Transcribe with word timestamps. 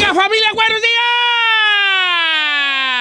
Oiga, 0.00 0.14
familia, 0.14 0.46
buenos 0.54 0.80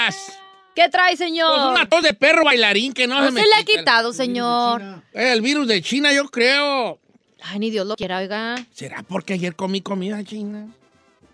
días. 0.10 0.40
¿Qué 0.74 0.90
trae, 0.90 1.10
Pues 1.16 1.20
señor? 1.20 1.70
una 1.70 1.88
tos 1.88 2.02
de 2.02 2.16
perro 2.16 2.44
bailarín 2.44 2.92
que 2.92 3.06
no, 3.06 3.20
no 3.22 3.28
se 3.28 3.34
me 3.34 3.42
se 3.42 3.48
le 3.48 3.54
ha 3.54 3.60
quita. 3.64 3.80
quitado, 3.82 4.14
señor. 4.14 4.82
El 5.14 5.42
virus 5.44 5.68
de 5.68 5.80
China, 5.84 6.12
yo 6.12 6.28
creo. 6.30 6.98
Ay, 7.44 7.60
ni 7.60 7.70
Dios 7.70 7.86
lo 7.86 7.96
quiera, 7.98 8.18
oiga. 8.18 8.56
¿Será 8.74 9.04
porque 9.04 9.34
ayer 9.34 9.56
comí 9.56 9.82
comida 9.82 10.24
china? 10.24 10.70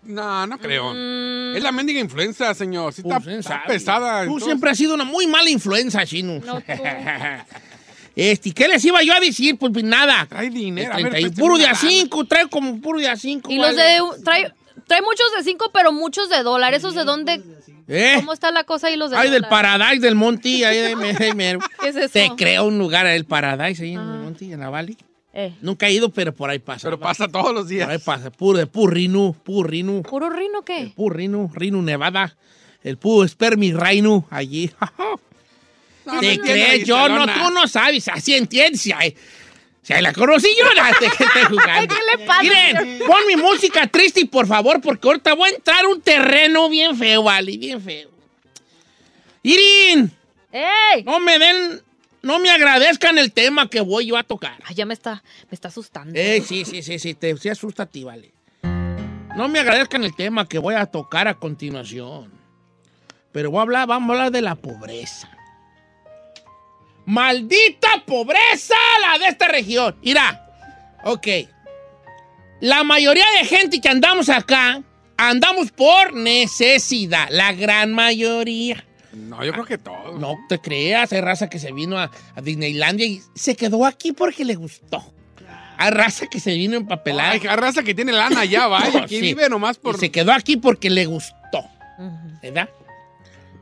No, 0.02 0.46
no 0.46 0.58
creo. 0.58 0.92
Mm, 0.92 1.56
Es 1.56 1.62
la 1.62 1.72
mendiga 1.72 1.98
influenza, 1.98 2.52
señor. 2.52 2.92
Sí 2.92 3.00
está, 3.00 3.14
Pues, 3.16 3.24
¿quién 3.26 3.38
está 3.40 3.54
sabe? 3.62 3.66
pesada. 3.68 4.16
Tú 4.18 4.22
entonces. 4.24 4.44
siempre 4.46 4.70
has 4.70 4.76
sido 4.76 4.92
una 4.94 5.04
muy 5.04 5.26
mala 5.26 5.48
influencia, 5.48 6.04
chino. 6.04 6.40
No, 6.44 6.60
tú. 6.60 6.66
Este, 8.16 8.52
¿qué 8.52 8.68
les 8.68 8.84
iba 8.84 9.02
yo 9.02 9.12
a 9.14 9.18
decir? 9.18 9.56
Pues 9.58 9.72
nada. 9.82 10.24
Trae 10.28 10.48
dinero. 10.50 10.92
a 10.92 10.98
El 10.98 11.04
ver, 11.04 11.12
31, 11.14 11.30
préstame 11.34 11.42
puro 11.48 11.58
de 11.58 11.64
a 11.64 11.72
lana. 11.72 11.78
5, 11.80 12.24
trae 12.26 12.48
como 12.48 12.80
puro 12.80 13.00
de 13.00 13.08
a 13.08 13.16
5. 13.16 13.50
Y 13.50 13.56
los 13.56 13.74
de. 13.74 13.98
Trae, 14.22 14.52
trae 14.86 15.02
muchos 15.02 15.26
de 15.36 15.42
cinco, 15.44 15.70
pero 15.72 15.92
muchos 15.92 16.28
de 16.28 16.42
dólar. 16.42 16.74
¿Esos 16.74 16.94
de 16.94 17.04
dónde? 17.04 17.42
¿Eh? 17.88 18.14
¿Cómo 18.16 18.32
está 18.32 18.50
la 18.50 18.64
cosa 18.64 18.86
ahí 18.88 18.96
los 18.96 19.10
de 19.10 19.16
Ay, 19.16 19.30
del 19.30 19.42
dólar? 19.42 19.50
Paradise, 19.50 20.00
del 20.00 20.14
Monty, 20.14 20.64
ahí. 20.64 20.94
¿Qué 21.80 21.88
es 21.88 21.96
eso? 21.96 22.12
Te 22.12 22.30
creo 22.36 22.64
un 22.66 22.78
lugar, 22.78 23.06
el 23.06 23.24
Paradise, 23.24 23.82
ahí 23.84 23.92
en 23.92 24.00
el 24.00 24.08
Ah. 24.08 24.20
Monty, 24.22 24.52
en 24.52 24.60
la 24.60 24.70
Valley. 24.70 24.96
Eh, 25.36 25.52
Nunca 25.60 25.88
he 25.88 25.92
ido, 25.92 26.10
pero 26.10 26.32
por 26.32 26.48
ahí 26.48 26.60
pasa. 26.60 26.86
Pero 26.86 26.98
pasa 27.00 27.26
todos 27.28 27.52
los 27.52 27.66
días. 27.68 27.86
Por 27.86 27.92
ahí 27.92 27.98
pasa, 27.98 28.30
puro 28.30 28.58
de 28.58 28.66
Purrinu, 28.66 29.34
Purrinu, 29.34 30.02
¿Puro 30.02 30.30
rino 30.30 30.62
qué? 30.62 30.92
Purrinu, 30.94 31.50
Rino, 31.52 31.82
Nevada. 31.82 32.36
El 32.82 32.98
puro 32.98 33.26
Spermi 33.26 33.72
Rainu, 33.72 34.26
allí. 34.30 34.70
No, 36.06 36.20
¿Te 36.20 36.36
no 36.36 36.42
crees? 36.44 36.84
Yo 36.86 37.08
no, 37.08 37.24
tú 37.24 37.50
no 37.50 37.66
sabes, 37.66 38.08
así 38.08 38.34
entiendes. 38.34 38.82
Si 38.82 38.92
hay 39.92 40.02
la 40.02 40.12
conocí 40.12 40.48
yo, 40.58 40.64
no 40.64 40.98
que 40.98 41.24
estoy 41.24 41.42
jugando. 41.44 41.94
¿Qué 41.94 42.18
le 42.18 42.26
pasa, 42.26 42.42
Miren, 42.42 42.98
pon 43.06 43.26
mi 43.26 43.36
música 43.36 43.86
triste, 43.86 44.24
por 44.26 44.46
favor, 44.46 44.80
porque 44.80 45.06
ahorita 45.08 45.34
voy 45.34 45.50
a 45.50 45.54
entrar 45.54 45.84
a 45.84 45.88
un 45.88 46.00
terreno 46.00 46.68
bien 46.70 46.96
feo, 46.96 47.22
vale, 47.22 47.56
bien 47.58 47.80
feo. 47.82 48.10
Irin, 49.42 50.10
¡Ey! 50.50 51.04
no 51.04 51.20
me 51.20 51.38
den, 51.38 51.82
no 52.22 52.38
me 52.38 52.50
agradezcan 52.50 53.18
el 53.18 53.32
tema 53.32 53.68
que 53.68 53.80
voy 53.82 54.06
yo 54.06 54.16
a 54.16 54.22
tocar. 54.22 54.58
Ay, 54.64 54.74
ya 54.74 54.86
me 54.86 54.94
está, 54.94 55.22
me 55.50 55.54
está 55.54 55.68
asustando. 55.68 56.18
Eh, 56.18 56.42
sí, 56.46 56.64
sí, 56.64 56.82
sí, 56.82 56.98
sí, 56.98 57.12
te 57.14 57.36
sí 57.36 57.50
asusta 57.50 57.82
a 57.82 57.86
ti, 57.86 58.04
vale. 58.04 58.32
No 59.36 59.48
me 59.48 59.58
agradezcan 59.58 60.04
el 60.04 60.14
tema 60.14 60.48
que 60.48 60.58
voy 60.58 60.76
a 60.76 60.86
tocar 60.86 61.28
a 61.28 61.34
continuación. 61.34 62.32
Pero 63.32 63.50
voy 63.50 63.58
a 63.58 63.62
hablar, 63.62 63.88
vamos 63.88 64.08
a 64.08 64.12
hablar 64.12 64.32
de 64.32 64.40
la 64.40 64.54
pobreza. 64.54 65.33
¡Maldita 67.06 68.02
pobreza 68.06 68.74
la 69.00 69.18
de 69.18 69.26
esta 69.26 69.48
región! 69.48 69.96
Mira, 70.02 70.46
ok. 71.04 71.26
La 72.60 72.82
mayoría 72.84 73.24
de 73.38 73.46
gente 73.46 73.80
que 73.80 73.88
andamos 73.88 74.28
acá, 74.28 74.82
andamos 75.16 75.70
por 75.70 76.14
necesidad. 76.14 77.28
La 77.30 77.52
gran 77.52 77.92
mayoría. 77.92 78.84
No, 79.12 79.44
yo 79.44 79.52
creo 79.52 79.64
que 79.64 79.78
todos. 79.78 80.18
No 80.18 80.36
te 80.48 80.58
creas, 80.60 81.12
hay 81.12 81.20
raza 81.20 81.48
que 81.48 81.58
se 81.58 81.72
vino 81.72 81.98
a, 81.98 82.10
a 82.34 82.40
Disneylandia 82.40 83.06
y 83.06 83.20
se 83.34 83.54
quedó 83.54 83.84
aquí 83.86 84.12
porque 84.12 84.44
le 84.44 84.54
gustó. 84.54 85.04
Hay 85.76 85.90
raza 85.90 86.26
que 86.28 86.40
se 86.40 86.54
vino 86.54 86.76
empapelada. 86.76 87.32
Hay 87.32 87.40
raza 87.40 87.82
que 87.82 87.94
tiene 87.94 88.12
lana 88.12 88.40
allá, 88.40 88.66
vaya. 88.68 89.02
Aquí 89.02 89.16
Sí. 89.16 89.20
vive 89.20 89.48
nomás 89.48 89.76
por. 89.76 89.96
Y 89.96 89.98
se 89.98 90.10
quedó 90.10 90.32
aquí 90.32 90.56
porque 90.56 90.88
le 90.90 91.04
gustó. 91.06 91.64
¿verdad? 92.42 92.68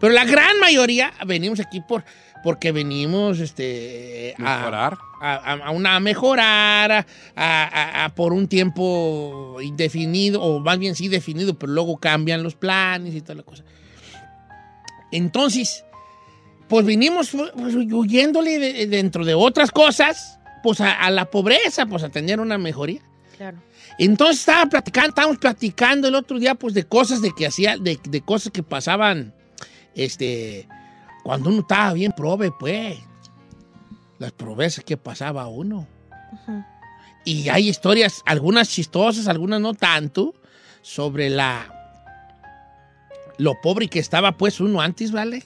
Pero 0.01 0.13
la 0.15 0.25
gran 0.25 0.59
mayoría 0.59 1.13
venimos 1.27 1.61
aquí 1.61 1.81
por, 1.81 2.03
porque 2.43 2.73
venimos 2.73 3.39
este, 3.41 4.35
a, 4.39 4.57
Mejorar. 4.59 4.99
a, 5.21 5.35
a- 5.35 5.67
a 5.67 5.71
una, 5.71 5.97
a 5.97 6.01
mejorar, 6.01 6.91
a, 6.93 7.07
a- 7.37 8.05
a- 8.05 8.15
por 8.15 8.33
un 8.33 8.49
tiempo 8.49 9.59
indefinido, 9.63 10.43
o 10.43 10.61
más 10.61 10.79
bien 10.79 10.95
sí 10.95 11.09
definido, 11.09 11.55
pero 11.59 11.73
luego 11.73 11.97
cambian 11.99 12.43
los 12.43 12.55
planes 12.55 13.15
y 13.15 13.21
toda 13.21 13.37
la 13.37 13.43
cosa. 13.43 13.63
Entonces, 15.11 15.85
pues 16.69 16.87
vinimos 16.87 17.31
pues, 17.31 17.75
huyéndole 17.75 18.59
de- 18.59 18.87
dentro 18.87 19.25
de 19.25 19.35
otras 19.35 19.71
cosas, 19.71 20.39
pues 20.63 20.81
a, 20.81 20.93
a 20.93 21.11
la 21.11 21.27
pobreza, 21.31 21.87
pues 21.87 22.03
a 22.03 22.09
tener 22.09 22.41
una 22.41 22.59
mejoría. 22.59 23.03
Claro. 23.37 23.59
Entonces 23.99 24.41
estaba 24.41 24.67
platicando, 24.67 25.11
estábamos 25.11 25.39
platicando 25.39 26.09
el 26.09 26.15
otro 26.15 26.39
día, 26.39 26.55
pues, 26.55 26.73
de 26.75 26.85
cosas 26.85 27.21
de 27.21 27.33
que 27.37 27.47
hacía, 27.47 27.77
de, 27.77 27.99
de 28.03 28.21
cosas 28.23 28.53
que 28.53 28.63
pasaban, 28.63 29.35
este, 29.95 30.67
cuando 31.25 31.51
uno 31.51 31.61
estaba 31.61 31.93
bien 31.93 32.13
prove, 32.13 32.51
pues. 32.53 32.99
Las 34.19 34.33
pobrezas 34.33 34.85
que 34.85 34.97
pasaba 34.97 35.47
uno. 35.49 35.87
Y 37.25 37.49
hay 37.49 37.69
historias, 37.69 38.23
algunas 38.27 38.69
chistosas, 38.69 39.29
algunas 39.29 39.61
no 39.61 39.75
tanto, 39.75 40.35
sobre 40.83 41.31
la. 41.31 41.73
lo 43.39 43.61
pobre 43.61 43.89
que 43.89 43.99
estaba, 43.99 44.33
pues, 44.37 44.61
uno 44.61 44.81
antes, 44.81 45.13
¿vale? 45.13 45.45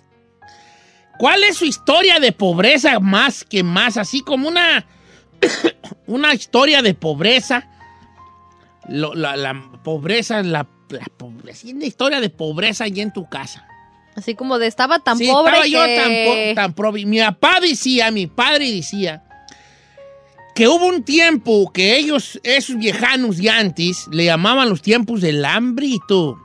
¿Cuál 1.19 1.45
es 1.45 1.57
su 1.57 1.65
historia 1.65 2.21
de 2.21 2.33
pobreza 2.33 3.01
más 3.01 3.45
que 3.45 3.63
más? 3.63 3.97
Así 3.97 4.21
como 4.21 4.49
una. 4.49 4.87
una 6.07 6.35
historia 6.35 6.83
de 6.83 6.95
pobreza. 6.95 7.69
Lo- 8.89 9.15
la, 9.15 9.37
la 9.37 9.55
pobreza, 9.83 10.43
la, 10.43 10.67
la 10.91 11.07
pobreza. 11.17 11.67
Una 11.69 11.87
historia 11.87 12.21
de 12.21 12.29
pobreza 12.31 12.85
allí 12.85 13.01
en 13.01 13.13
tu 13.13 13.29
casa. 13.29 13.67
Así 14.17 14.35
como 14.35 14.59
de 14.59 14.67
estaba 14.67 14.99
tan 14.99 15.19
Sí, 15.19 15.27
pobre 15.27 15.53
estaba 15.53 15.65
que... 15.65 15.71
yo 15.71 15.81
tan, 15.81 16.11
po- 16.27 16.55
tan 16.55 16.73
pobre. 16.75 17.05
Mi 17.07 17.19
papá 17.21 17.59
decía, 17.61 18.11
mi 18.11 18.27
padre 18.27 18.73
decía, 18.73 19.23
que 20.55 20.67
hubo 20.69 20.87
un 20.87 21.03
tiempo 21.05 21.71
que 21.73 21.97
ellos, 21.99 22.41
esos 22.43 22.79
viejanos 22.79 23.37
de 23.37 23.51
antes, 23.51 24.07
le 24.11 24.25
llamaban 24.25 24.69
los 24.71 24.81
tiempos 24.81 25.21
del 25.21 25.45
hambrito. 25.45 26.39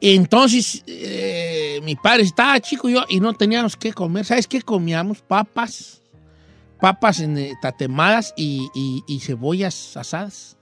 Entonces, 0.00 0.82
eh, 0.86 1.80
mi 1.82 1.94
padre 1.94 2.22
estaba 2.22 2.58
chico 2.60 2.88
y 2.88 2.94
yo 2.94 3.04
y 3.08 3.20
no 3.20 3.34
teníamos 3.34 3.76
que 3.76 3.92
comer. 3.92 4.24
¿Sabes 4.24 4.46
qué 4.46 4.62
comíamos? 4.62 5.20
Papas. 5.20 6.00
Papas 6.80 7.20
en, 7.20 7.36
eh, 7.36 7.52
tatemadas 7.60 8.32
y, 8.36 8.70
y- 8.74 9.04
y 9.06 9.20
cebollas 9.20 9.96
asadas. 9.98 10.56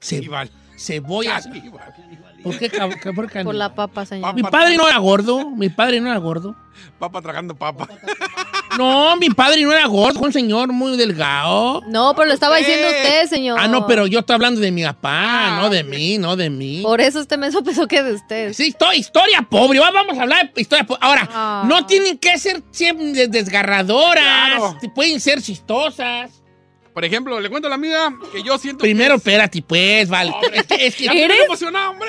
Ce- 0.00 0.16
Igual. 0.16 0.50
cebollas. 0.76 1.48
¿Por 2.46 2.58
qué? 2.58 2.68
qué- 2.70 3.42
por 3.44 3.54
la 3.54 3.74
papa, 3.74 4.06
señor. 4.06 4.34
Mi 4.34 4.42
padre 4.42 4.76
no 4.76 4.88
era 4.88 4.98
gordo. 4.98 5.50
Mi 5.50 5.68
padre 5.68 6.00
no 6.00 6.08
era 6.10 6.18
gordo. 6.18 6.54
Papa 6.98 7.20
tragando 7.22 7.54
papa. 7.54 7.88
No, 8.76 9.16
mi 9.16 9.30
padre 9.30 9.62
no 9.62 9.72
era 9.72 9.86
gordo, 9.86 10.18
fue 10.18 10.26
un 10.28 10.34
señor 10.34 10.70
muy 10.70 10.98
delgado. 10.98 11.80
No, 11.88 12.12
pero 12.14 12.26
lo 12.28 12.34
estaba 12.34 12.56
diciendo 12.58 12.88
usted, 12.88 13.26
señor. 13.26 13.58
Ah, 13.58 13.68
no, 13.68 13.86
pero 13.86 14.06
yo 14.06 14.18
estoy 14.18 14.34
hablando 14.34 14.60
de 14.60 14.70
mi 14.70 14.82
papá, 14.84 15.56
Ah, 15.56 15.58
no 15.62 15.70
de 15.70 15.82
mí, 15.82 16.18
no 16.18 16.36
de 16.36 16.50
mí. 16.50 16.82
Por 16.82 17.00
eso 17.00 17.20
usted 17.20 17.38
me 17.38 17.50
pensó 17.50 17.88
que 17.88 18.02
de 18.02 18.12
usted. 18.12 18.52
Sí, 18.52 18.74
histo- 18.74 18.92
historia 18.94 19.40
pobre, 19.48 19.78
va- 19.78 19.92
vamos 19.92 20.18
a 20.18 20.22
hablar 20.22 20.52
de 20.52 20.60
historia 20.60 20.84
pobre. 20.84 20.98
Ahora, 21.02 21.26
Ah. 21.32 21.64
no 21.66 21.86
tienen 21.86 22.18
que 22.18 22.36
ser 22.38 22.62
siempre 22.70 23.12
de- 23.14 23.28
desgarradoras, 23.28 24.56
Claro. 24.58 24.78
pueden 24.94 25.20
ser 25.20 25.40
chistosas. 25.40 26.42
Por 26.96 27.04
ejemplo, 27.04 27.38
le 27.40 27.50
cuento 27.50 27.66
a 27.66 27.68
la 27.68 27.74
amiga 27.74 28.10
que 28.32 28.42
yo 28.42 28.56
siento. 28.56 28.80
Primero, 28.80 29.16
que 29.16 29.18
es- 29.18 29.26
espérate, 29.26 29.60
pues, 29.60 30.08
vale. 30.08 30.32
Es 30.54 30.66
que, 30.66 30.86
es 30.86 30.96
que 30.96 31.04
Ya 31.04 31.12
me 31.12 31.24
¿Eres? 31.24 31.44
emocionado, 31.44 31.90
hombre. 31.90 32.08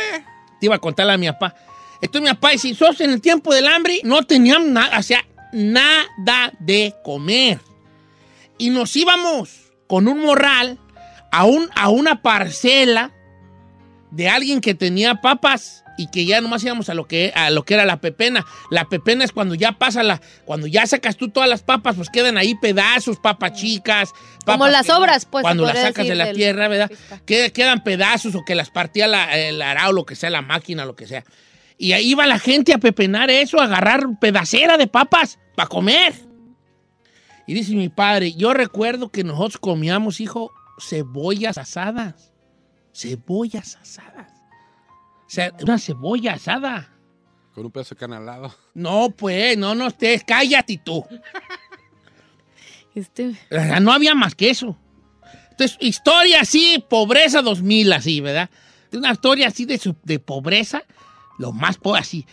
te 0.62 0.66
iba 0.66 0.76
a 0.76 0.80
contarle 0.80 1.12
a 1.12 1.18
mi 1.18 1.28
papá. 1.28 1.54
Entonces 2.02 2.22
mi 2.22 2.34
papá 2.34 2.52
dice, 2.52 2.74
sos 2.74 3.02
en 3.02 3.10
el 3.12 3.20
tiempo 3.20 3.54
del 3.54 3.68
hambre, 3.68 4.00
no 4.06 4.24
teníamos 4.24 4.70
nada, 4.70 4.98
o 4.98 5.04
sea, 5.04 5.26
nada 5.52 6.54
de 6.60 6.96
comer. 7.04 7.60
Y 8.58 8.70
nos 8.70 8.96
íbamos 8.96 9.74
con 9.88 10.08
un 10.08 10.20
morral 10.20 10.80
a, 11.34 11.44
un, 11.44 11.70
a 11.76 11.90
una 11.90 12.22
parcela 12.22 13.12
de 14.12 14.30
alguien 14.30 14.62
que 14.62 14.74
tenía 14.74 15.16
papas 15.16 15.84
y 15.98 16.08
que 16.08 16.26
ya 16.26 16.40
nomás 16.42 16.64
íbamos 16.64 16.90
a 16.90 16.94
lo 16.94 17.06
que, 17.08 17.34
a 17.36 17.50
lo 17.50 17.64
que 17.64 17.74
era 17.74 17.86
la 17.86 18.00
pepena. 18.00 18.46
La 18.72 18.86
pepena 18.86 19.26
es 19.26 19.32
cuando 19.32 19.56
ya 19.56 19.74
pasa 19.74 20.04
la, 20.04 20.22
cuando 20.46 20.68
ya 20.68 20.86
sacas 20.86 21.18
tú 21.18 21.30
todas 21.30 21.50
las 21.50 21.64
papas, 21.64 21.96
pues 21.96 22.10
quedan 22.10 22.38
ahí 22.38 22.56
pedazos, 22.56 23.18
papas 23.18 23.54
chicas. 23.54 24.14
Como 24.46 24.68
las 24.68 24.90
obras, 24.90 25.26
pues, 25.26 25.42
Cuando 25.42 25.66
las 25.66 25.80
sacas 25.80 26.08
de 26.08 26.16
la 26.16 26.32
tierra, 26.32 26.68
¿verdad? 26.68 26.92
Quedan 27.26 27.84
pedazos 27.84 28.36
o 28.36 28.46
que 28.46 28.56
las 28.56 28.70
partía 28.70 29.08
la, 29.08 29.38
el 29.38 29.62
arao, 29.62 29.92
lo 29.92 30.06
que 30.06 30.16
sea, 30.16 30.30
la 30.30 30.42
máquina, 30.42 30.86
lo 30.86 30.96
que 30.96 31.08
sea. 31.08 31.24
Y 31.78 31.92
ahí 31.92 32.12
iba 32.12 32.26
la 32.26 32.40
gente 32.40 32.74
a 32.74 32.78
pepenar 32.80 33.30
eso, 33.30 33.60
a 33.60 33.66
agarrar 33.66 34.20
pedacera 34.20 34.78
de 34.78 34.88
papas 34.88 35.40
para 35.56 35.68
comer. 35.70 36.14
Y 37.46 37.54
dice 37.54 37.74
mi 37.74 37.90
padre, 37.90 38.34
yo 38.34 38.54
recuerdo 38.54 39.10
que 39.10 39.24
nosotros 39.24 39.58
comíamos, 39.60 40.20
hijo, 40.20 40.52
cebollas 40.80 41.58
asadas. 41.58 42.34
Cebollas 42.94 43.78
asadas. 43.78 44.27
O 45.28 45.30
sea, 45.30 45.54
una 45.62 45.78
cebolla 45.78 46.34
asada. 46.34 46.94
Con 47.54 47.66
un 47.66 47.72
pedazo 47.72 47.96
de 47.96 48.00
carne 48.00 48.16
al 48.16 48.26
lado. 48.26 48.56
No, 48.74 49.10
pues, 49.10 49.58
no, 49.58 49.76
no 49.76 49.88
estés, 49.88 50.24
cállate 50.26 50.80
tú. 50.84 51.06
Este, 52.96 53.28
O 53.30 53.56
sea, 53.56 53.80
no 53.80 53.92
había 53.92 54.16
más 54.16 54.36
que 54.36 54.50
eso. 54.50 54.78
Entonces, 55.52 55.78
historia 55.82 56.42
así, 56.42 56.84
pobreza 56.90 57.42
2000, 57.42 57.94
así, 57.94 58.22
¿verdad? 58.22 58.50
Una 58.94 59.12
historia 59.12 59.48
así 59.48 59.66
de, 59.66 59.78
su- 59.78 59.96
de 60.04 60.20
pobreza, 60.20 60.84
lo 61.38 61.52
más 61.52 61.78
pobre, 61.78 62.02
así. 62.02 62.26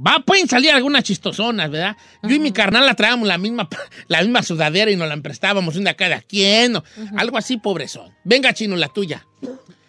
Va, 0.00 0.20
pueden 0.24 0.46
salir 0.46 0.70
algunas 0.70 1.02
chistosonas, 1.04 1.70
¿verdad? 1.70 1.96
Yo 2.22 2.36
y 2.36 2.38
mi 2.38 2.52
carnal 2.52 2.86
la 2.86 2.94
traíamos 2.94 3.26
la 3.26 3.36
misma, 3.38 3.68
la 4.08 4.20
misma 4.22 4.42
sudadera 4.42 4.90
y 4.90 4.96
nos 4.96 5.08
la 5.08 5.14
emprestábamos 5.14 5.76
una 5.76 5.94
cada 5.94 6.20
quien, 6.20 6.76
o 6.76 6.84
algo 7.16 7.36
así 7.36 7.56
pobrezón. 7.56 8.14
Venga, 8.24 8.52
chino, 8.54 8.76
la 8.76 8.88
tuya. 8.88 9.26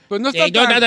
Pues 0.10 0.20
no 0.20 0.30
está 0.30 0.52
tan... 0.52 0.84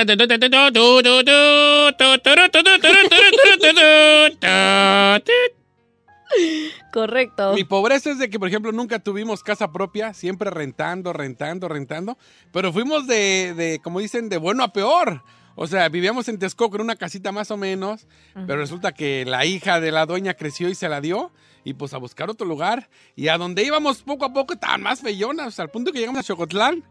Correcto. 6.91 7.53
Mi 7.53 7.63
pobreza 7.63 8.11
es 8.11 8.19
de 8.19 8.29
que, 8.29 8.37
por 8.37 8.49
ejemplo, 8.49 8.71
nunca 8.71 8.99
tuvimos 8.99 9.41
casa 9.41 9.71
propia, 9.71 10.13
siempre 10.13 10.51
rentando, 10.51 11.13
rentando, 11.13 11.67
rentando, 11.67 12.17
pero 12.51 12.71
fuimos 12.73 13.07
de, 13.07 13.53
de 13.55 13.79
como 13.81 13.99
dicen, 13.99 14.29
de 14.29 14.37
bueno 14.37 14.63
a 14.63 14.73
peor. 14.73 15.23
O 15.55 15.67
sea, 15.67 15.87
vivíamos 15.89 16.27
en 16.29 16.39
Texcoco 16.39 16.75
en 16.77 16.81
una 16.81 16.95
casita 16.95 17.31
más 17.31 17.51
o 17.51 17.57
menos, 17.57 18.07
pero 18.33 18.57
resulta 18.57 18.91
que 18.91 19.23
la 19.25 19.45
hija 19.45 19.79
de 19.79 19.91
la 19.91 20.05
dueña 20.05 20.33
creció 20.33 20.69
y 20.69 20.75
se 20.75 20.89
la 20.89 20.99
dio. 21.01 21.31
Y 21.65 21.75
pues 21.75 21.93
a 21.93 21.97
buscar 21.97 22.29
otro 22.29 22.45
lugar. 22.45 22.89
Y 23.15 23.29
a 23.29 23.37
donde 23.37 23.63
íbamos 23.63 24.01
poco 24.03 24.25
a 24.25 24.33
poco 24.33 24.53
estaban 24.53 24.81
más 24.81 24.99
feyonas. 24.99 25.59
al 25.59 25.69
punto 25.69 25.93
que 25.93 25.99
llegamos 25.99 26.19
a 26.19 26.23
Chocotlán. 26.23 26.83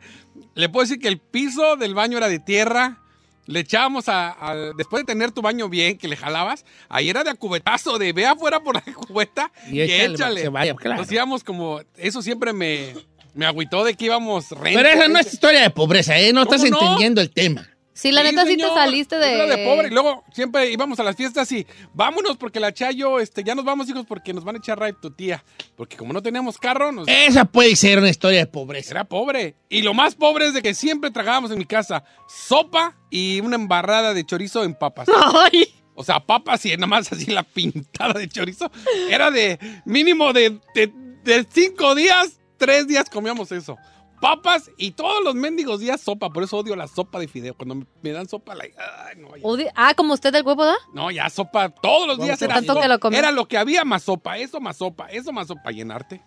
Le 0.54 0.68
puedo 0.70 0.84
decir 0.84 0.98
que 0.98 1.08
el 1.08 1.18
piso 1.18 1.76
del 1.76 1.94
baño 1.94 2.16
era 2.16 2.28
de 2.28 2.38
tierra. 2.38 2.98
Le 3.46 3.60
echábamos 3.60 4.08
a, 4.08 4.30
a- 4.30 4.72
Después 4.76 5.02
de 5.02 5.12
tener 5.12 5.30
tu 5.32 5.42
baño 5.42 5.68
bien, 5.68 5.98
que 5.98 6.08
le 6.08 6.16
jalabas, 6.16 6.64
ahí 6.88 7.10
era 7.10 7.22
de 7.24 7.30
a 7.30 7.34
cubetazo, 7.34 7.98
de 7.98 8.12
ve 8.14 8.24
afuera 8.24 8.60
por 8.60 8.76
la 8.76 8.80
cubeta 8.94 9.50
Y 9.68 9.80
y, 9.80 9.90
échale, 9.90 10.48
vaya, 10.48 10.74
claro. 10.76 11.02
Nos 11.02 11.10
íbamos 11.12 11.42
como. 11.44 11.80
Eso 11.98 12.22
siempre 12.22 12.52
me, 12.54 12.94
me 13.34 13.44
agüitó 13.44 13.84
de 13.84 13.94
que 13.94 14.04
íbamos 14.06 14.48
renta. 14.52 14.80
Pero 14.80 14.88
esa 14.88 15.08
no 15.08 15.18
es 15.18 15.34
historia 15.34 15.60
de 15.62 15.70
pobreza, 15.70 16.16
¿eh? 16.18 16.32
No 16.32 16.42
estás 16.44 16.62
entendiendo 16.64 17.20
el 17.20 17.30
tema. 17.30 17.68
Sí, 17.94 18.10
la 18.10 18.22
neta 18.22 18.42
sí 18.46 18.56
te 18.56 18.62
señor. 18.62 18.74
saliste 18.74 19.16
de... 19.18 19.34
Era 19.34 19.46
de 19.46 19.64
pobre. 19.66 19.88
Y 19.88 19.90
luego 19.90 20.24
siempre 20.32 20.70
íbamos 20.70 20.98
a 20.98 21.02
las 21.02 21.14
fiestas 21.14 21.50
y 21.52 21.66
vámonos 21.92 22.36
porque 22.38 22.58
la 22.58 22.72
Chayo, 22.72 23.20
este, 23.20 23.44
ya 23.44 23.54
nos 23.54 23.64
vamos, 23.64 23.88
hijos, 23.90 24.06
porque 24.06 24.32
nos 24.32 24.44
van 24.44 24.54
a 24.56 24.58
echar 24.58 24.78
ride 24.80 24.94
tu 25.00 25.10
tía. 25.10 25.44
Porque 25.76 25.96
como 25.96 26.12
no 26.12 26.22
teníamos 26.22 26.56
carro, 26.58 26.90
nos 26.90 27.06
Esa 27.08 27.44
puede 27.44 27.76
ser 27.76 27.98
una 27.98 28.08
historia 28.08 28.38
de 28.38 28.46
pobreza. 28.46 28.92
era 28.92 29.04
pobre. 29.04 29.56
Y 29.68 29.82
lo 29.82 29.92
más 29.94 30.14
pobre 30.14 30.46
es 30.46 30.54
de 30.54 30.62
que 30.62 30.74
siempre 30.74 31.10
tragábamos 31.10 31.50
en 31.50 31.58
mi 31.58 31.66
casa 31.66 32.02
sopa 32.28 32.96
y 33.10 33.40
una 33.40 33.56
embarrada 33.56 34.14
de 34.14 34.24
chorizo 34.24 34.64
en 34.64 34.74
papas. 34.74 35.08
Ay. 35.52 35.66
O 35.94 36.02
sea, 36.02 36.20
papas 36.20 36.64
y 36.64 36.70
nada 36.70 36.86
más 36.86 37.12
así 37.12 37.26
la 37.26 37.42
pintada 37.42 38.14
de 38.18 38.26
chorizo. 38.28 38.70
Era 39.10 39.30
de 39.30 39.58
mínimo 39.84 40.32
de, 40.32 40.58
de, 40.74 40.90
de 41.22 41.46
cinco 41.52 41.94
días, 41.94 42.40
tres 42.56 42.88
días 42.88 43.10
comíamos 43.10 43.52
eso. 43.52 43.76
Papas 44.22 44.70
y 44.78 44.92
todos 44.92 45.22
los 45.24 45.34
mendigos 45.34 45.80
días 45.80 46.00
sopa. 46.00 46.30
Por 46.30 46.44
eso 46.44 46.56
odio 46.56 46.76
la 46.76 46.86
sopa 46.86 47.18
de 47.18 47.26
fideo. 47.26 47.54
Cuando 47.54 47.74
me, 47.74 47.86
me 48.02 48.12
dan 48.12 48.28
sopa, 48.28 48.54
la, 48.54 48.62
ay, 48.64 49.16
no, 49.20 49.56
ya, 49.58 49.72
Ah, 49.74 49.94
como 49.94 50.14
usted 50.14 50.32
del 50.32 50.46
huevo, 50.46 50.64
¿da? 50.64 50.76
no, 50.94 51.10
ya 51.10 51.28
sopa 51.28 51.68
todos 51.70 52.06
los 52.06 52.18
días. 52.18 52.40
Era, 52.40 52.54
Tanto 52.54 52.74
so- 52.74 52.80
que 52.80 52.86
lo 52.88 53.00
comí. 53.00 53.16
era 53.16 53.32
lo 53.32 53.46
que 53.48 53.58
había 53.58 53.84
más 53.84 54.04
sopa. 54.04 54.38
Eso 54.38 54.60
más 54.60 54.76
sopa. 54.76 55.08
Eso 55.08 55.32
más 55.32 55.48
sopa. 55.48 55.72
Llenarte. 55.72 56.22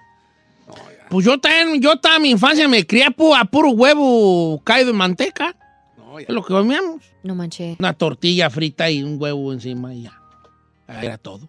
No, 0.68 0.74
ya. 0.76 1.08
Pues 1.10 1.26
yo 1.26 1.40
también, 1.40 1.82
yo 1.82 1.96
toda 1.98 2.20
mi 2.20 2.32
infancia 2.32 2.68
me 2.68 2.86
crié 2.86 3.06
a 3.06 3.46
puro 3.46 3.70
huevo 3.70 4.62
caído 4.64 4.90
en 4.92 4.98
manteca. 4.98 5.56
No, 5.98 6.20
ya. 6.20 6.26
Es 6.28 6.34
lo 6.34 6.44
que 6.44 6.54
comíamos. 6.54 7.02
No 7.24 7.34
manché. 7.34 7.78
Una 7.80 7.94
tortilla 7.94 8.50
frita 8.50 8.90
y 8.90 9.04
un 9.04 9.22
huevo 9.22 9.54
encima 9.54 9.94
y 9.94 10.04
ya. 10.04 10.20
Era 10.88 11.18
todo. 11.18 11.48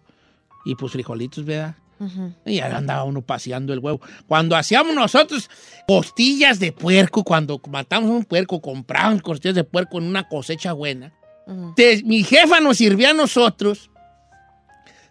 Y 0.65 0.75
pues 0.75 0.91
frijolitos, 0.93 1.43
¿verdad? 1.45 1.75
Ujú. 1.99 2.33
Y 2.45 2.55
ya 2.57 2.75
andaba 2.77 3.03
uno 3.03 3.21
paseando 3.21 3.73
el 3.73 3.79
huevo. 3.79 3.99
Cuando 4.27 4.55
hacíamos 4.55 4.93
nosotros 4.93 5.49
costillas 5.87 6.59
de 6.59 6.71
puerco, 6.71 7.23
cuando 7.23 7.59
matamos 7.69 8.09
un 8.11 8.23
puerco, 8.23 8.61
comprábamos 8.61 9.21
costillas 9.21 9.55
de 9.55 9.63
puerco 9.63 9.97
en 9.97 10.03
una 10.05 10.27
cosecha 10.27 10.73
buena. 10.73 11.13
Ujú. 11.47 11.73
te- 11.75 12.03
mi 12.03 12.23
jefa 12.23 12.59
nos 12.59 12.77
sirvió 12.77 13.09
a 13.09 13.13
nosotros 13.13 13.89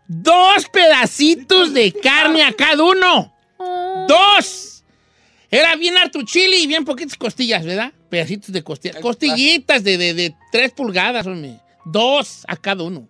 dos 0.07 0.67
pedacitos 0.73 1.73
de 1.75 1.93
carne 1.93 2.43
a 2.45 2.53
cada 2.53 2.83
uno. 2.83 3.33
¡Dos! 4.09 4.85
Era 5.51 5.77
bien 5.77 5.97
harto 5.97 6.21
chile 6.23 6.59
y 6.59 6.67
bien 6.67 6.85
poquitas 6.85 7.17
costillas, 7.17 7.65
¿verdad? 7.65 7.93
Pedacitos 8.11 8.53
de 8.53 8.63
costillas. 8.63 8.99
Costillitas 9.01 9.83
de, 9.85 9.97
de, 9.97 10.15
de 10.15 10.35
tres 10.53 10.73
pulgadas, 10.73 11.27
hombre. 11.27 11.59
Dos 11.85 12.45
a 12.49 12.57
cada 12.57 12.83
uno. 12.83 13.09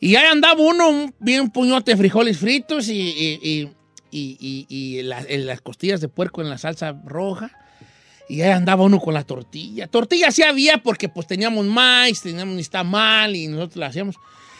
Y 0.00 0.16
ahí 0.16 0.26
andaba 0.26 0.60
uno, 0.62 0.88
un, 0.88 1.14
bien 1.20 1.50
puñote 1.50 1.92
de 1.92 1.96
frijoles 1.98 2.38
fritos 2.38 2.88
y, 2.88 2.98
y, 3.00 3.68
y- 4.10 4.66
y- 4.68 5.02
las 5.02 5.60
costillas 5.60 6.00
de 6.00 6.08
puerco 6.08 6.40
en 6.40 6.48
la 6.50 6.58
salsa 6.58 6.92
roja. 7.04 7.50
Y 8.28 8.42
ahí 8.42 8.50
andaba 8.50 8.84
uno 8.84 8.98
con 9.00 9.12
la 9.14 9.24
tortilla. 9.24 9.88
Tortilla 9.88 10.30
sí 10.30 10.42
había 10.42 10.78
porque 10.82 11.08
pues 11.08 11.26
teníamos 11.26 11.66
maíz, 11.66 12.22
teníamos 12.22 12.56
mal 12.84 13.34
y 13.36 13.48
nosotros 13.48 13.76
la 13.76 13.86
hacíamos. 13.86 14.16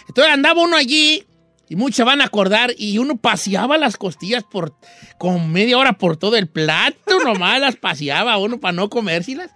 Entonces 0.09 0.33
andaba 0.33 0.61
uno 0.63 0.77
allí 0.77 1.25
y 1.69 1.77
muchos 1.77 2.05
van 2.05 2.21
a 2.21 2.25
acordar 2.25 2.73
y 2.77 2.99
uno 2.99 3.17
paseaba 3.17 3.79
las 3.79 3.97
costillas 3.97 4.43
por 4.43 4.75
con 5.19 5.53
media 5.53 5.79
hora 5.79 5.93
por 5.93 6.17
todo 6.17 6.37
el 6.37 6.49
plato, 6.49 7.21
nomás 7.25 7.61
las 7.61 7.77
paseaba 7.77 8.37
uno 8.39 8.59
para 8.59 8.73
no 8.73 8.91
comérselas. 8.91 9.51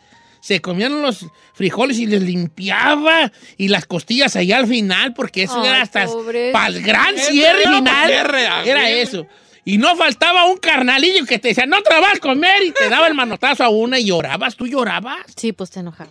Se 0.45 0.61
comían 0.61 1.01
los 1.01 1.25
frijoles 1.55 1.99
y 1.99 2.05
les 2.05 2.21
limpiaba 2.21 3.33
y 3.57 3.69
las 3.69 3.87
costillas 3.87 4.37
allá 4.37 4.59
al 4.59 4.67
final 4.67 5.15
porque 5.15 5.45
eso 5.45 5.59
Ay, 5.63 5.69
era 5.69 5.81
hasta 5.81 6.07
para 6.53 6.67
el 6.67 6.83
gran 6.83 7.17
cierre 7.17 7.63
era 7.63 7.73
final. 7.77 8.07
cierre, 8.11 8.45
Era 8.71 8.91
eso. 8.91 9.27
Y 9.65 9.79
no 9.79 9.97
faltaba 9.97 10.45
un 10.45 10.59
carnalillo 10.59 11.25
que 11.25 11.39
te 11.39 11.49
decía, 11.49 11.65
no 11.65 11.81
te 11.83 11.89
la 11.89 12.01
vas 12.01 12.17
a 12.17 12.19
comer 12.19 12.63
y 12.63 12.73
te 12.73 12.91
daba 12.91 13.07
el 13.07 13.15
manotazo 13.15 13.65
a 13.65 13.71
una 13.71 13.99
y 13.99 14.05
llorabas. 14.05 14.55
¿Tú 14.55 14.67
llorabas? 14.67 15.25
Sí, 15.35 15.53
pues 15.53 15.71
te 15.71 15.81
enojaba. 15.81 16.11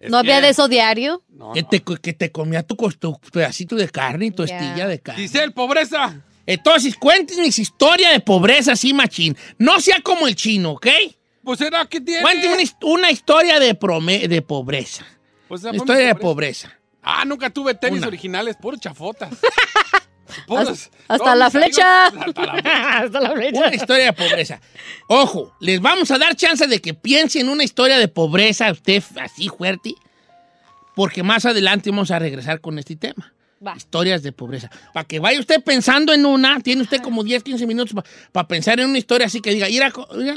Es 0.00 0.10
¿No 0.10 0.18
había 0.18 0.40
de 0.40 0.48
eso 0.48 0.66
diario? 0.66 1.22
No, 1.28 1.52
Que 1.52 1.62
no. 1.62 1.68
te, 1.68 1.80
que 1.80 2.12
te 2.14 2.32
comía 2.32 2.64
tu, 2.64 2.74
tu 2.74 3.20
pedacito 3.32 3.76
de 3.76 3.88
carne 3.88 4.26
y 4.26 4.30
tu 4.32 4.42
estilla 4.42 4.88
de 4.88 4.98
carne. 4.98 5.22
Giselle, 5.22 5.52
pobreza. 5.52 6.20
Entonces, 6.46 6.96
cuéntenme 6.96 7.42
mis 7.42 7.60
historia 7.60 8.10
de 8.10 8.18
pobreza 8.18 8.72
así, 8.72 8.92
machín. 8.92 9.36
No 9.58 9.78
sea 9.78 10.00
como 10.00 10.26
el 10.26 10.34
chino, 10.34 10.72
¿ok? 10.72 10.88
Pues 11.48 11.62
era 11.62 11.86
que 11.86 11.98
tiene. 12.02 12.20
Cuénteme 12.20 12.52
una, 12.52 12.62
his- 12.62 12.76
una 12.82 13.10
historia 13.10 13.58
de, 13.58 13.74
prome- 13.74 14.28
de 14.28 14.42
pobreza. 14.42 15.06
Pues, 15.48 15.64
historia 15.72 16.08
de 16.08 16.14
pobreza. 16.14 16.78
Ah, 17.02 17.24
nunca 17.24 17.48
tuve 17.48 17.72
tenis 17.74 18.00
Una. 18.00 18.08
originales, 18.08 18.56
puros 18.60 18.78
chafotas. 18.80 19.30
Puros- 20.46 20.90
Hasta 21.08 21.34
la 21.34 21.46
amigos- 21.46 21.52
flecha. 21.64 22.06
hasta 22.08 22.42
la- 22.44 22.52
Hasta 22.98 23.20
la 23.22 23.32
Una 23.32 23.74
historia 23.74 24.04
de 24.04 24.12
pobreza. 24.12 24.60
Ojo, 25.08 25.54
les 25.60 25.80
vamos 25.80 26.10
a 26.10 26.18
dar 26.18 26.36
chance 26.36 26.66
de 26.66 26.82
que 26.82 26.92
piensen 26.92 27.48
una 27.48 27.64
historia 27.64 27.96
de 27.98 28.08
pobreza 28.08 28.70
usted 28.70 29.02
así 29.18 29.48
fuerte, 29.48 29.94
porque 30.94 31.22
más 31.22 31.46
adelante 31.46 31.88
vamos 31.88 32.10
a 32.10 32.18
regresar 32.18 32.60
con 32.60 32.78
este 32.78 32.94
tema. 32.96 33.32
Va. 33.66 33.74
Historias 33.76 34.22
de 34.22 34.30
pobreza. 34.32 34.70
Para 34.92 35.04
que 35.04 35.18
vaya 35.18 35.40
usted 35.40 35.62
pensando 35.64 36.12
en 36.12 36.24
una, 36.26 36.60
tiene 36.60 36.82
usted 36.82 37.00
como 37.02 37.24
10, 37.24 37.42
15 37.42 37.66
minutos 37.66 37.94
para 38.30 38.46
pensar 38.46 38.78
en 38.78 38.88
una 38.88 38.98
historia 38.98 39.26
así 39.26 39.40
que 39.40 39.50
diga, 39.52 39.66
"Mira, 39.68 39.92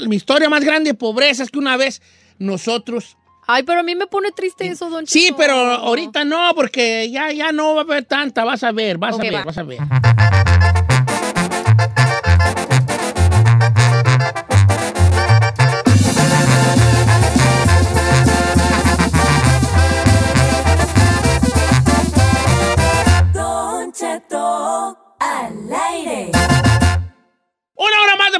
mi 0.08 0.16
historia 0.16 0.48
más 0.48 0.64
grande 0.64 0.90
de 0.90 0.94
pobreza 0.94 1.42
es 1.44 1.50
que 1.50 1.58
una 1.58 1.76
vez 1.76 2.02
nosotros... 2.38 3.16
Ay, 3.46 3.64
pero 3.64 3.80
a 3.80 3.82
mí 3.82 3.94
me 3.96 4.06
pone 4.06 4.30
triste 4.32 4.66
eso, 4.66 4.88
don 4.88 5.06
Sí, 5.06 5.24
Cheto. 5.26 5.36
pero 5.36 5.54
ahorita 5.54 6.24
no, 6.24 6.52
porque 6.54 7.10
ya, 7.10 7.32
ya 7.32 7.52
no 7.52 7.74
va 7.74 7.80
a 7.80 7.84
haber 7.84 8.04
tanta, 8.04 8.44
vas 8.44 8.62
a 8.62 8.72
ver, 8.72 8.98
vas 8.98 9.14
a 9.18 9.22
ver, 9.22 9.34
va. 9.34 9.44
vas 9.44 9.58
a 9.58 9.62
ver. 9.64 9.78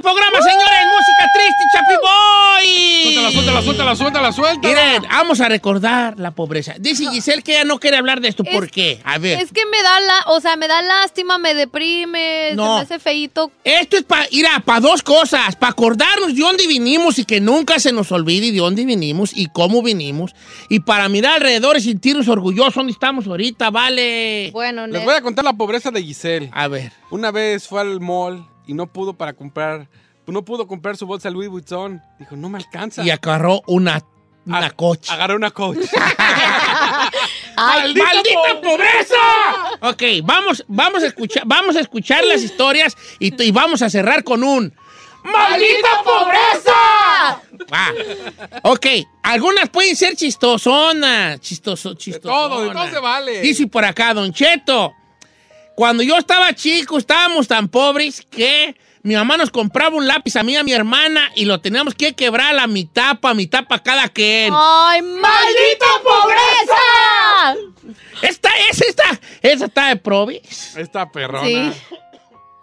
Programa, 0.03 0.39
señores. 0.43 0.83
Música 0.93 1.31
triste, 1.33 1.63
Chapi 1.73 1.95
Boy. 2.03 3.03
Suéltala, 3.03 3.31
suéltala, 3.33 3.63
suéltala, 3.63 3.97
suéltala, 3.97 4.33
suéltala. 4.33 4.69
Miren, 4.75 5.03
vamos 5.11 5.41
a 5.41 5.49
recordar 5.49 6.19
la 6.19 6.33
pobreza. 6.33 6.75
Dice 6.79 7.09
Giselle 7.11 7.43
que 7.43 7.53
ella 7.53 7.65
no 7.65 7.79
quiere 7.79 7.97
hablar 7.97 8.21
de 8.21 8.29
esto. 8.29 8.45
¿Por 8.45 8.71
qué? 8.71 9.01
A 9.05 9.19
ver. 9.19 9.41
Es 9.41 9.53
que 9.53 9.65
me 9.67 9.83
da 9.83 10.01
la, 10.01 10.25
o 10.27 10.41
sea, 10.41 10.57
me 10.57 10.69
da 10.69 10.83
lástima, 10.83 11.39
me 11.39 11.55
deprime, 11.55 12.51
No. 12.55 12.65
se 12.65 12.75
me 12.75 12.81
hace 12.83 12.99
feíto. 12.99 13.51
Esto 13.65 13.97
es 13.97 14.03
para 14.03 14.27
ir 14.31 14.47
para 14.65 14.81
dos 14.81 15.03
cosas, 15.03 15.57
para 15.57 15.71
acordarnos 15.73 16.35
de 16.35 16.41
dónde 16.41 16.67
vinimos 16.67 17.19
y 17.19 17.25
que 17.25 17.41
nunca 17.41 17.79
se 17.79 17.93
nos 17.93 18.11
olvide 18.13 18.51
de 18.53 18.59
dónde 18.59 18.85
vinimos 18.85 19.31
y 19.35 19.47
cómo 19.47 19.83
vinimos 19.83 20.35
y 20.69 20.81
para 20.81 21.09
mirar 21.09 21.35
alrededor 21.35 21.77
y 21.77 21.81
sentirnos 21.81 22.29
orgullosos 22.29 22.75
dónde 22.75 22.93
estamos 22.93 23.27
ahorita, 23.27 23.71
vale. 23.71 24.51
Bueno, 24.53 24.87
Les 24.87 25.05
voy 25.05 25.15
a 25.15 25.21
contar 25.23 25.45
la 25.45 25.53
pobreza 25.53 25.91
de 25.91 26.03
Giselle. 26.03 26.51
A 26.53 26.69
ver. 26.69 26.93
Una 27.11 27.31
vez 27.31 27.69
fue 27.69 27.81
al 27.81 28.01
mall 28.01 28.47
y 28.67 28.75
no 28.75 28.87
pudo 28.87 29.15
para 29.15 29.33
comprar, 29.33 29.89
no 30.27 30.45
pudo 30.45 30.67
comprar 30.67 30.97
su 30.97 31.07
bolsa 31.07 31.31
Louis 31.31 31.49
Vuitton. 31.49 32.01
Dijo, 32.19 32.37
no 32.37 32.49
me 32.49 32.59
alcanza. 32.59 33.03
Y 33.05 33.11
agarró 33.11 33.63
una, 33.67 34.03
una 34.47 34.69
Ag- 34.71 34.77
coche. 34.77 35.13
Agarré 35.13 35.35
una 35.37 35.51
coach. 35.51 35.79
Ay, 37.57 37.95
¡Maldita, 37.95 38.61
pobreza! 38.63 39.17
Ok, 39.83 40.03
vamos, 40.25 40.65
vamos, 40.69 41.03
a 41.03 41.07
escuchar, 41.07 41.43
vamos 41.47 41.77
a 41.77 41.81
escuchar 41.81 42.25
las 42.25 42.43
historias 42.43 42.97
y, 43.19 43.43
y 43.43 43.51
vamos 43.53 43.83
a 43.83 43.91
cerrar 43.91 44.25
con 44.25 44.43
un 44.43 44.75
¡Maldita 45.25 45.89
pobreza! 46.03 47.41
Va. 47.73 47.93
Ok, 48.63 48.87
algunas 49.23 49.69
pueden 49.69 49.95
ser 49.95 50.17
chistosonas. 50.17 51.39
Chistoso, 51.41 51.95
chistosonas. 51.95 52.49
todo, 52.51 52.65
de 52.65 52.71
todo 52.73 52.91
se 52.91 52.99
vale. 52.99 53.41
Dice 53.41 53.67
por 53.69 53.85
acá, 53.85 54.15
Don 54.15 54.33
Cheto. 54.33 54.93
Cuando 55.75 56.03
yo 56.03 56.17
estaba 56.17 56.55
chico, 56.55 56.99
estábamos 56.99 57.49
tan 57.49 57.69
pobres 57.69 58.23
que 58.31 58.77
mi 59.03 59.15
mamá 59.15 59.37
nos 59.37 59.51
compraba 59.51 59.97
un 59.97 60.07
lápiz 60.07 60.37
a 60.37 60.43
mí 60.43 60.53
y 60.53 60.57
a 60.57 60.63
mi 60.63 60.73
hermana 60.73 61.31
y 61.35 61.45
lo 61.45 61.61
teníamos 61.61 61.95
que 61.95 62.15
quebrar 62.15 62.51
a 62.51 62.53
la 62.53 62.67
mitad 62.67 63.19
para 63.19 63.35
mitad 63.35 63.65
para 63.67 63.83
cada 63.83 64.09
quien. 64.09 64.53
¡Ay, 64.57 65.03
maldita 65.03 65.87
pobreza! 66.05 67.57
Esta 68.23 68.51
es 68.71 68.81
esta, 68.81 69.21
esa 69.41 69.65
está 69.65 69.89
de 69.89 69.97
probis. 69.97 70.77
Esta 70.77 71.11
perrona. 71.11 71.47
Sí. 71.47 71.73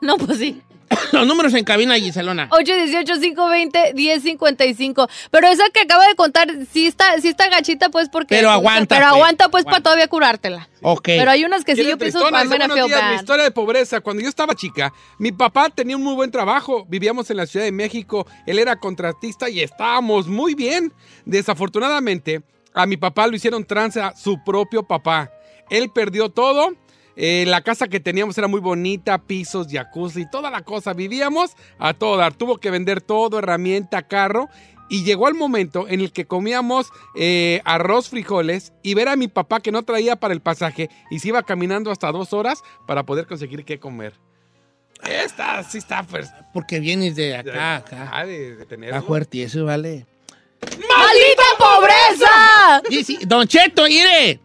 No, 0.02 0.18
pues 0.18 0.38
sí. 0.38 0.62
Los 1.12 1.28
números 1.28 1.54
en 1.54 1.64
cabina, 1.64 1.96
Giselona. 1.96 2.50
818-520-1055. 2.50 5.10
Pero 5.32 5.48
esa 5.48 5.64
que 5.72 5.82
acaba 5.82 6.08
de 6.08 6.16
contar, 6.16 6.48
sí 6.72 6.88
está, 6.88 7.20
sí 7.22 7.28
está 7.30 7.48
gachita, 7.50 7.90
pues, 7.90 8.10
porque. 8.10 8.36
Pero 8.36 8.50
aguanta, 8.50 8.96
Pero 8.96 9.08
pues. 9.10 9.16
aguanta, 9.18 9.50
pues, 9.50 9.62
Aguanta. 9.64 9.72
para 9.72 9.84
todavía 9.84 10.08
curártela. 10.08 10.68
Ok. 10.82 11.04
Pero 11.06 11.32
hay 11.32 11.46
unas 11.46 11.64
que 11.64 11.74
sí 11.76 11.82
¿Quién 11.82 11.88
yo 11.90 11.94
es 11.94 12.00
pienso 12.00 12.20
Tristona? 12.20 12.42
I'm 12.44 12.50
gonna 12.50 12.66
Dice, 12.66 12.74
feel 12.74 12.82
"Buenos 12.84 13.00
días, 13.00 13.10
mi 13.12 13.16
historia 13.18 13.44
de 13.44 13.52
pobreza. 13.52 14.02
Cuando 14.02 14.24
yo 14.24 14.30
estaba 14.30 14.56
chica, 14.56 14.94
mi 15.18 15.32
papá 15.32 15.70
tenía 15.70 15.96
un 15.98 16.04
muy 16.04 16.16
buen 16.16 16.32
trabajo. 16.32 16.86
Vivíamos 16.88 17.30
en 17.30 17.38
la 17.38 17.46
Ciudad 17.46 17.66
de 17.66 17.72
México. 17.72 18.26
Él 18.46 18.60
era 18.60 18.76
contratista 18.78 19.50
y 19.50 19.60
estábamos 19.62 20.28
muy 20.28 20.56
bien. 20.56 20.94
Desafortunadamente, 21.26 22.42
a 22.74 22.86
mi 22.86 22.98
papá 22.98 23.28
lo 23.28 23.36
hicieron 23.36 23.66
trance 23.66 24.02
a 24.02 24.16
su 24.16 24.44
propio 24.44 24.84
papá. 24.84 25.32
Él 25.70 25.90
perdió 25.94 26.30
todo. 26.30 26.74
Eh, 27.16 27.46
la 27.48 27.62
casa 27.62 27.88
que 27.88 28.00
teníamos 28.00 28.38
era 28.38 28.48
muy 28.48 28.60
bonita, 28.62 29.18
pisos, 29.18 29.68
jacuzzi, 29.70 30.30
toda 30.30 30.50
la 30.50 30.62
cosa. 30.62 30.94
Vivíamos 30.94 31.52
a 31.78 31.94
todo 31.94 32.18
dar. 32.18 32.34
Tuvo 32.34 32.58
que 32.58 32.72
vender 32.72 33.02
todo, 33.02 33.40
herramienta, 33.40 34.04
carro. 34.04 34.48
Y 34.92 35.04
llegó 35.04 35.28
el 35.28 35.36
momento 35.36 35.88
en 35.88 36.00
el 36.00 36.12
que 36.12 36.26
comíamos 36.26 36.88
eh, 37.16 37.62
arroz, 37.64 38.10
frijoles 38.10 38.74
y 38.82 38.96
ver 38.96 39.08
a 39.08 39.16
mi 39.16 39.28
papá 39.28 39.60
que 39.60 39.72
no 39.72 39.84
traía 39.84 40.16
para 40.16 40.34
el 40.34 40.42
pasaje 40.42 40.90
y 41.12 41.20
se 41.20 41.28
iba 41.28 41.44
caminando 41.44 41.92
hasta 41.92 42.12
dos 42.12 42.34
horas 42.34 42.64
para 42.88 43.04
poder 43.04 43.28
conseguir 43.28 43.66
qué 43.66 43.80
comer. 43.80 44.14
Esta 45.04 45.64
sí 45.64 45.78
está 45.78 46.04
pues, 46.04 46.32
Porque 46.54 46.80
vienes 46.80 47.16
de 47.16 47.36
acá, 47.38 47.76
acá. 47.78 48.10
ah, 48.12 48.26
de, 48.26 48.56
de 48.56 48.66
tener. 48.66 48.90
Está 48.90 49.02
fuerte, 49.04 49.44
eso 49.44 49.64
vale. 49.66 50.08
¡Maldita 50.62 51.44
pobreza! 51.58 52.82
Y 52.90 53.04
sí, 53.04 53.20
don 53.28 53.48
Cheto, 53.48 53.84
mire, 53.86 54.40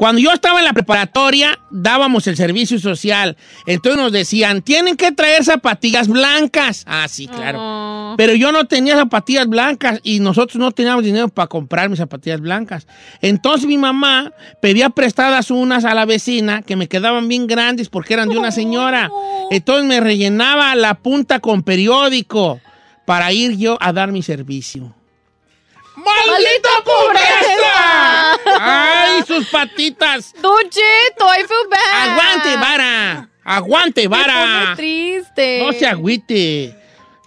cuando 0.00 0.22
yo 0.22 0.32
estaba 0.32 0.60
en 0.60 0.64
la 0.64 0.72
preparatoria, 0.72 1.58
dábamos 1.68 2.26
el 2.26 2.34
servicio 2.34 2.78
social. 2.78 3.36
Entonces 3.66 4.00
nos 4.00 4.10
decían, 4.10 4.62
tienen 4.62 4.96
que 4.96 5.12
traer 5.12 5.44
zapatillas 5.44 6.08
blancas. 6.08 6.84
Ah, 6.86 7.06
sí, 7.06 7.26
claro. 7.26 7.58
Oh. 7.60 8.14
Pero 8.16 8.34
yo 8.34 8.50
no 8.50 8.64
tenía 8.64 8.96
zapatillas 8.96 9.46
blancas 9.46 10.00
y 10.02 10.20
nosotros 10.20 10.56
no 10.56 10.72
teníamos 10.72 11.04
dinero 11.04 11.28
para 11.28 11.48
comprar 11.48 11.90
mis 11.90 11.98
zapatillas 11.98 12.40
blancas. 12.40 12.86
Entonces 13.20 13.66
mi 13.66 13.76
mamá 13.76 14.32
pedía 14.62 14.88
prestadas 14.88 15.50
unas 15.50 15.84
a 15.84 15.92
la 15.92 16.06
vecina 16.06 16.62
que 16.62 16.76
me 16.76 16.88
quedaban 16.88 17.28
bien 17.28 17.46
grandes 17.46 17.90
porque 17.90 18.14
eran 18.14 18.30
de 18.30 18.38
una 18.38 18.52
señora. 18.52 19.10
Entonces 19.50 19.84
me 19.84 20.00
rellenaba 20.00 20.74
la 20.76 20.94
punta 20.94 21.40
con 21.40 21.62
periódico 21.62 22.58
para 23.04 23.34
ir 23.34 23.58
yo 23.58 23.76
a 23.82 23.92
dar 23.92 24.12
mi 24.12 24.22
servicio. 24.22 24.94
¡Maldita 26.04 26.68
pobreza! 26.84 28.38
¡Ay, 28.58 29.22
sus 29.26 29.46
patitas! 29.48 30.32
Don 30.40 30.62
Cheto, 30.70 31.26
I 31.34 31.44
feel 31.46 31.68
bad. 31.68 32.10
¡Aguante, 32.10 32.56
vara! 32.56 33.28
¡Aguante, 33.44 34.02
Me 34.02 34.08
vara! 34.08 34.62
pone 34.64 34.76
triste. 34.76 35.62
No 35.64 35.72
se 35.72 35.86
agüite. 35.86 36.76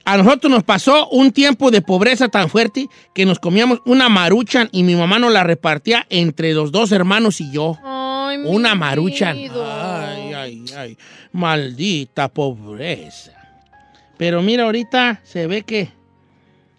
a 0.03 0.17
nosotros 0.17 0.51
nos 0.51 0.63
pasó 0.63 1.07
un 1.09 1.31
tiempo 1.31 1.69
de 1.71 1.81
pobreza 1.81 2.27
tan 2.29 2.49
fuerte 2.49 2.87
que 3.13 3.25
nos 3.25 3.39
comíamos 3.39 3.79
una 3.85 4.09
maruchan 4.09 4.67
y 4.71 4.83
mi 4.83 4.95
mamá 4.95 5.19
nos 5.19 5.31
la 5.31 5.43
repartía 5.43 6.05
entre 6.09 6.53
los 6.53 6.71
dos 6.71 6.91
hermanos 6.91 7.39
y 7.41 7.51
yo. 7.51 7.77
Ay, 7.83 8.39
mi 8.39 8.49
Una 8.49 8.73
maruchan. 8.75 9.37
Ay, 9.37 10.33
ay, 10.33 10.65
ay. 10.75 10.97
Maldita 11.31 12.27
pobreza. 12.29 13.31
Pero 14.17 14.41
mira, 14.41 14.63
ahorita 14.63 15.21
se 15.23 15.47
ve 15.47 15.61
que 15.63 15.89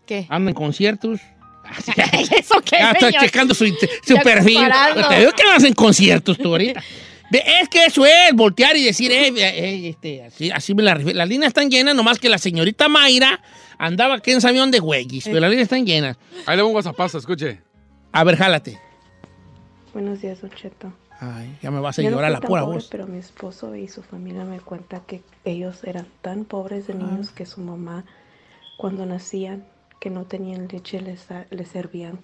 ¿Qué? 0.06 0.26
anda 0.28 0.50
en 0.50 0.54
conciertos. 0.54 1.20
¿Eso 2.38 2.60
qué, 2.64 2.76
Ya 2.78 2.92
estoy 2.92 3.12
checando 3.12 3.54
su, 3.54 3.64
perfil. 4.22 4.56
comparando. 4.56 5.08
Te 5.08 5.18
digo 5.20 5.32
que 5.32 5.46
vas 5.46 5.64
en 5.64 5.74
conciertos 5.74 6.38
tú 6.38 6.48
ahorita. 6.48 6.82
Es 7.32 7.68
que 7.70 7.86
eso 7.86 8.04
es, 8.04 8.34
voltear 8.34 8.76
y 8.76 8.84
decir, 8.84 9.10
eh, 9.10 9.28
eh, 9.28 9.88
este, 9.88 10.22
así, 10.24 10.50
así 10.50 10.74
me 10.74 10.82
la 10.82 10.94
refiero. 10.94 11.16
Las 11.16 11.28
líneas 11.28 11.48
están 11.48 11.70
llenas, 11.70 11.94
nomás 11.94 12.18
que 12.18 12.28
la 12.28 12.36
señorita 12.36 12.88
Mayra 12.88 13.42
andaba 13.78 14.16
aquí 14.16 14.32
en 14.32 14.42
Sabión 14.42 14.70
de 14.70 14.80
Güeyes, 14.80 15.24
pero 15.24 15.40
las 15.40 15.48
líneas 15.48 15.64
están 15.64 15.86
llenas. 15.86 16.18
Ahí 16.44 16.56
le 16.56 16.62
pongo 16.62 16.78
un 16.78 16.84
WhatsApp, 16.84 17.14
escuche. 17.14 17.60
A 18.12 18.24
ver, 18.24 18.36
jálate. 18.36 18.78
Buenos 19.94 20.20
días, 20.20 20.42
Don 20.42 20.50
Cheto. 20.50 20.92
Ay, 21.20 21.56
ya 21.62 21.70
me 21.70 21.80
vas 21.80 21.98
a 21.98 22.02
no 22.02 22.10
llorar 22.10 22.32
fui 22.32 22.40
la 22.40 22.46
pura 22.46 22.62
pobre, 22.62 22.74
voz. 22.74 22.88
Pero 22.90 23.06
mi 23.06 23.18
esposo 23.18 23.74
y 23.76 23.88
su 23.88 24.02
familia 24.02 24.44
me 24.44 24.60
cuenta 24.60 25.00
que 25.06 25.22
ellos 25.44 25.84
eran 25.84 26.06
tan 26.20 26.44
pobres 26.44 26.86
de 26.86 26.94
niños 26.94 27.30
que 27.30 27.46
su 27.46 27.60
mamá, 27.60 28.04
cuando 28.76 29.06
nacían, 29.06 29.64
que 30.02 30.10
no 30.10 30.24
tenían 30.24 30.66
leche, 30.66 31.00
les, 31.00 31.20
les 31.50 31.68
servían 31.68 32.18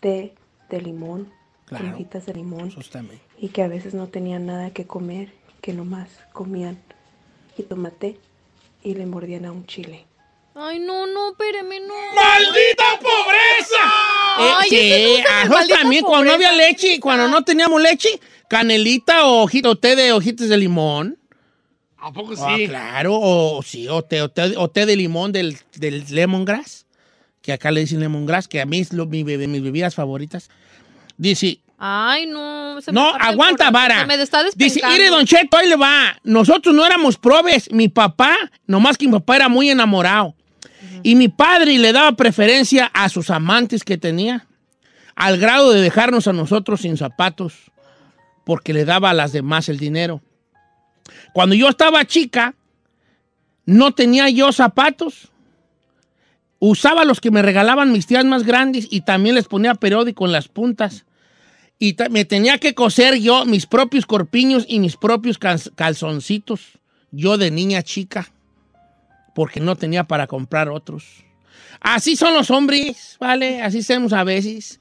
té 0.00 0.34
de 0.70 0.80
limón, 0.80 1.32
Claro. 1.66 1.96
de 1.96 2.34
limón, 2.34 2.74
y 3.38 3.48
que 3.50 3.62
a 3.62 3.68
veces 3.68 3.94
no 3.94 4.08
tenían 4.08 4.44
nada 4.44 4.70
que 4.72 4.88
comer, 4.88 5.28
que 5.62 5.72
nomás 5.72 6.08
comían 6.32 6.82
jitomate 7.56 8.18
y 8.82 8.94
le 8.94 9.06
mordían 9.06 9.44
a 9.44 9.52
un 9.52 9.66
chile. 9.66 10.04
Ay, 10.56 10.80
no, 10.80 11.06
no, 11.06 11.30
espéreme, 11.30 11.78
no. 11.78 11.94
¡Maldita 12.12 12.84
pobreza! 12.98 13.84
Ay, 14.58 14.68
sí, 14.68 14.76
ese 14.80 15.04
no 15.04 15.14
es 15.14 15.20
a 15.20 15.28
de 15.28 15.44
nosotros 15.44 15.48
maldita 15.58 15.78
también, 15.78 16.04
cuando 16.04 16.24
no 16.24 16.30
pobreza. 16.32 16.50
había 16.50 16.66
leche, 16.68 16.98
cuando 17.00 17.28
no 17.28 17.44
teníamos 17.44 17.80
leche, 17.80 18.20
canelita 18.48 19.26
o, 19.28 19.44
o 19.44 19.76
té 19.76 19.94
de 19.94 20.12
hojitas 20.12 20.48
de 20.48 20.56
limón. 20.56 21.19
¿A 22.02 22.12
poco 22.12 22.34
sí? 22.34 22.42
Ah, 22.44 22.56
claro, 22.66 23.18
o 23.20 23.62
sí, 23.62 23.86
o 23.88 24.02
té, 24.02 24.22
o 24.22 24.28
té, 24.30 24.54
o 24.56 24.68
té 24.68 24.86
de 24.86 24.96
limón 24.96 25.32
del, 25.32 25.58
del 25.76 26.04
lemongrass, 26.08 26.86
que 27.42 27.52
acá 27.52 27.70
le 27.70 27.80
dicen 27.80 28.00
lemongrass, 28.00 28.48
que 28.48 28.60
a 28.60 28.66
mí 28.66 28.80
es 28.80 28.92
lo- 28.92 29.06
mi 29.06 29.22
mis 29.24 29.62
bebidas 29.62 29.94
favoritas. 29.94 30.48
Dice, 31.16 31.60
Ay, 31.78 32.26
no. 32.26 32.80
se 32.80 32.92
no, 32.92 33.14
aguanta, 33.14 33.70
vara. 33.70 34.00
se 34.00 34.06
me 34.06 34.14
está 34.22 34.44
Dice, 34.54 34.80
mire, 34.86 35.08
Don 35.08 35.24
Cheto, 35.26 35.56
ahí 35.56 35.68
le 35.68 35.76
va. 35.76 36.18
Nosotros 36.24 36.74
no 36.74 36.84
éramos 36.84 37.16
probes. 37.16 37.70
Mi 37.72 37.88
papá, 37.88 38.36
nomás 38.66 38.98
que 38.98 39.06
mi 39.06 39.12
papá 39.12 39.36
era 39.36 39.48
muy 39.48 39.70
enamorado. 39.70 40.34
Y 41.02 41.14
mi 41.14 41.28
padre 41.28 41.78
le 41.78 41.92
daba 41.92 42.12
preferencia 42.12 42.90
a 42.92 43.08
sus 43.08 43.30
amantes 43.30 43.82
que 43.84 43.96
tenía, 43.96 44.46
al 45.14 45.38
grado 45.38 45.72
de 45.72 45.80
dejarnos 45.80 46.26
a 46.26 46.32
nosotros 46.34 46.82
sin 46.82 46.96
zapatos, 46.98 47.54
porque 48.44 48.74
le 48.74 48.84
daba 48.84 49.10
a 49.10 49.14
las 49.14 49.32
demás 49.32 49.68
el 49.70 49.78
dinero. 49.78 50.20
Cuando 51.32 51.54
yo 51.54 51.68
estaba 51.68 52.04
chica, 52.04 52.54
no 53.66 53.92
tenía 53.92 54.28
yo 54.30 54.52
zapatos. 54.52 55.28
Usaba 56.58 57.04
los 57.04 57.20
que 57.20 57.30
me 57.30 57.42
regalaban 57.42 57.92
mis 57.92 58.06
tías 58.06 58.24
más 58.24 58.42
grandes 58.44 58.86
y 58.90 59.00
también 59.02 59.34
les 59.34 59.46
ponía 59.48 59.74
periódico 59.74 60.26
en 60.26 60.32
las 60.32 60.48
puntas. 60.48 61.04
Y 61.78 61.96
me 62.10 62.26
tenía 62.26 62.58
que 62.58 62.74
coser 62.74 63.18
yo 63.18 63.46
mis 63.46 63.64
propios 63.66 64.04
corpiños 64.04 64.66
y 64.68 64.80
mis 64.80 64.96
propios 64.96 65.38
cal- 65.38 65.72
calzoncitos. 65.74 66.60
Yo 67.10 67.38
de 67.38 67.50
niña 67.50 67.82
chica. 67.82 68.30
Porque 69.34 69.60
no 69.60 69.76
tenía 69.76 70.04
para 70.04 70.26
comprar 70.26 70.68
otros. 70.68 71.04
Así 71.80 72.14
son 72.16 72.34
los 72.34 72.50
hombres, 72.50 73.16
¿vale? 73.18 73.62
Así 73.62 73.82
somos 73.82 74.12
a 74.12 74.22
veces. 74.24 74.80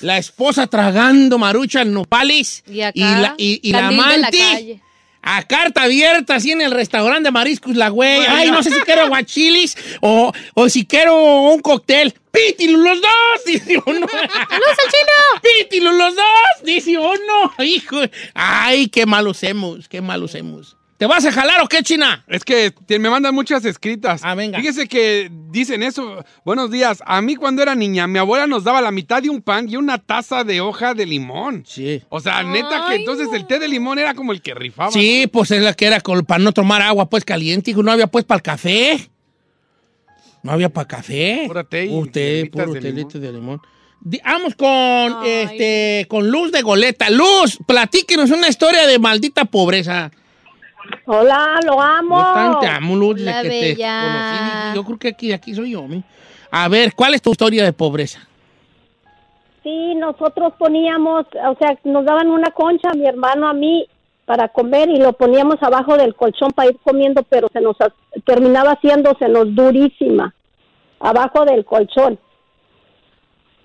La 0.00 0.18
esposa 0.18 0.66
tragando 0.66 1.38
marucha 1.38 1.82
en 1.82 1.92
nopales. 1.92 2.64
Y 2.66 2.80
acá, 2.80 3.20
la, 3.20 3.34
y- 3.38 3.60
y 3.62 3.70
la 3.72 3.88
amante 4.00 4.28
calle. 4.54 4.82
A 5.28 5.42
carta 5.42 5.82
abierta, 5.82 6.36
así 6.36 6.52
en 6.52 6.60
el 6.60 6.70
restaurante 6.70 7.24
de 7.24 7.32
mariscos, 7.32 7.74
la 7.74 7.88
güey. 7.88 8.20
Ay, 8.28 8.48
no 8.52 8.62
sé 8.62 8.70
si 8.70 8.80
quiero 8.82 9.02
aguachilis 9.02 9.76
o, 10.00 10.32
o 10.54 10.68
si 10.68 10.86
quiero 10.86 11.50
un 11.50 11.60
cóctel. 11.60 12.14
¡Pítilos 12.30 12.80
los 12.80 13.00
dos! 13.00 13.10
Dice 13.46 13.76
uno. 13.84 14.06
¡Los 14.06 14.10
chino! 14.10 15.42
¡Pítilos 15.42 15.94
los 15.96 16.14
dos! 16.14 16.24
Dice 16.62 16.96
uno. 16.96 17.52
Hijo. 17.58 17.96
Ay, 18.34 18.86
qué 18.86 19.04
malos 19.04 19.42
hemos, 19.42 19.88
qué 19.88 20.00
malos 20.00 20.36
hemos. 20.36 20.75
¿Te 20.98 21.04
vas 21.04 21.26
a 21.26 21.32
jalar 21.32 21.60
o 21.60 21.66
qué, 21.68 21.82
China? 21.82 22.24
Es 22.26 22.42
que 22.42 22.70
te- 22.70 22.98
me 22.98 23.10
mandan 23.10 23.34
muchas 23.34 23.62
escritas. 23.66 24.22
Ah, 24.24 24.34
venga. 24.34 24.58
Fíjese 24.58 24.88
que 24.88 25.30
dicen 25.50 25.82
eso. 25.82 26.24
Buenos 26.42 26.70
días. 26.70 27.02
A 27.04 27.20
mí 27.20 27.36
cuando 27.36 27.60
era 27.62 27.74
niña, 27.74 28.06
mi 28.06 28.18
abuela 28.18 28.46
nos 28.46 28.64
daba 28.64 28.80
la 28.80 28.90
mitad 28.90 29.22
de 29.22 29.28
un 29.28 29.42
pan 29.42 29.68
y 29.68 29.76
una 29.76 29.98
taza 29.98 30.42
de 30.42 30.62
hoja 30.62 30.94
de 30.94 31.04
limón. 31.04 31.64
Sí. 31.66 32.02
O 32.08 32.18
sea, 32.20 32.42
neta 32.42 32.86
que 32.88 32.94
entonces 32.94 33.28
el 33.34 33.46
té 33.46 33.58
de 33.58 33.68
limón 33.68 33.98
era 33.98 34.14
como 34.14 34.32
el 34.32 34.40
que 34.40 34.54
rifaba. 34.54 34.90
Sí, 34.90 35.26
pues 35.30 35.50
es 35.50 35.60
la 35.62 35.74
que 35.74 35.84
era 35.86 36.00
con- 36.00 36.24
para 36.24 36.42
no 36.42 36.52
tomar 36.52 36.80
agua 36.80 37.10
pues 37.10 37.26
caliente, 37.26 37.72
hijo. 37.72 37.82
No 37.82 37.92
había 37.92 38.06
pues 38.06 38.24
para 38.24 38.36
el 38.38 38.42
café. 38.42 39.10
No 40.42 40.52
había 40.52 40.70
para 40.70 40.88
café. 40.88 41.44
Pura 41.46 41.64
té 41.64 41.84
y 41.86 41.88
Usted, 41.94 42.50
puro 42.50 42.72
de 42.72 42.80
de 42.80 43.32
limón. 43.32 43.60
Vamos 44.24 44.54
con, 44.54 44.68
Ay. 44.68 45.30
este, 45.42 46.06
con 46.08 46.30
Luz 46.30 46.52
de 46.52 46.62
Goleta. 46.62 47.10
Luz, 47.10 47.58
platíquenos 47.66 48.30
una 48.30 48.48
historia 48.48 48.86
de 48.86 48.98
maldita 48.98 49.44
pobreza. 49.44 50.10
Hola, 51.06 51.60
lo 51.64 51.80
amo. 51.80 52.18
Yo 52.52 52.58
te 52.60 52.66
amo, 52.66 52.96
Luz, 52.96 53.16
desde 53.16 53.42
que 53.42 53.48
bella. 53.48 54.00
te 54.00 54.06
conocí. 54.06 54.76
Yo 54.76 54.84
creo 54.84 54.98
que 54.98 55.08
aquí, 55.08 55.32
aquí 55.32 55.54
soy 55.54 55.72
yo. 55.72 55.82
mi. 55.86 56.02
A 56.50 56.68
ver, 56.68 56.94
¿cuál 56.94 57.14
es 57.14 57.22
tu 57.22 57.30
historia 57.30 57.64
de 57.64 57.72
pobreza? 57.72 58.20
Sí, 59.62 59.94
nosotros 59.96 60.52
poníamos, 60.58 61.26
o 61.26 61.56
sea, 61.58 61.76
nos 61.84 62.04
daban 62.04 62.28
una 62.28 62.50
concha, 62.52 62.90
a 62.90 62.94
mi 62.94 63.06
hermano, 63.06 63.48
a 63.48 63.52
mí, 63.52 63.86
para 64.24 64.48
comer 64.48 64.88
y 64.88 64.98
lo 64.98 65.12
poníamos 65.12 65.56
abajo 65.60 65.96
del 65.96 66.14
colchón 66.14 66.52
para 66.52 66.70
ir 66.70 66.78
comiendo, 66.84 67.22
pero 67.24 67.48
se 67.52 67.60
nos 67.60 67.76
terminaba 68.24 68.72
haciéndosenos 68.72 69.54
durísima, 69.54 70.34
abajo 71.00 71.44
del 71.44 71.64
colchón. 71.64 72.18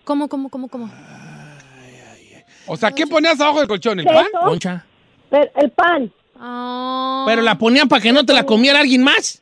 ¿Cómo, 0.04 0.28
cómo, 0.28 0.50
cómo, 0.50 0.68
cómo? 0.70 0.90
O 2.68 2.78
sea, 2.78 2.92
¿qué 2.92 3.06
ponías 3.06 3.40
abajo 3.40 3.60
del 3.60 3.68
colchón? 3.68 4.00
¿El 4.00 4.06
¿Qué 4.06 4.14
pan? 4.14 4.26
Concha. 4.44 4.86
Pero 5.30 5.52
el 5.56 5.70
pan, 5.72 6.12
Ah. 6.44 7.24
Pero 7.28 7.42
la 7.44 7.58
ponían 7.58 7.88
para 7.88 8.02
que 8.02 8.12
no 8.12 8.26
te 8.26 8.34
la 8.34 8.44
comiera 8.46 8.80
alguien 8.80 9.04
más. 9.04 9.38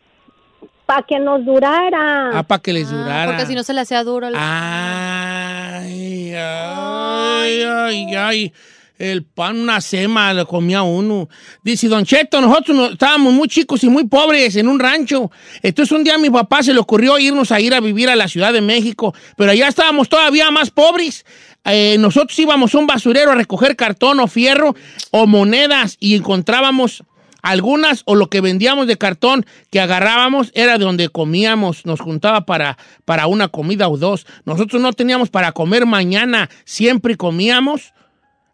para 0.85 1.03
que 1.03 1.19
nos 1.19 1.45
durara. 1.45 2.31
Ah, 2.33 2.41
para 2.43 2.61
que 2.63 2.73
les 2.73 2.87
Ah, 2.87 2.95
durara. 2.95 3.25
porque 3.31 3.45
si 3.45 3.53
no 3.53 3.61
se 3.63 3.73
le 3.75 3.81
hacía 3.81 4.03
duro. 4.03 4.27
el- 4.27 4.33
Ay, 4.35 6.33
ay, 6.35 7.63
ay, 7.63 8.15
ay. 8.15 8.53
El 8.97 9.23
pan, 9.23 9.57
una 9.61 9.79
sema, 9.79 10.33
lo 10.33 10.45
comía 10.45 10.81
uno. 10.81 11.29
Dice, 11.63 11.87
Don 11.87 12.03
Cheto, 12.03 12.41
nosotros 12.41 12.75
no- 12.75 12.85
estábamos 12.87 13.31
muy 13.31 13.47
chicos 13.47 13.81
y 13.85 13.89
muy 13.89 14.07
pobres 14.07 14.57
en 14.57 14.67
un 14.67 14.77
rancho. 14.77 15.31
Entonces 15.61 15.91
un 15.95 16.03
día 16.03 16.15
a 16.15 16.17
mi 16.17 16.29
papá 16.29 16.61
se 16.63 16.73
le 16.73 16.79
ocurrió 16.79 17.17
irnos 17.17 17.49
a 17.53 17.61
ir 17.61 17.73
a 17.73 17.79
vivir 17.79 18.09
a 18.09 18.15
la 18.17 18.27
Ciudad 18.27 18.51
de 18.51 18.59
México, 18.59 19.13
pero 19.37 19.51
allá 19.51 19.69
estábamos 19.69 20.09
todavía 20.09 20.51
más 20.51 20.69
pobres. 20.69 21.25
Eh, 21.71 21.97
nosotros 21.99 22.37
íbamos 22.39 22.73
a 22.73 22.79
un 22.79 22.87
basurero 22.87 23.31
a 23.31 23.35
recoger 23.35 23.75
cartón 23.75 24.19
o 24.19 24.27
fierro 24.27 24.75
o 25.11 25.27
monedas 25.27 25.97
y 25.99 26.15
encontrábamos 26.15 27.03
algunas 27.41 28.03
o 28.05 28.15
lo 28.15 28.29
que 28.29 28.41
vendíamos 28.41 28.87
de 28.87 28.97
cartón 28.97 29.45
que 29.71 29.79
agarrábamos 29.79 30.51
era 30.55 30.77
de 30.77 30.85
donde 30.85 31.09
comíamos, 31.09 31.85
nos 31.85 32.01
juntaba 32.01 32.45
para, 32.45 32.77
para 33.05 33.27
una 33.27 33.47
comida 33.47 33.87
o 33.87 33.97
dos. 33.97 34.25
Nosotros 34.45 34.81
no 34.81 34.93
teníamos 34.93 35.29
para 35.29 35.51
comer 35.51 35.85
mañana, 35.85 36.49
siempre 36.65 37.15
comíamos 37.15 37.93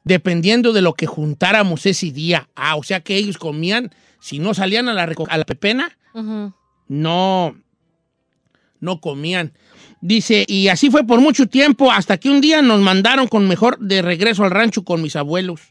dependiendo 0.03 0.72
de 0.72 0.81
lo 0.81 0.93
que 0.93 1.07
juntáramos 1.07 1.86
ese 1.86 2.12
día. 2.12 2.48
Ah, 2.55 2.75
o 2.75 2.84
sea 2.84 3.00
que 3.01 3.15
ellos 3.15 3.38
comían, 3.38 3.91
si 4.19 4.39
no 4.39 4.53
salían 4.53 4.88
a 4.88 4.93
la, 4.93 5.12
a 5.29 5.38
la 5.38 5.45
pepena, 5.45 5.98
no, 6.88 7.55
no 8.79 9.01
comían. 9.01 9.53
Dice, 10.07 10.45
y 10.47 10.67
así 10.67 10.91
fue 10.91 11.03
por 11.03 11.19
mucho 11.19 11.47
tiempo, 11.47 11.91
hasta 11.91 12.19
que 12.19 12.29
un 12.29 12.39
día 12.39 12.62
nos 12.62 12.79
mandaron 12.79 13.27
con 13.27 13.47
mejor 13.47 13.79
de 13.79 14.03
regreso 14.03 14.43
al 14.43 14.51
rancho 14.51 14.83
con 14.83 15.01
mis 15.01 15.15
abuelos. 15.15 15.62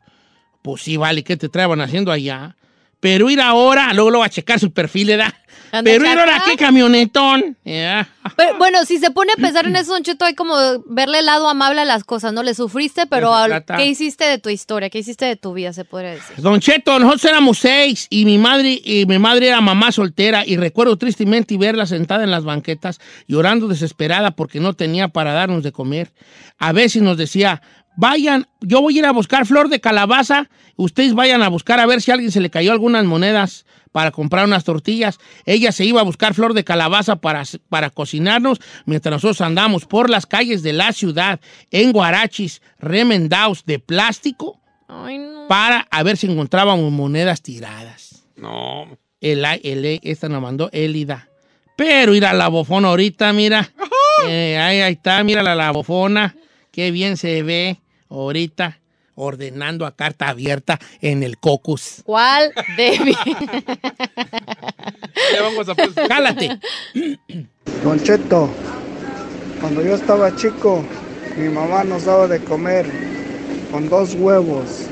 Pues 0.60 0.82
sí, 0.82 0.96
vale, 0.96 1.22
¿qué 1.22 1.36
te 1.36 1.48
traban 1.48 1.80
haciendo 1.80 2.10
allá? 2.10 2.56
Pero 2.98 3.30
ir 3.30 3.40
ahora, 3.40 3.92
luego 3.94 4.10
lo 4.10 4.18
va 4.18 4.26
a 4.26 4.30
checar 4.30 4.58
su 4.58 4.72
perfil, 4.72 5.06
¿verdad? 5.06 5.34
Pero 5.82 6.04
ir 6.04 6.18
ahora. 6.18 6.42
¿qué 6.46 6.56
camionetón? 6.56 7.56
Pero, 7.64 8.58
bueno, 8.58 8.84
si 8.84 8.98
se 8.98 9.10
pone 9.10 9.32
a 9.32 9.36
pensar 9.36 9.66
en 9.66 9.76
eso, 9.76 9.92
Don 9.92 10.02
Cheto, 10.02 10.24
hay 10.24 10.34
como 10.34 10.54
verle 10.86 11.20
el 11.20 11.26
lado 11.26 11.48
amable 11.48 11.80
a 11.80 11.84
las 11.84 12.04
cosas, 12.04 12.32
¿no? 12.32 12.42
Le 12.42 12.54
sufriste, 12.54 13.06
pero 13.06 13.34
al-. 13.34 13.64
¿qué 13.64 13.86
hiciste 13.86 14.24
de 14.24 14.38
tu 14.38 14.48
historia? 14.48 14.90
¿Qué 14.90 14.98
hiciste 14.98 15.24
de 15.24 15.36
tu 15.36 15.52
vida, 15.52 15.72
se 15.72 15.84
podría 15.84 16.12
decir? 16.12 16.36
Don 16.38 16.60
Cheto, 16.60 16.98
nosotros 16.98 17.24
éramos 17.24 17.58
seis 17.58 18.06
y 18.10 18.24
mi 18.24 18.38
madre 18.38 18.80
y 18.84 19.06
mi 19.06 19.18
madre 19.18 19.48
era 19.48 19.60
mamá 19.60 19.92
soltera 19.92 20.44
y 20.46 20.56
recuerdo 20.56 20.96
tristemente 20.96 21.56
verla 21.58 21.86
sentada 21.86 22.24
en 22.24 22.30
las 22.30 22.44
banquetas 22.44 23.00
llorando 23.26 23.68
desesperada 23.68 24.32
porque 24.32 24.60
no 24.60 24.74
tenía 24.74 25.08
para 25.08 25.32
darnos 25.32 25.62
de 25.62 25.72
comer. 25.72 26.12
A 26.58 26.72
veces 26.72 27.02
nos 27.02 27.16
decía, 27.16 27.62
vayan, 27.96 28.46
yo 28.60 28.80
voy 28.80 28.96
a 28.96 28.98
ir 29.00 29.06
a 29.06 29.12
buscar 29.12 29.46
flor 29.46 29.68
de 29.68 29.80
calabaza, 29.80 30.48
ustedes 30.76 31.14
vayan 31.14 31.42
a 31.42 31.48
buscar 31.48 31.80
a 31.80 31.86
ver 31.86 32.00
si 32.00 32.10
a 32.10 32.14
alguien 32.14 32.32
se 32.32 32.40
le 32.40 32.50
cayó 32.50 32.72
algunas 32.72 33.04
monedas 33.04 33.66
para 33.94 34.10
comprar 34.10 34.44
unas 34.44 34.64
tortillas. 34.64 35.20
Ella 35.46 35.70
se 35.70 35.84
iba 35.84 36.00
a 36.00 36.02
buscar 36.04 36.34
flor 36.34 36.52
de 36.52 36.64
calabaza 36.64 37.14
para, 37.14 37.44
para 37.68 37.90
cocinarnos 37.90 38.58
mientras 38.86 39.12
nosotros 39.12 39.40
andamos 39.40 39.84
por 39.84 40.10
las 40.10 40.26
calles 40.26 40.64
de 40.64 40.72
la 40.72 40.92
ciudad 40.92 41.38
en 41.70 41.92
guarachis 41.92 42.60
remendados 42.80 43.64
de 43.66 43.78
plástico 43.78 44.60
Ay, 44.88 45.18
no. 45.18 45.46
para 45.46 45.86
a 45.92 46.02
ver 46.02 46.16
si 46.16 46.26
encontrábamos 46.26 46.90
monedas 46.90 47.40
tiradas. 47.40 48.24
No. 48.34 48.98
El, 49.20 49.44
el, 49.44 50.00
esta 50.02 50.28
nos 50.28 50.42
mandó 50.42 50.70
Elida. 50.72 51.28
Pero 51.76 52.16
ir 52.16 52.26
a 52.26 52.32
la 52.32 52.48
bofona 52.48 52.88
ahorita, 52.88 53.32
mira. 53.32 53.70
Eh, 54.28 54.58
ahí, 54.58 54.80
ahí 54.80 54.94
está, 54.94 55.22
mira 55.22 55.42
la, 55.44 55.54
la 55.54 55.70
bofona. 55.70 56.34
Qué 56.72 56.90
bien 56.90 57.16
se 57.16 57.44
ve 57.44 57.80
ahorita 58.08 58.80
ordenando 59.14 59.86
a 59.86 59.94
carta 59.94 60.28
abierta 60.28 60.78
en 61.00 61.22
el 61.22 61.38
cocus. 61.38 62.02
¿Cuál? 62.04 62.52
Debbie. 62.76 63.16
Ya 65.32 65.42
vamos 65.42 65.68
a 65.68 65.74
pues-. 65.74 65.94
Don 67.82 68.02
Cheto, 68.02 68.50
cuando 69.60 69.82
yo 69.82 69.94
estaba 69.94 70.34
chico, 70.34 70.84
mi 71.36 71.48
mamá 71.48 71.84
nos 71.84 72.04
daba 72.04 72.26
de 72.26 72.40
comer 72.40 72.86
con 73.70 73.88
dos 73.88 74.14
huevos 74.14 74.86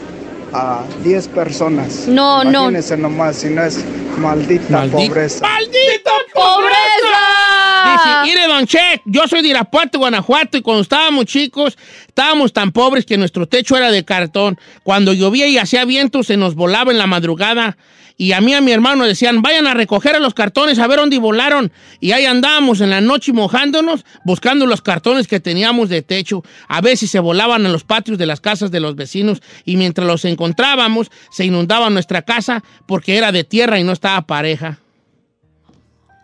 a 0.52 0.84
10 1.02 1.28
personas. 1.28 2.06
No, 2.08 2.44
no. 2.44 2.50
Imagínense 2.70 2.96
nomás, 2.96 3.36
si 3.36 3.48
no 3.50 3.62
es 3.64 3.82
maldita 4.18 4.64
Maldita- 4.70 5.08
pobreza. 5.08 5.40
¡Maldita 5.46 6.10
¡Pobreza! 6.34 7.92
Dice, 7.92 8.08
mire, 8.24 8.46
don 8.46 8.66
Che, 8.66 9.02
yo 9.04 9.26
soy 9.28 9.42
de 9.42 9.48
Irapuato, 9.48 9.98
Guanajuato, 9.98 10.56
y 10.56 10.62
cuando 10.62 10.82
estábamos 10.82 11.26
chicos, 11.26 11.76
estábamos 12.06 12.52
tan 12.52 12.72
pobres 12.72 13.04
que 13.04 13.16
nuestro 13.18 13.46
techo 13.46 13.76
era 13.76 13.90
de 13.90 14.04
cartón. 14.04 14.58
Cuando 14.82 15.12
llovía 15.12 15.46
y 15.46 15.58
hacía 15.58 15.84
viento, 15.84 16.22
se 16.22 16.36
nos 16.36 16.54
volaba 16.54 16.90
en 16.92 16.98
la 16.98 17.06
madrugada. 17.06 17.76
Y 18.16 18.32
a 18.32 18.40
mí 18.40 18.52
y 18.52 18.54
a 18.54 18.60
mi 18.60 18.70
hermano 18.70 19.04
decían, 19.04 19.40
vayan 19.40 19.66
a 19.66 19.72
recoger 19.72 20.14
a 20.14 20.20
los 20.20 20.34
cartones 20.34 20.78
a 20.78 20.86
ver 20.86 20.98
dónde 20.98 21.18
volaron. 21.18 21.72
Y 22.00 22.12
ahí 22.12 22.26
andábamos 22.26 22.80
en 22.82 22.90
la 22.90 23.00
noche 23.00 23.32
mojándonos, 23.32 24.04
buscando 24.24 24.66
los 24.66 24.82
cartones 24.82 25.26
que 25.26 25.40
teníamos 25.40 25.88
de 25.88 26.02
techo. 26.02 26.44
A 26.68 26.82
veces 26.82 27.10
se 27.10 27.18
volaban 27.18 27.64
en 27.64 27.72
los 27.72 27.84
patios 27.84 28.18
de 28.18 28.26
las 28.26 28.40
casas 28.40 28.70
de 28.70 28.80
los 28.80 28.94
vecinos 28.94 29.40
y 29.64 29.76
mientras 29.76 30.06
los 30.06 30.24
encontrábamos, 30.26 31.10
se 31.30 31.46
inundaba 31.46 31.88
nuestra 31.88 32.22
casa 32.22 32.62
porque 32.86 33.16
era 33.16 33.32
de 33.32 33.44
tierra 33.44 33.78
y 33.78 33.84
no 33.84 33.92
estaba 33.92 34.20
pareja. 34.26 34.78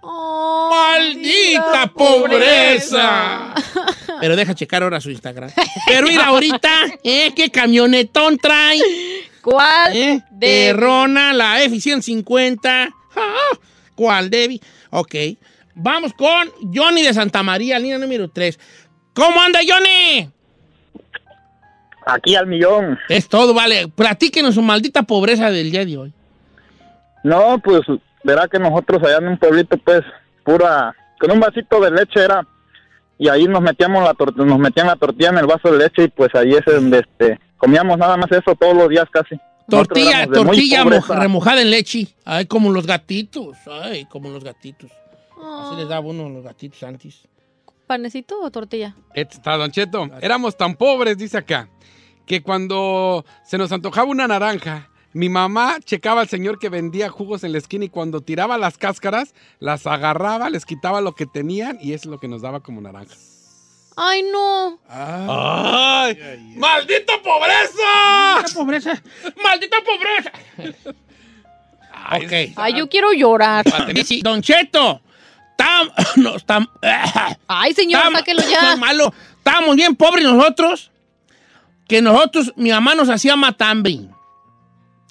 Oh, 0.02 0.70
¡Maldita 0.70 1.92
pobreza! 1.94 3.54
Pero 4.20 4.36
deja 4.36 4.54
checar 4.54 4.82
ahora 4.82 5.00
su 5.00 5.10
Instagram. 5.10 5.50
Pero 5.86 6.06
mira 6.06 6.26
ahorita, 6.26 6.70
¿eh? 7.02 7.32
¿Qué 7.34 7.50
camionetón 7.50 8.38
trae? 8.38 8.78
¿Cuál? 9.50 9.96
¿Eh? 9.96 10.22
Debbie. 10.30 10.72
Rona, 10.74 11.32
la 11.32 11.62
F-150. 11.62 12.94
Ah, 13.16 13.58
¿Cuál, 13.94 14.30
Debbie? 14.30 14.60
Ok. 14.90 15.14
Vamos 15.74 16.12
con 16.12 16.50
Johnny 16.74 17.02
de 17.02 17.14
Santa 17.14 17.42
María, 17.42 17.78
línea 17.78 17.98
número 17.98 18.28
3. 18.28 18.58
¿Cómo 19.14 19.40
anda, 19.40 19.60
Johnny? 19.66 20.28
Aquí 22.06 22.34
al 22.34 22.46
millón. 22.46 22.98
Es 23.08 23.28
todo, 23.28 23.52
vale. 23.54 23.88
Platíquenos 23.88 24.54
su 24.54 24.62
maldita 24.62 25.02
pobreza 25.02 25.50
del 25.50 25.70
día 25.70 25.84
de 25.84 25.96
hoy. 25.98 26.12
No, 27.22 27.58
pues 27.58 27.82
verá 28.24 28.48
que 28.48 28.58
nosotros 28.58 29.02
allá 29.02 29.18
en 29.18 29.28
un 29.28 29.38
pueblito, 29.38 29.76
pues, 29.78 30.02
pura, 30.44 30.94
con 31.20 31.30
un 31.32 31.40
vasito 31.40 31.80
de 31.80 31.90
leche 31.90 32.22
era, 32.24 32.46
y 33.18 33.28
ahí 33.28 33.44
nos 33.44 33.60
metíamos 33.60 34.02
la 34.04 34.14
tor- 34.14 34.34
nos 34.36 34.58
metían 34.58 34.86
la 34.86 34.96
tortilla 34.96 35.30
en 35.30 35.38
el 35.38 35.46
vaso 35.46 35.70
de 35.70 35.78
leche 35.78 36.04
y 36.04 36.08
pues 36.08 36.32
ahí 36.34 36.52
es 36.54 36.64
donde 36.64 37.00
este, 37.00 37.38
comíamos 37.58 37.98
nada 37.98 38.16
más 38.16 38.30
eso 38.32 38.54
todos 38.54 38.74
los 38.74 38.88
días 38.88 39.06
casi. 39.10 39.38
Tortilla, 39.68 40.26
tortilla 40.26 40.84
remojada 40.84 41.60
en 41.60 41.70
leche. 41.70 42.08
Ay, 42.24 42.46
como 42.46 42.72
los 42.72 42.86
gatitos. 42.86 43.58
Ay, 43.66 44.06
como 44.06 44.30
los 44.30 44.42
gatitos. 44.42 44.90
Así 45.36 45.76
les 45.76 45.88
daba 45.88 46.06
uno 46.06 46.26
a 46.26 46.30
los 46.30 46.42
gatitos 46.42 46.82
antes. 46.82 47.28
¿Panecito 47.86 48.40
o 48.40 48.50
tortilla? 48.50 48.96
Este 49.14 49.36
Está, 49.36 49.56
Don 49.56 49.70
Cheto. 49.70 50.08
Éramos 50.20 50.56
tan 50.56 50.74
pobres, 50.74 51.18
dice 51.18 51.38
acá, 51.38 51.68
que 52.26 52.42
cuando 52.42 53.24
se 53.44 53.58
nos 53.58 53.70
antojaba 53.72 54.10
una 54.10 54.26
naranja, 54.26 54.90
mi 55.12 55.28
mamá 55.28 55.76
checaba 55.84 56.20
al 56.22 56.28
señor 56.28 56.58
que 56.58 56.68
vendía 56.68 57.08
jugos 57.08 57.44
en 57.44 57.52
la 57.52 57.58
esquina 57.58 57.86
y 57.86 57.88
cuando 57.88 58.20
tiraba 58.20 58.58
las 58.58 58.78
cáscaras, 58.78 59.34
las 59.58 59.86
agarraba, 59.86 60.50
les 60.50 60.66
quitaba 60.66 61.00
lo 61.00 61.12
que 61.12 61.26
tenían 61.26 61.78
y 61.80 61.92
eso 61.92 62.08
es 62.08 62.12
lo 62.12 62.18
que 62.18 62.28
nos 62.28 62.42
daba 62.42 62.60
como 62.60 62.80
naranja. 62.80 63.14
Ay, 64.00 64.22
no. 64.30 64.78
¡Ay! 64.88 66.16
¡Maldita 66.56 67.14
pobreza! 67.20 67.82
¡Maldita 68.36 68.54
pobreza! 68.54 69.02
¡Maldita 69.42 69.76
pobreza! 69.84 70.32
Ok. 72.16 72.52
Ay, 72.56 72.74
yo 72.76 72.88
quiero 72.88 73.12
llorar. 73.12 73.64
Don 74.22 74.40
Cheto, 74.40 75.00
tam, 75.56 75.88
no, 76.16 76.36
tam- 76.38 76.68
Ay, 77.48 77.74
señor, 77.74 78.02
tam- 78.02 78.12
sáquelo 78.16 78.42
muy 78.42 78.50
ya. 78.52 78.76
malo. 78.76 79.12
Estábamos 79.38 79.76
bien 79.76 79.96
pobres 79.96 80.24
nosotros, 80.24 80.90
que 81.88 82.00
nosotros, 82.00 82.52
mi 82.56 82.70
mamá 82.70 82.94
nos 82.94 83.08
hacía 83.08 83.34
matambre. 83.36 83.98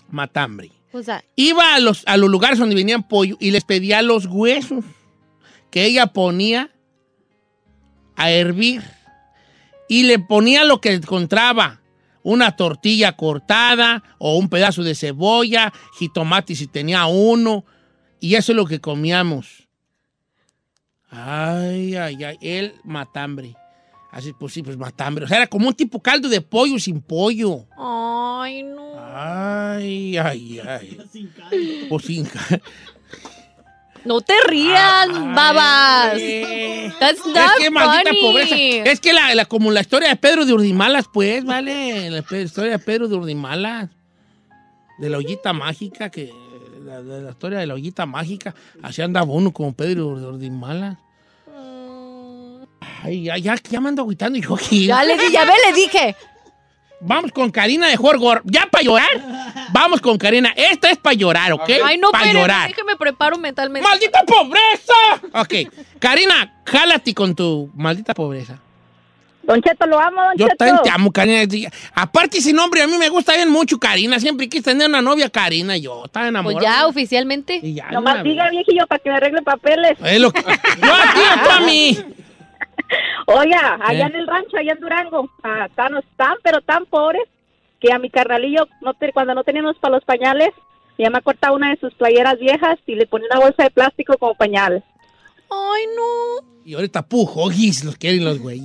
Matambre. 0.10 0.72
O 0.94 1.04
sea, 1.04 1.24
Iba 1.36 1.76
a 1.76 1.80
los, 1.80 2.04
a 2.08 2.16
los 2.18 2.30
lugares 2.30 2.58
donde 2.58 2.74
venían 2.76 3.04
pollo 3.08 3.36
y 3.40 3.52
les 3.52 3.64
pedía 3.64 4.02
los 4.02 4.26
huesos 4.28 4.86
que 5.70 5.84
ella 5.86 6.08
ponía 6.08 6.70
a 8.18 8.30
hervir. 8.32 8.84
Y 9.88 10.04
le 10.04 10.20
ponía 10.20 10.66
lo 10.66 10.82
que 10.82 10.92
encontraba. 10.94 11.80
Una 12.24 12.58
tortilla 12.58 13.14
cortada 13.16 14.04
o 14.18 14.38
un 14.38 14.50
pedazo 14.50 14.84
de 14.84 14.96
cebolla, 14.96 15.72
jitomate 15.98 16.56
si 16.56 16.68
tenía 16.68 17.06
uno. 17.06 17.64
Y 18.20 18.36
eso 18.36 18.52
es 18.52 18.56
lo 18.58 18.66
que 18.66 18.82
comíamos. 18.82 19.68
Ay, 21.10 21.96
ay, 21.96 22.22
ay. 22.24 22.38
El 22.42 22.74
matambre. 22.84 23.56
Así, 24.12 24.34
pues 24.34 24.54
sí, 24.54 24.64
pues 24.64 24.78
matambre. 24.78 25.26
O 25.26 25.28
sea, 25.28 25.38
era 25.38 25.48
como 25.48 25.68
un 25.68 25.74
tipo 25.74 26.02
caldo 26.02 26.28
de 26.28 26.42
pollo 26.42 26.80
sin 26.80 27.02
pollo. 27.02 27.66
ay, 27.78 28.64
no. 28.64 28.88
Ay, 29.20 30.18
ay, 30.18 30.60
ay. 30.60 30.98
Pues 31.90 32.04
sin 32.08 32.26
ca- 32.26 32.62
No 34.08 34.22
te 34.22 34.34
rías, 34.48 35.08
babas. 35.36 36.14
Ay. 36.14 36.94
That's 37.00 37.20
Es 37.20 37.52
que 37.60 37.70
maldita 37.70 38.10
funny. 38.10 38.22
pobreza. 38.22 38.56
Es 38.90 39.00
que 39.02 39.12
la, 39.14 39.36
la- 39.36 39.46
como 39.46 39.70
la 39.72 39.82
historia 39.82 40.10
de 40.10 40.16
Pedro 40.16 40.46
de 40.46 40.54
Urdimalas, 40.54 41.06
pues, 41.12 41.44
vale. 41.44 42.10
La 42.10 42.20
historia 42.40 42.72
de 42.72 42.80
Pedro 42.80 43.08
de 43.08 43.16
Urdimalas. 43.16 43.90
De 44.98 45.10
la 45.10 45.18
ollita 45.18 45.52
mágica, 45.54 46.10
que. 46.10 46.32
La, 46.86 47.02
de 47.04 47.22
la 47.22 47.32
historia 47.32 47.60
de 47.60 47.68
la 47.68 47.74
ollita 47.74 48.06
mágica. 48.06 48.56
Así 48.82 49.02
andaba 49.02 49.26
uno 49.32 49.52
como 49.52 49.74
Pedro 49.74 50.18
de 50.18 50.26
Urdimalas. 50.26 50.98
Ay, 53.04 53.24
ya, 53.24 53.38
ya, 53.38 53.56
ya 53.70 53.80
me 53.82 53.90
ando 53.90 54.02
agüitando 54.04 54.40
aquí. 54.56 54.88
Ya 54.88 55.04
le 55.04 55.16
ya 55.32 55.46
ve, 55.46 55.52
le 55.68 55.74
dije. 55.74 56.16
Vamos 57.00 57.32
con 57.32 57.52
Karina 57.52 57.88
de 57.88 57.96
Jorgor. 57.98 58.42
¿Ya 58.46 58.66
para 58.72 58.84
llorar? 58.84 59.08
Vamos 59.72 60.02
con 60.02 60.18
Karina. 60.18 60.52
Esta 60.56 60.90
es 60.90 60.98
para 60.98 61.14
llorar, 61.14 61.54
¿ok? 61.54 61.70
Ay, 61.86 61.98
no, 61.98 62.10
Para 62.10 62.34
llorar. 62.34 62.70
déjeme 62.70 62.96
preparo 62.96 63.38
mentalmente. 63.38 63.88
¡Maldita 63.88 64.24
pobreza! 64.24 64.94
Ok. 65.34 65.72
Karina, 66.00 66.54
jálate 66.66 67.14
con 67.14 67.36
tu 67.36 67.70
maldita 67.76 68.14
pobreza. 68.14 68.60
Don 69.44 69.62
Cheto, 69.62 69.86
lo 69.86 69.98
amo, 69.98 70.22
Don 70.24 70.38
Yo 70.38 70.46
Cheto. 70.48 70.58
también 70.58 70.80
te 70.84 70.90
amo, 70.90 71.12
Karina. 71.12 71.70
Aparte, 71.94 72.40
ese 72.40 72.52
nombre 72.52 72.82
a 72.82 72.88
mí 72.88 72.98
me 72.98 73.08
gusta 73.10 73.34
bien 73.36 73.50
mucho, 73.50 73.78
Karina. 73.80 74.20
Siempre 74.20 74.50
quise 74.50 74.64
tener 74.64 74.90
una 74.90 75.02
novia, 75.02 75.30
Karina. 75.30 75.78
Yo 75.78 76.04
estaba 76.06 76.28
enamorado. 76.28 76.60
Pues 76.60 76.68
ya, 76.68 76.86
oficialmente. 76.88 77.60
Y 77.64 77.76
ya, 77.76 77.90
Nomás 77.92 78.24
diga, 78.24 78.50
viejillo, 78.50 78.86
para 78.88 79.00
que 79.00 79.10
me 79.10 79.16
arregle 79.16 79.42
papeles. 79.44 79.98
Es 80.04 80.20
lo 80.20 80.32
que- 80.34 80.42
Yo 80.42 80.94
a 80.94 81.14
ti 81.14 81.20
a 81.52 81.60
mí. 81.62 81.98
Oiga, 83.28 83.78
allá 83.82 84.06
¿Eh? 84.06 84.10
en 84.10 84.16
el 84.16 84.28
rancho, 84.28 84.58
allá 84.58 84.74
en 84.74 84.80
Durango, 84.80 85.30
ah, 85.44 85.68
tan, 85.76 85.94
tan, 86.16 86.36
pero 86.44 86.62
tan 86.62 86.86
pobres, 86.86 87.24
que 87.80 87.92
a 87.92 88.00
mi 88.00 88.10
carnalillo, 88.10 88.68
no 88.82 88.94
te- 88.94 89.12
cuando 89.12 89.36
no 89.36 89.44
teníamos 89.44 89.78
para 89.78 89.96
los 89.96 90.06
pañales, 90.06 90.50
mi 90.98 91.04
mamá 91.06 91.22
cortaba 91.22 91.56
una 91.56 91.70
de 91.70 91.78
sus 91.80 91.94
playeras 91.94 92.40
viejas 92.40 92.80
y 92.88 92.96
le 92.96 93.06
ponía 93.06 93.28
una 93.32 93.40
bolsa 93.42 93.64
de 93.64 93.70
plástico 93.72 94.18
como 94.18 94.34
pañal. 94.36 94.84
Ay, 95.50 95.84
no. 95.96 96.48
Y 96.66 96.74
ahorita 96.74 97.04
puro 97.08 97.32
hoggies 97.34 97.84
los 97.86 97.96
quieren 97.98 98.24
los 98.26 98.40
güey. 98.40 98.62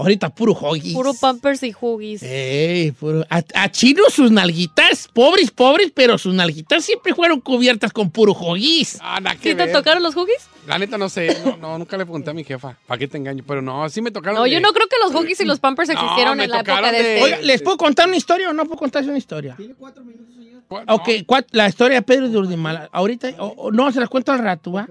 Ahorita 0.00 0.30
puro 0.30 0.52
hoggies. 0.52 0.94
Puro 0.94 1.12
pampers 1.14 1.62
y 1.62 1.74
huggies. 1.78 2.22
Ey, 2.22 2.92
puro- 2.92 3.24
A, 3.30 3.42
a 3.54 3.70
Chino 3.70 4.02
sus 4.10 4.30
nalguitas, 4.30 5.08
pobres, 5.12 5.50
pobres, 5.50 5.92
pero 5.94 6.18
sus 6.18 6.34
nalguitas 6.34 6.84
siempre 6.84 7.14
fueron 7.14 7.40
cubiertas 7.40 7.92
con 7.92 8.10
puro 8.10 8.32
hoggies. 8.32 8.98
Ah, 9.00 9.20
nada 9.20 9.36
que 9.36 9.50
¿Sí 9.50 9.56
te 9.56 9.64
ver. 9.66 9.72
tocaron 9.72 10.02
los 10.02 10.16
huggies? 10.16 10.48
La 10.66 10.78
neta 10.78 10.98
no 10.98 11.08
sé. 11.08 11.36
No, 11.44 11.56
no, 11.56 11.78
nunca 11.78 11.96
le 11.96 12.04
pregunté 12.04 12.30
a 12.30 12.34
mi 12.34 12.44
jefa. 12.44 12.76
¿Para 12.86 12.98
qué 12.98 13.08
te 13.08 13.16
engaño? 13.18 13.42
Pero 13.46 13.62
no, 13.62 13.88
sí 13.88 14.00
me 14.02 14.10
tocaron. 14.10 14.36
No, 14.38 14.44
de- 14.44 14.50
yo 14.50 14.60
no 14.60 14.72
creo 14.72 14.86
que 14.88 14.96
los 15.02 15.14
huggies 15.14 15.40
y 15.40 15.44
los 15.44 15.58
pampers 15.60 15.88
existieron 15.90 16.40
en 16.40 16.50
la 16.50 16.56
época 16.60 16.92
de 16.92 17.02
de- 17.02 17.14
este. 17.14 17.22
Oiga, 17.24 17.38
¿les 17.42 17.62
puedo 17.62 17.76
contar 17.76 18.06
una 18.08 18.16
historia 18.16 18.50
o 18.50 18.52
no 18.52 18.64
puedo 18.64 18.76
contarse 18.78 19.08
una 19.08 19.18
historia? 19.18 19.56
¿Cuál? 20.68 20.84
Ok, 20.88 21.08
cuat- 21.26 21.48
la 21.50 21.68
historia 21.68 21.96
de 21.96 22.02
Pedro 22.02 22.28
de 22.28 22.38
Urdimala. 22.38 22.88
Ahorita, 22.92 23.28
o- 23.38 23.54
o 23.56 23.70
no, 23.72 23.90
se 23.90 23.98
las 23.98 24.08
cuento 24.08 24.30
al 24.30 24.38
rato, 24.38 24.70
¿va? 24.70 24.86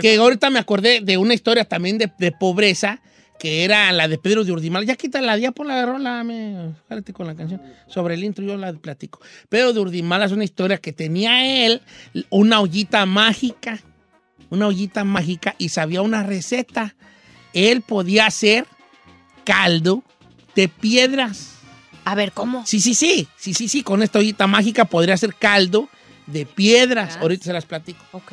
Que 0.00 0.16
ahorita 0.16 0.50
me 0.50 0.58
acordé 0.58 1.00
de 1.00 1.16
una 1.16 1.32
historia 1.32 1.64
también 1.64 1.96
de, 1.96 2.12
de 2.18 2.30
pobreza, 2.32 3.00
que 3.38 3.64
era 3.64 3.90
la 3.92 4.08
de 4.08 4.18
Pedro 4.18 4.44
de 4.44 4.52
Urdimala. 4.52 4.86
Ya 4.86 4.96
quita 4.96 5.36
ya 5.36 5.52
por 5.52 5.66
la 5.66 5.84
rola, 5.84 6.24
me, 6.24 6.74
con 7.12 7.26
la 7.26 7.34
canción. 7.34 7.60
Sobre 7.86 8.14
el 8.14 8.24
intro 8.24 8.44
yo 8.44 8.56
la 8.56 8.72
platico. 8.72 9.20
Pedro 9.48 9.72
de 9.72 9.80
Urdimala 9.80 10.24
es 10.24 10.32
una 10.32 10.44
historia 10.44 10.78
que 10.78 10.92
tenía 10.92 11.66
él 11.66 11.82
una 12.30 12.60
ollita 12.60 13.06
mágica, 13.06 13.78
una 14.50 14.66
ollita 14.66 15.04
mágica 15.04 15.54
y 15.58 15.70
sabía 15.70 16.02
una 16.02 16.22
receta. 16.22 16.94
Él 17.52 17.82
podía 17.82 18.26
hacer 18.26 18.66
caldo 19.44 20.02
de 20.54 20.68
piedras. 20.68 21.50
A 22.04 22.14
ver, 22.14 22.32
¿cómo? 22.32 22.66
Sí, 22.66 22.80
sí, 22.80 22.94
sí, 22.94 23.28
sí, 23.36 23.54
sí, 23.54 23.68
sí, 23.68 23.82
con 23.82 24.02
esta 24.02 24.18
ollita 24.18 24.46
mágica 24.46 24.84
podría 24.84 25.14
hacer 25.14 25.34
caldo 25.34 25.88
de 26.26 26.46
piedras. 26.46 27.16
Ah. 27.16 27.22
Ahorita 27.22 27.44
se 27.44 27.52
las 27.52 27.64
platico. 27.64 28.04
Ok. 28.12 28.32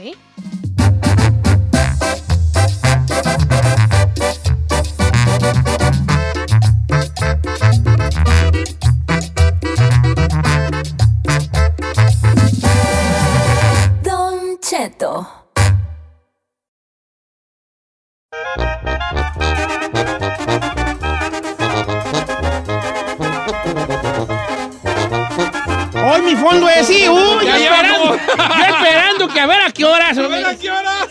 ¡Hoy 26.04 26.22
mi 26.24 26.36
fondo 26.36 26.68
es 26.70 26.88
sí! 26.88 27.08
¡Uy! 27.08 27.46
Ya 27.46 27.58
yo 27.58 27.64
esperando, 27.64 28.16
yo 28.16 28.76
esperando 28.76 29.28
que 29.30 29.40
a 29.40 29.46
ver 29.46 29.62
a 29.62 29.72
qué 29.72 29.86
horas. 29.86 30.18
A 30.18 30.28
ver, 30.28 30.46
¿a 30.46 30.56
qué 30.58 30.72
horas? 30.72 31.08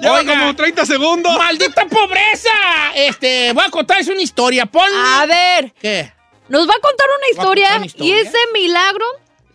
Lleva 0.00 0.14
Oiga. 0.18 0.38
como 0.38 0.54
30 0.56 0.86
segundos. 0.86 1.36
¡Maldita 1.38 1.86
pobreza! 1.86 2.50
Este, 2.94 3.52
voy 3.52 3.64
a 3.66 3.70
contarles 3.70 4.08
una 4.08 4.20
historia. 4.22 4.66
Ponme. 4.66 4.88
A 4.94 5.26
ver, 5.26 5.72
¿Qué? 5.80 6.12
nos 6.48 6.68
va 6.68 6.74
a 6.74 6.80
contar 6.80 7.06
una 7.08 7.18
¿Va 7.18 7.26
a 7.26 7.30
historia, 7.30 7.64
contar 7.64 7.78
una 7.78 7.86
historia? 7.86 8.16
y 8.16 8.20
ese 8.20 8.38
milagro, 8.52 9.04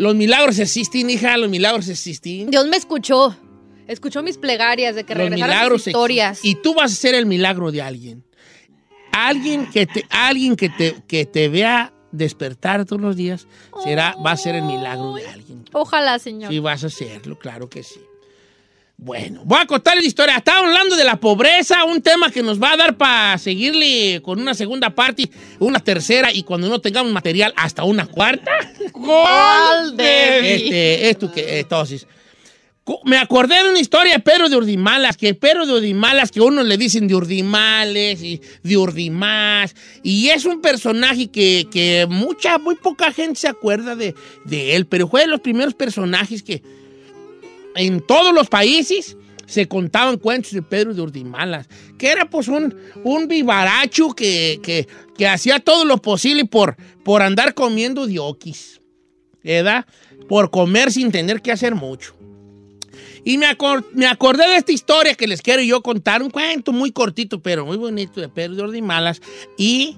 Los 0.01 0.15
milagros 0.15 0.57
existen, 0.57 1.11
hija, 1.11 1.37
los 1.37 1.47
milagros 1.47 1.87
existen. 1.87 2.49
Dios 2.49 2.65
me 2.67 2.75
escuchó. 2.75 3.37
Escuchó 3.87 4.23
mis 4.23 4.35
plegarias 4.35 4.95
de 4.95 5.03
que 5.03 5.13
Los 5.13 5.25
regresaran 5.25 5.55
milagros 5.55 5.81
sus 5.83 5.87
historias. 5.89 6.39
existen. 6.39 6.59
Y 6.59 6.63
tú 6.63 6.73
vas 6.73 6.91
a 6.91 6.95
ser 6.95 7.13
el 7.13 7.27
milagro 7.27 7.71
de 7.71 7.83
alguien. 7.83 8.23
Alguien 9.11 9.67
que 9.69 9.85
te, 9.85 10.03
alguien 10.09 10.55
que 10.55 10.69
te, 10.69 11.03
que 11.07 11.27
te 11.27 11.49
vea 11.49 11.93
despertar 12.11 12.83
todos 12.85 12.99
los 12.99 13.15
días 13.15 13.45
será, 13.83 14.15
va 14.25 14.31
a 14.31 14.37
ser 14.37 14.55
el 14.55 14.63
milagro 14.63 15.13
de 15.13 15.27
alguien. 15.27 15.65
Ojalá, 15.71 16.17
señor. 16.17 16.51
Sí, 16.51 16.57
vas 16.57 16.83
a 16.83 16.87
hacerlo, 16.87 17.37
claro 17.37 17.69
que 17.69 17.83
sí. 17.83 18.01
Bueno, 19.03 19.41
voy 19.45 19.57
a 19.59 19.65
contar 19.65 19.95
la 19.97 20.03
historia. 20.03 20.37
Estaba 20.37 20.59
hablando 20.59 20.95
de 20.95 21.03
la 21.03 21.15
pobreza, 21.19 21.85
un 21.85 22.03
tema 22.03 22.29
que 22.29 22.43
nos 22.43 22.61
va 22.61 22.73
a 22.73 22.77
dar 22.77 22.97
para 22.97 23.35
seguirle 23.39 24.21
con 24.21 24.39
una 24.39 24.53
segunda 24.53 24.91
parte, 24.91 25.27
una 25.57 25.79
tercera 25.79 26.31
y 26.31 26.43
cuando 26.43 26.69
no 26.69 26.79
tengamos 26.79 27.11
material, 27.11 27.51
hasta 27.57 27.83
una 27.83 28.05
cuarta. 28.05 28.51
¿Cuál 28.91 29.97
de 29.97 30.53
Este, 30.55 31.09
esto 31.09 31.31
que, 31.31 31.57
entonces, 31.61 32.05
cu- 32.83 32.99
me 33.03 33.17
acordé 33.17 33.63
de 33.63 33.71
una 33.71 33.79
historia 33.79 34.13
de 34.13 34.19
Pedro 34.19 34.49
de 34.49 34.55
Urdimalas, 34.57 35.17
que 35.17 35.33
Pedro 35.33 35.65
de 35.65 35.73
Urdimalas, 35.73 36.29
que 36.29 36.39
a 36.39 36.43
uno 36.43 36.61
le 36.61 36.77
dicen 36.77 37.07
de 37.07 37.15
Urdimales 37.15 38.21
y 38.21 38.39
de 38.61 38.77
Urdimás, 38.77 39.75
y 40.03 40.29
es 40.29 40.45
un 40.45 40.61
personaje 40.61 41.27
que, 41.31 41.65
que 41.71 42.05
mucha, 42.07 42.59
muy 42.59 42.75
poca 42.75 43.11
gente 43.11 43.39
se 43.39 43.47
acuerda 43.47 43.95
de, 43.95 44.13
de 44.45 44.75
él, 44.75 44.85
pero 44.85 45.07
fue 45.07 45.21
de 45.21 45.27
los 45.27 45.39
primeros 45.41 45.73
personajes 45.73 46.43
que 46.43 46.61
en 47.75 48.01
todos 48.01 48.33
los 48.33 48.49
países 48.49 49.17
se 49.45 49.67
contaban 49.67 50.17
cuentos 50.17 50.53
de 50.53 50.61
Pedro 50.61 50.93
de 50.93 51.01
Urdimalas, 51.01 51.67
que 51.97 52.07
era 52.09 52.29
pues 52.29 52.47
un, 52.47 52.73
un 53.03 53.27
vivaracho 53.27 54.11
que, 54.11 54.59
que, 54.63 54.87
que 55.17 55.27
hacía 55.27 55.59
todo 55.59 55.83
lo 55.83 55.97
posible 55.97 56.45
por, 56.45 56.77
por 57.03 57.21
andar 57.21 57.53
comiendo 57.53 58.07
dioquis, 58.07 58.79
¿verdad? 59.43 59.85
Por 60.29 60.51
comer 60.51 60.91
sin 60.91 61.11
tener 61.11 61.41
que 61.41 61.51
hacer 61.51 61.75
mucho. 61.75 62.15
Y 63.23 63.37
me, 63.37 63.47
me 63.93 64.07
acordé 64.07 64.47
de 64.47 64.55
esta 64.55 64.71
historia 64.71 65.15
que 65.15 65.27
les 65.27 65.41
quiero 65.41 65.61
yo 65.61 65.81
contar, 65.81 66.23
un 66.23 66.29
cuento 66.29 66.71
muy 66.71 66.91
cortito, 66.91 67.41
pero 67.41 67.65
muy 67.65 67.77
bonito 67.77 68.21
de 68.21 68.29
Pedro 68.29 68.55
de 68.55 68.63
Urdimalas, 68.63 69.21
y 69.57 69.97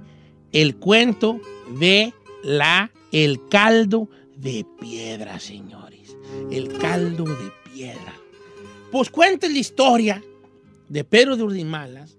el 0.51 0.75
cuento 0.75 1.39
de 1.79 2.13
la, 2.43 2.91
el 3.11 3.39
caldo 3.49 4.09
de 4.35 4.65
piedra, 4.81 5.39
señores. 5.39 6.17
El 6.51 6.69
caldo 6.79 7.23
de 7.23 7.35
piedra. 7.35 7.62
Pues 8.91 9.09
cuenta 9.09 9.47
la 9.47 9.57
historia 9.57 10.23
de 10.89 11.03
Pedro 11.03 11.35
de 11.35 11.43
Urdimalas, 11.43 12.15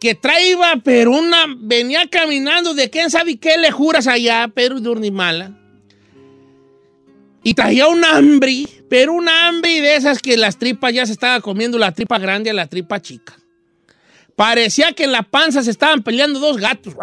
que 0.00 0.14
traía, 0.14 0.80
pero 0.82 1.12
una, 1.12 1.46
venía 1.58 2.08
caminando 2.08 2.74
de 2.74 2.90
quién 2.90 3.10
sabe 3.10 3.36
qué 3.36 3.56
le 3.58 3.70
juras 3.70 4.06
allá, 4.06 4.48
Pedro 4.52 4.80
de 4.80 4.90
y 7.44 7.54
traía 7.54 7.88
un 7.88 8.04
hambre, 8.04 8.66
Pero 8.88 9.14
una 9.14 9.48
hambre 9.48 9.80
de 9.80 9.96
esas 9.96 10.20
que 10.20 10.36
las 10.36 10.58
tripas 10.58 10.92
ya 10.92 11.06
se 11.06 11.12
estaba 11.12 11.40
comiendo 11.40 11.78
la 11.78 11.92
tripa 11.92 12.18
grande 12.18 12.50
a 12.50 12.52
la 12.52 12.66
tripa 12.66 13.00
chica. 13.00 13.34
Parecía 14.36 14.92
que 14.92 15.04
en 15.04 15.12
la 15.12 15.22
panza 15.22 15.62
se 15.62 15.70
estaban 15.70 16.02
peleando 16.02 16.38
dos 16.38 16.56
gatos. 16.58 16.94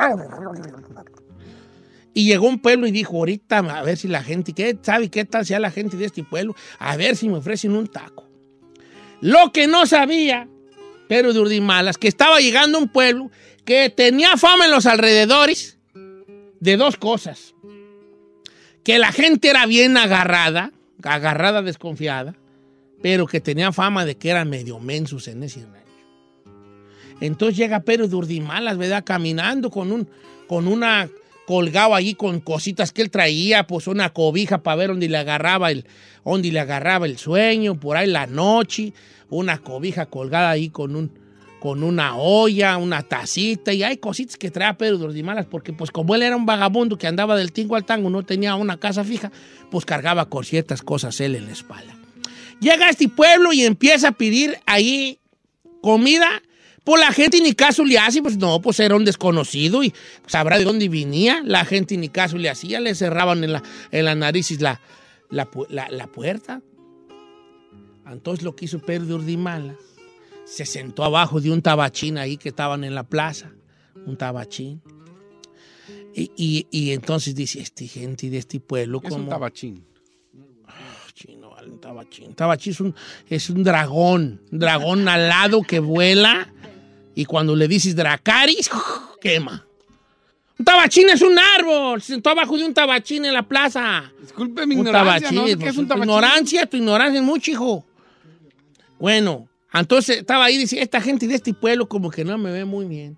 Y 2.14 2.26
llegó 2.26 2.48
un 2.48 2.60
pueblo 2.60 2.88
y 2.88 2.92
dijo, 2.92 3.18
ahorita 3.18 3.60
a 3.60 3.84
ver 3.84 3.98
si 3.98 4.08
la 4.08 4.24
gente, 4.24 4.54
¿qué 4.54 4.78
sabe 4.82 5.10
qué 5.10 5.26
tal 5.26 5.46
sea 5.46 5.60
la 5.60 5.72
gente 5.72 5.96
de 5.98 6.06
este 6.06 6.24
pueblo? 6.24 6.56
A 6.80 6.98
ver 6.98 7.16
si 7.16 7.30
me 7.30 7.38
ofrecen 7.38 7.76
un 7.76 7.88
taco. 7.88 8.28
Lo 9.22 9.52
que 9.52 9.68
no 9.68 9.86
sabía, 9.86 10.48
pero 11.08 11.34
de 11.34 11.40
Urdimalas, 11.40 11.98
que 11.98 12.08
estaba 12.08 12.40
llegando 12.40 12.80
un 12.80 12.88
pueblo 12.88 13.30
que 13.66 13.90
tenía 13.90 14.38
fama 14.38 14.66
en 14.66 14.72
los 14.72 14.86
alrededores 14.86 15.78
de 16.60 16.78
dos 16.78 16.98
cosas. 16.98 17.54
Que 18.84 18.98
la 18.98 19.12
gente 19.12 19.50
era 19.50 19.66
bien 19.66 19.98
agarrada, 19.98 20.72
agarrada 21.04 21.62
desconfiada, 21.62 22.36
pero 23.02 23.28
que 23.28 23.40
tenía 23.40 23.72
fama 23.72 24.06
de 24.06 24.16
que 24.16 24.30
eran 24.30 24.50
medio 24.50 24.80
mensos 24.80 25.28
en 25.28 25.44
ese 25.44 25.62
rancho. 25.62 25.80
Entonces 27.22 27.58
llega 27.58 27.82
Pedro 27.82 28.08
de 28.08 28.16
Urdimalas, 28.16 28.78
¿verdad? 28.78 29.04
Caminando 29.06 29.70
con, 29.70 29.92
un, 29.92 30.10
con 30.48 30.68
una 30.68 31.10
colgado 31.50 31.96
allí 31.96 32.14
con 32.14 32.42
cositas 32.42 32.92
que 32.92 33.02
él 33.02 33.10
traía, 33.10 33.66
pues 33.66 33.88
una 33.88 34.14
cobija 34.14 34.62
para 34.62 34.76
ver 34.76 34.90
dónde 34.90 35.10
le 35.10 35.18
agarraba 35.18 35.72
el, 35.72 35.84
dónde 36.24 36.52
le 36.52 36.60
agarraba 36.60 37.08
el 37.08 37.18
sueño, 37.18 37.74
por 37.74 37.98
ahí 37.98 38.06
la 38.06 38.28
noche, 38.28 38.94
una 39.32 39.58
cobija 39.58 40.06
colgada 40.06 40.52
ahí 40.52 40.70
con 40.70 40.96
un, 40.96 41.12
con 41.60 41.82
una 41.82 42.18
olla, 42.18 42.78
una 42.78 43.02
tacita, 43.02 43.74
y 43.74 43.82
hay 43.82 43.98
cositas 43.98 44.38
que 44.38 44.52
traía 44.52 44.78
Pedro 44.78 45.00
de 45.00 45.06
Urdimalas, 45.06 45.48
porque 45.48 45.74
pues 45.74 45.90
como 45.90 46.14
él 46.14 46.22
era 46.22 46.36
un 46.36 46.46
vagabundo 46.46 47.00
que 47.00 47.08
andaba 47.08 47.36
del 47.36 47.52
tingo 47.52 47.76
al 47.76 47.84
tango, 47.84 48.12
no 48.12 48.22
tenía 48.22 48.54
una 48.54 48.78
casa 48.78 49.04
fija, 49.04 49.32
pues 49.72 49.86
cargaba 49.86 50.30
con 50.30 50.44
ciertas 50.44 50.84
cosas 50.84 51.20
él 51.20 51.34
en 51.34 51.48
la 51.48 51.54
espalda. 51.54 51.98
Llega 52.62 52.86
a 52.86 52.90
este 52.92 53.10
pueblo 53.10 53.54
y 53.54 53.64
empieza 53.64 54.10
a 54.10 54.12
pedir 54.12 54.60
ahí 54.68 55.18
comida 55.82 56.44
pues 56.90 57.02
la 57.02 57.14
gente 57.14 57.40
ni 57.40 57.54
caso 57.54 57.86
le 57.86 58.00
hace, 58.00 58.20
pues 58.20 58.36
no, 58.38 58.60
pues 58.62 58.80
era 58.80 58.96
un 58.96 59.06
desconocido 59.06 59.84
y 59.84 59.94
sabrá 60.26 60.58
de 60.58 60.64
dónde 60.64 60.90
venía. 60.90 61.40
La 61.46 61.64
gente 61.64 61.96
ni 61.98 62.10
caso 62.10 62.36
le 62.40 62.50
hacía, 62.50 62.80
le 62.80 62.96
cerraban 62.96 63.44
en 63.44 63.54
la, 63.54 63.62
en 63.92 64.06
la 64.06 64.16
nariz 64.16 64.60
la, 64.60 64.82
la, 65.30 65.48
la, 65.92 66.08
puerta. 66.08 66.64
Entonces 68.08 68.44
lo 68.44 68.56
que 68.56 68.66
hizo 68.66 68.80
Pedro 68.80 69.06
de 69.06 69.14
Urdimala, 69.14 69.76
se 70.46 70.66
sentó 70.66 71.04
abajo 71.04 71.40
de 71.40 71.52
un 71.52 71.62
tabachín 71.62 72.18
ahí 72.18 72.38
que 72.38 72.50
estaban 72.50 72.84
en 72.84 72.96
la 72.96 73.04
plaza, 73.04 73.52
un 74.08 74.18
tabachín. 74.18 74.82
Y, 76.16 76.32
y, 76.36 76.68
y 76.72 76.94
entonces 76.94 77.36
dice, 77.36 77.62
este 77.62 77.86
gente 77.86 78.32
de 78.32 78.40
este 78.40 78.60
pueblo, 78.60 79.00
Es 79.04 79.12
un 79.12 79.30
tabachín. 79.30 79.86
Chino, 81.14 81.52
vale, 81.52 81.70
un 81.70 81.80
tabachín. 81.80 82.34
Tabachín 82.34 82.72
es 82.72 82.80
un, 82.80 82.96
es 83.28 83.50
un 83.52 83.64
dragón, 83.64 84.42
un 84.52 84.58
dragón 84.58 85.08
alado 85.08 85.62
que 85.62 85.78
vuela 85.78 86.52
y 87.20 87.26
cuando 87.26 87.54
le 87.54 87.68
dices 87.68 87.98
Dracaris, 87.98 88.70
quema. 89.22 89.66
Un 90.58 90.64
tabachín 90.64 91.10
es 91.10 91.22
un 91.22 91.38
árbol. 91.38 92.02
Se 92.02 92.14
sentó 92.14 92.30
abajo 92.30 92.58
de 92.58 92.64
un 92.64 92.74
tabachín 92.74 93.26
en 93.26 93.34
la 93.34 93.44
plaza. 93.44 94.10
Disculpe 94.22 94.66
mi 94.66 94.76
Un 94.76 94.88
ignorancia, 94.88 95.30
¿no? 95.30 95.42
tabachín. 95.42 95.60
¿Qué 95.60 95.68
es 95.68 95.76
pues, 95.76 95.78
un 95.80 95.84
tu 95.84 95.90
tabachín? 95.90 96.10
ignorancia, 96.10 96.66
tu 96.66 96.78
ignorancia 96.78 97.20
es 97.20 97.26
mucho, 97.26 97.52
hijo. 97.52 97.86
Bueno, 99.00 99.50
entonces 99.74 100.20
estaba 100.20 100.46
ahí 100.46 100.58
dice, 100.58 100.82
esta 100.82 101.02
gente 101.02 101.28
de 101.28 101.36
este 101.36 101.54
pueblo 101.54 101.90
como 101.90 102.10
que 102.10 102.24
no 102.24 102.38
me 102.38 102.52
ve 102.52 102.64
muy 102.64 102.86
bien. 102.86 103.18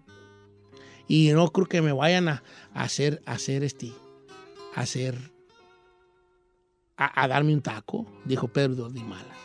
Y 1.07 1.29
no 1.33 1.51
creo 1.51 1.67
que 1.67 1.83
me 1.83 1.91
vayan 1.91 2.27
a, 2.27 2.41
a 2.73 2.81
hacer, 2.81 3.21
a 3.27 3.33
hacer 3.33 3.63
este, 3.63 3.91
a 4.73 4.81
hacer, 4.81 5.15
a, 6.97 7.21
a 7.23 7.27
darme 7.27 7.53
un 7.53 7.61
taco, 7.61 8.07
dijo 8.25 8.47
Pedro 8.47 8.73
de 8.73 8.81
Ordimalas. 8.81 9.37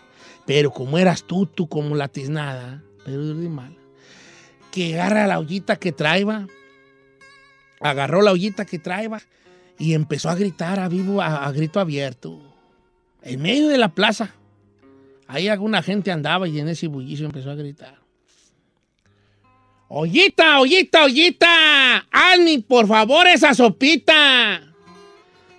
Pero 0.46 0.70
como 0.70 0.96
eras 0.96 1.24
tú, 1.24 1.44
tú 1.44 1.68
como 1.68 1.94
la 1.94 2.08
tiznada, 2.08 2.82
Pedro 3.04 3.22
de 3.26 3.32
Ordimalas, 3.32 3.85
que 4.76 4.92
agarra 4.92 5.26
la 5.26 5.38
ollita 5.38 5.76
que 5.76 5.90
traeba, 5.90 6.46
agarró 7.80 8.20
la 8.20 8.32
ollita 8.32 8.66
que 8.66 8.78
traeba 8.78 9.22
y 9.78 9.94
empezó 9.94 10.28
a 10.28 10.34
gritar 10.34 10.80
a 10.80 10.90
vivo, 10.90 11.22
a, 11.22 11.50
grito 11.50 11.80
abierto, 11.80 12.42
en 13.22 13.40
medio 13.40 13.68
de 13.68 13.78
la 13.78 13.94
plaza. 13.94 14.34
Ahí 15.28 15.48
alguna 15.48 15.82
gente 15.82 16.12
andaba 16.12 16.46
y 16.46 16.60
en 16.60 16.68
ese 16.68 16.88
bullicio 16.88 17.24
empezó 17.24 17.50
a 17.50 17.54
gritar. 17.54 18.00
Ollita, 19.88 20.60
ollita, 20.60 21.04
ollita, 21.04 22.06
hazme 22.10 22.62
por 22.68 22.86
favor 22.86 23.26
esa 23.28 23.54
sopita. 23.54 24.60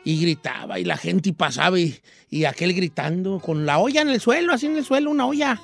Y 0.04 0.22
gritaba 0.22 0.80
y 0.80 0.86
la 0.86 0.96
gente 0.96 1.34
pasaba 1.34 1.80
y, 1.80 2.00
y 2.30 2.46
aquel 2.46 2.72
gritando 2.72 3.40
con 3.40 3.66
la 3.66 3.80
olla 3.80 4.02
en 4.04 4.10
el 4.10 4.22
suelo, 4.22 4.54
así 4.54 4.68
en 4.68 4.78
el 4.78 4.86
suelo, 4.86 5.10
una 5.10 5.26
olla. 5.26 5.60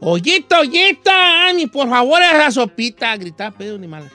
Ollita, 0.00 0.60
ollita, 0.60 1.48
hazme 1.48 1.68
por 1.68 1.88
favor 1.88 2.20
esa 2.22 2.50
sopita. 2.50 3.16
Gritaba 3.16 3.56
Pedro 3.56 3.78
ni 3.78 3.86
mala. 3.86 4.10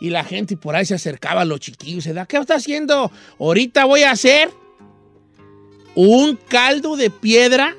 Y 0.00 0.10
la 0.10 0.24
gente 0.24 0.56
por 0.56 0.76
ahí 0.76 0.86
se 0.86 0.94
acercaba 0.94 1.42
a 1.42 1.44
los 1.44 1.60
chiquillos. 1.60 2.04
Se 2.04 2.12
da, 2.12 2.26
¿qué 2.26 2.36
está 2.36 2.54
haciendo? 2.54 3.10
Ahorita 3.38 3.84
voy 3.84 4.02
a 4.02 4.12
hacer 4.12 4.50
un 5.94 6.36
caldo 6.36 6.96
de 6.96 7.10
piedra 7.10 7.74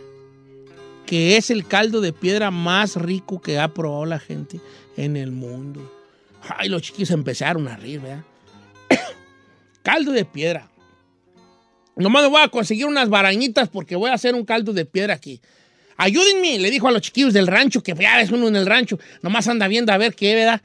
que 1.05 1.37
es 1.37 1.49
el 1.49 1.65
caldo 1.65 2.01
de 2.01 2.13
piedra 2.13 2.51
más 2.51 2.95
rico 2.95 3.41
que 3.41 3.57
ha 3.57 3.73
probado 3.73 4.05
la 4.05 4.19
gente 4.19 4.59
en 4.95 5.17
el 5.17 5.31
mundo. 5.31 5.91
Ay, 6.55 6.69
los 6.69 6.83
chiquillos 6.83 7.09
empezaron 7.09 7.67
a 7.67 7.77
reír, 7.77 7.99
¿verdad? 7.99 8.23
caldo 9.81 10.11
de 10.11 10.25
piedra. 10.25 10.69
Nomás 11.95 12.21
me 12.21 12.29
voy 12.29 12.41
a 12.41 12.49
conseguir 12.49 12.85
unas 12.85 13.09
barañitas 13.09 13.69
porque 13.69 13.95
voy 13.95 14.11
a 14.11 14.13
hacer 14.13 14.35
un 14.35 14.45
caldo 14.45 14.71
de 14.71 14.85
piedra 14.85 15.15
aquí. 15.15 15.41
Ayúdenme, 16.01 16.57
le 16.59 16.71
dijo 16.71 16.87
a 16.87 16.91
los 16.91 17.01
chiquillos 17.01 17.33
del 17.33 17.45
rancho, 17.45 17.83
que 17.83 17.93
ya 17.93 18.21
es 18.21 18.31
uno 18.31 18.47
en 18.47 18.55
el 18.55 18.65
rancho, 18.65 18.97
nomás 19.21 19.49
anda 19.49 19.67
viendo 19.67 19.91
a 19.91 19.97
ver 19.97 20.15
qué, 20.15 20.33
¿verdad? 20.33 20.61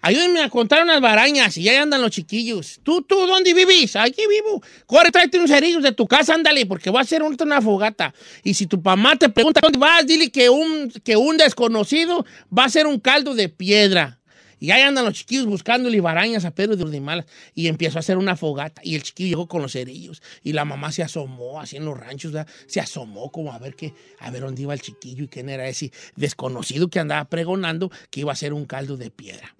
Ayúdenme 0.00 0.40
a 0.40 0.48
contar 0.48 0.82
unas 0.82 1.02
barañas 1.02 1.54
y 1.58 1.64
ya 1.64 1.82
andan 1.82 2.00
los 2.00 2.12
chiquillos. 2.12 2.80
¿Tú, 2.82 3.02
tú, 3.02 3.26
dónde 3.26 3.52
vivís? 3.52 3.94
Aquí 3.96 4.22
vivo. 4.26 4.62
Corre, 4.86 5.10
tráete 5.10 5.36
unos 5.36 5.50
cerillos 5.50 5.82
de 5.82 5.92
tu 5.92 6.06
casa, 6.06 6.32
ándale, 6.32 6.64
porque 6.64 6.88
voy 6.88 7.02
a 7.02 7.22
ahorita 7.22 7.44
una 7.44 7.60
fogata. 7.60 8.14
Y 8.42 8.54
si 8.54 8.66
tu 8.66 8.80
mamá 8.80 9.16
te 9.16 9.28
pregunta 9.28 9.60
dónde 9.62 9.78
vas, 9.78 10.06
dile 10.06 10.30
que 10.30 10.48
un, 10.48 10.90
que 11.04 11.14
un 11.14 11.36
desconocido 11.36 12.24
va 12.56 12.62
a 12.62 12.66
hacer 12.66 12.86
un 12.86 12.98
caldo 12.98 13.34
de 13.34 13.50
piedra. 13.50 14.19
Y 14.60 14.70
ahí 14.72 14.82
andan 14.82 15.06
los 15.06 15.14
chiquillos 15.14 15.46
buscándole 15.46 16.00
barañas 16.02 16.44
a 16.44 16.50
Pedro 16.50 16.76
de 16.76 16.84
Urdimalas. 16.84 17.24
Y 17.54 17.66
empezó 17.66 17.98
a 17.98 18.00
hacer 18.00 18.18
una 18.18 18.36
fogata. 18.36 18.82
Y 18.84 18.94
el 18.94 19.02
chiquillo 19.02 19.30
llegó 19.30 19.48
con 19.48 19.62
los 19.62 19.72
cerillos. 19.72 20.22
Y 20.44 20.52
la 20.52 20.66
mamá 20.66 20.92
se 20.92 21.02
asomó, 21.02 21.60
así 21.60 21.78
en 21.78 21.86
los 21.86 21.98
ranchos, 21.98 22.30
¿verdad? 22.32 22.52
se 22.66 22.78
asomó 22.78 23.32
como 23.32 23.52
a 23.52 23.58
ver 23.58 23.74
qué, 23.74 23.94
a 24.18 24.30
ver 24.30 24.42
dónde 24.42 24.62
iba 24.62 24.74
el 24.74 24.82
chiquillo 24.82 25.24
y 25.24 25.28
quién 25.28 25.48
era 25.48 25.66
ese 25.66 25.90
desconocido 26.14 26.88
que 26.88 27.00
andaba 27.00 27.24
pregonando 27.24 27.90
que 28.10 28.20
iba 28.20 28.30
a 28.30 28.34
hacer 28.34 28.52
un 28.52 28.66
caldo 28.66 28.98
de 28.98 29.10
piedra. 29.10 29.56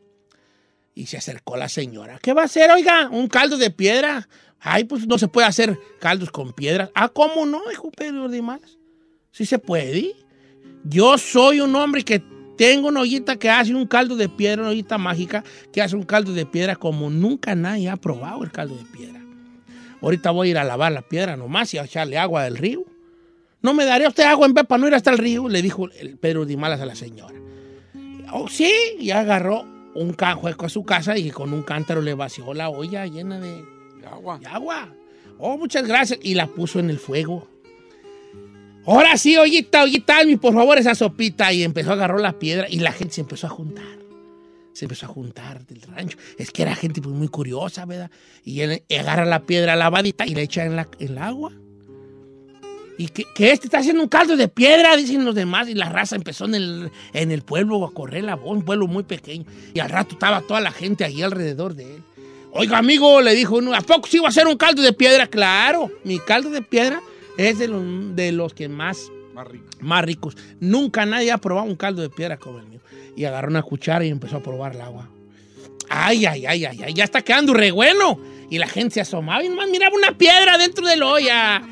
Y 0.94 1.06
se 1.06 1.16
acercó 1.16 1.56
la 1.56 1.70
señora. 1.70 2.18
¿Qué 2.20 2.34
va 2.34 2.42
a 2.42 2.44
hacer, 2.44 2.70
oiga? 2.70 3.08
¿Un 3.08 3.28
caldo 3.28 3.56
de 3.56 3.70
piedra? 3.70 4.28
Ay, 4.58 4.84
pues 4.84 5.06
no 5.06 5.16
se 5.16 5.28
puede 5.28 5.46
hacer 5.48 5.78
caldos 5.98 6.30
con 6.30 6.52
piedras. 6.52 6.90
Ah, 6.94 7.08
¿cómo 7.08 7.46
no, 7.46 7.62
dijo 7.70 7.90
Pedro 7.90 8.28
de 8.28 8.42
Malas? 8.42 8.76
Sí 9.32 9.46
se 9.46 9.58
puede. 9.58 10.14
Yo 10.84 11.16
soy 11.16 11.60
un 11.60 11.74
hombre 11.74 12.04
que 12.04 12.22
tengo 12.60 12.88
una 12.88 13.00
ollita 13.00 13.36
que 13.36 13.48
hace 13.48 13.74
un 13.74 13.86
caldo 13.86 14.16
de 14.16 14.28
piedra, 14.28 14.60
una 14.60 14.72
ollita 14.72 14.98
mágica 14.98 15.42
que 15.72 15.80
hace 15.80 15.96
un 15.96 16.02
caldo 16.02 16.34
de 16.34 16.44
piedra 16.44 16.76
como 16.76 17.08
nunca 17.08 17.54
nadie 17.54 17.88
ha 17.88 17.96
probado 17.96 18.44
el 18.44 18.52
caldo 18.52 18.76
de 18.76 18.84
piedra. 18.84 19.18
Ahorita 20.02 20.30
voy 20.30 20.48
a 20.48 20.50
ir 20.50 20.58
a 20.58 20.64
lavar 20.64 20.92
la 20.92 21.00
piedra 21.00 21.38
nomás 21.38 21.72
y 21.72 21.78
a 21.78 21.84
echarle 21.84 22.18
agua 22.18 22.44
del 22.44 22.58
río. 22.58 22.84
¿No 23.62 23.72
me 23.72 23.86
daría 23.86 24.08
usted 24.08 24.24
agua 24.24 24.46
en 24.46 24.52
vez 24.52 24.66
para 24.66 24.78
no 24.78 24.88
ir 24.88 24.94
hasta 24.94 25.10
el 25.10 25.16
río? 25.16 25.48
Le 25.48 25.62
dijo 25.62 25.88
el 25.98 26.18
Pedro 26.18 26.44
de 26.44 26.58
Malas 26.58 26.82
a 26.82 26.84
la 26.84 26.94
señora. 26.94 27.34
Oh, 28.30 28.46
sí, 28.46 28.70
y 28.98 29.10
agarró 29.10 29.64
un 29.94 30.12
canjueco 30.12 30.66
a 30.66 30.68
su 30.68 30.84
casa 30.84 31.16
y 31.16 31.30
con 31.30 31.54
un 31.54 31.62
cántaro 31.62 32.02
le 32.02 32.12
vació 32.12 32.52
la 32.52 32.68
olla 32.68 33.06
llena 33.06 33.40
de, 33.40 33.64
De 34.02 34.06
agua. 34.06 34.38
de 34.38 34.46
agua. 34.46 34.94
Oh, 35.38 35.56
muchas 35.56 35.88
gracias. 35.88 36.20
Y 36.22 36.34
la 36.34 36.46
puso 36.46 36.78
en 36.78 36.90
el 36.90 36.98
fuego. 36.98 37.48
Ahora 38.86 39.16
sí, 39.16 39.36
ollita, 39.36 39.82
ollita, 39.82 40.18
por 40.40 40.54
favor 40.54 40.78
esa 40.78 40.94
sopita. 40.94 41.52
Y 41.52 41.62
empezó 41.62 41.90
a 41.90 41.94
agarrar 41.94 42.20
la 42.20 42.38
piedra 42.38 42.66
y 42.68 42.80
la 42.80 42.92
gente 42.92 43.14
se 43.14 43.20
empezó 43.20 43.46
a 43.46 43.50
juntar. 43.50 43.84
Se 44.72 44.84
empezó 44.84 45.06
a 45.06 45.08
juntar 45.08 45.66
del 45.66 45.82
rancho. 45.82 46.16
Es 46.38 46.50
que 46.50 46.62
era 46.62 46.74
gente 46.74 47.02
pues, 47.02 47.14
muy 47.14 47.28
curiosa, 47.28 47.84
¿verdad? 47.84 48.10
Y 48.44 48.60
él 48.60 48.82
agarra 48.98 49.24
la 49.24 49.42
piedra 49.42 49.76
lavadita 49.76 50.26
y 50.26 50.34
la 50.34 50.42
echa 50.42 50.64
en, 50.64 50.78
el 50.98 51.18
agua. 51.18 51.52
Y 52.96 53.08
que, 53.08 53.24
este 53.50 53.66
está 53.66 53.78
haciendo 53.78 54.02
un 54.02 54.08
caldo 54.08 54.36
de 54.36 54.48
piedra, 54.48 54.96
dicen 54.96 55.24
los 55.24 55.34
demás. 55.34 55.68
Y 55.68 55.74
la 55.74 55.88
raza 55.88 56.16
empezó 56.16 56.46
en 56.46 56.54
el, 56.54 56.90
en 57.12 57.30
el 57.30 57.42
pueblo 57.42 57.84
a 57.84 57.92
correr 57.92 58.24
la 58.24 58.36
voz, 58.36 58.56
un 58.56 58.64
pueblo 58.64 58.86
muy 58.86 59.02
pequeño. 59.02 59.44
Y 59.74 59.80
al 59.80 59.90
rato 59.90 60.14
estaba 60.14 60.40
toda 60.42 60.60
la 60.60 60.70
gente 60.70 61.04
ahí 61.04 61.22
alrededor 61.22 61.74
de 61.74 61.96
él. 61.96 62.02
Oiga, 62.52 62.78
amigo, 62.78 63.20
le 63.20 63.34
dijo 63.34 63.56
uno, 63.56 63.74
¿a 63.74 63.80
poco 63.80 64.08
sí 64.08 64.18
a 64.24 64.28
hacer 64.28 64.46
un 64.46 64.56
caldo 64.56 64.82
de 64.82 64.92
piedra? 64.92 65.26
Claro, 65.28 65.90
mi 66.02 66.18
caldo 66.18 66.50
de 66.50 66.62
piedra 66.62 67.00
es 67.38 67.58
de 67.58 67.68
los, 67.68 67.82
de 68.16 68.32
los 68.32 68.54
que 68.54 68.68
más, 68.68 69.10
Más 69.34 69.46
rico. 69.48 69.66
más 69.80 70.04
ricos. 70.04 70.36
Nunca 70.60 71.06
nadie 71.06 71.32
ha 71.32 71.38
probado 71.38 71.66
un 71.66 71.76
caldo 71.76 72.02
de 72.02 72.10
piedra 72.10 72.36
como 72.36 72.58
el 72.58 72.66
mío. 72.66 72.80
Y 73.16 73.24
agarró 73.24 73.48
una 73.48 73.62
cuchara 73.62 74.04
y 74.04 74.08
empezó 74.08 74.36
a 74.36 74.42
probar 74.42 74.74
el 74.74 74.80
agua. 74.80 75.08
Ay, 75.88 76.24
ay, 76.26 76.46
ay, 76.46 76.64
ay, 76.64 76.80
ay, 76.84 76.94
ya 76.94 77.04
está 77.04 77.22
quedando 77.22 77.52
re 77.52 77.70
bueno. 77.72 78.18
Y 78.50 78.58
la 78.58 78.68
gente 78.68 78.94
se 78.94 79.00
asomaba 79.00 79.42
y 79.44 79.48
nomás 79.48 79.68
miraba 79.68 79.94
una 79.96 80.16
piedra 80.16 80.58
dentro 80.58 80.86
de 80.86 80.96
la 80.96 81.06
olla. 81.06 81.62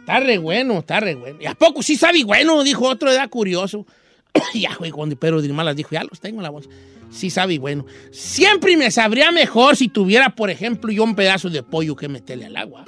Está 0.00 0.20
re 0.20 0.38
bueno, 0.38 0.78
está 0.78 1.00
re 1.00 1.14
bueno. 1.14 1.38
¿Y 1.40 1.46
a 1.46 1.54
poco 1.54 1.82
sí 1.82 1.96
sabe 1.96 2.24
bueno? 2.24 2.62
Dijo 2.64 2.86
otro, 2.88 3.10
era 3.10 3.28
curioso. 3.28 3.86
ya, 4.54 4.74
güey, 4.76 4.90
cuando 4.90 5.16
Pedro 5.16 5.40
Dirmalas 5.42 5.76
dijo, 5.76 5.90
ya 5.92 6.04
los 6.04 6.20
tengo 6.20 6.38
en 6.38 6.44
la 6.44 6.50
bolsa. 6.50 6.70
Sí 7.10 7.30
sabe 7.30 7.58
bueno. 7.58 7.86
Siempre 8.10 8.76
me 8.76 8.90
sabría 8.90 9.32
mejor 9.32 9.76
si 9.76 9.88
tuviera, 9.88 10.30
por 10.34 10.50
ejemplo, 10.50 10.92
yo 10.92 11.04
un 11.04 11.14
pedazo 11.14 11.48
de 11.50 11.62
pollo 11.62 11.96
que 11.96 12.08
meterle 12.08 12.46
al 12.46 12.56
agua. 12.56 12.84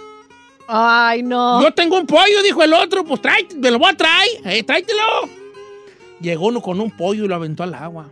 Ay, 0.72 1.24
no. 1.24 1.60
Yo 1.60 1.72
tengo 1.72 1.98
un 1.98 2.06
pollo, 2.06 2.42
dijo 2.44 2.62
el 2.62 2.72
otro, 2.72 3.04
pues 3.04 3.20
tráete, 3.20 3.56
me 3.56 3.72
lo 3.72 3.80
voy 3.80 3.90
a 3.90 3.96
traer, 3.96 4.28
eh, 4.44 4.62
tráetelo. 4.62 5.28
Llegó 6.20 6.46
uno 6.46 6.62
con 6.62 6.80
un 6.80 6.96
pollo 6.96 7.24
y 7.24 7.28
lo 7.28 7.34
aventó 7.34 7.64
al 7.64 7.74
agua. 7.74 8.08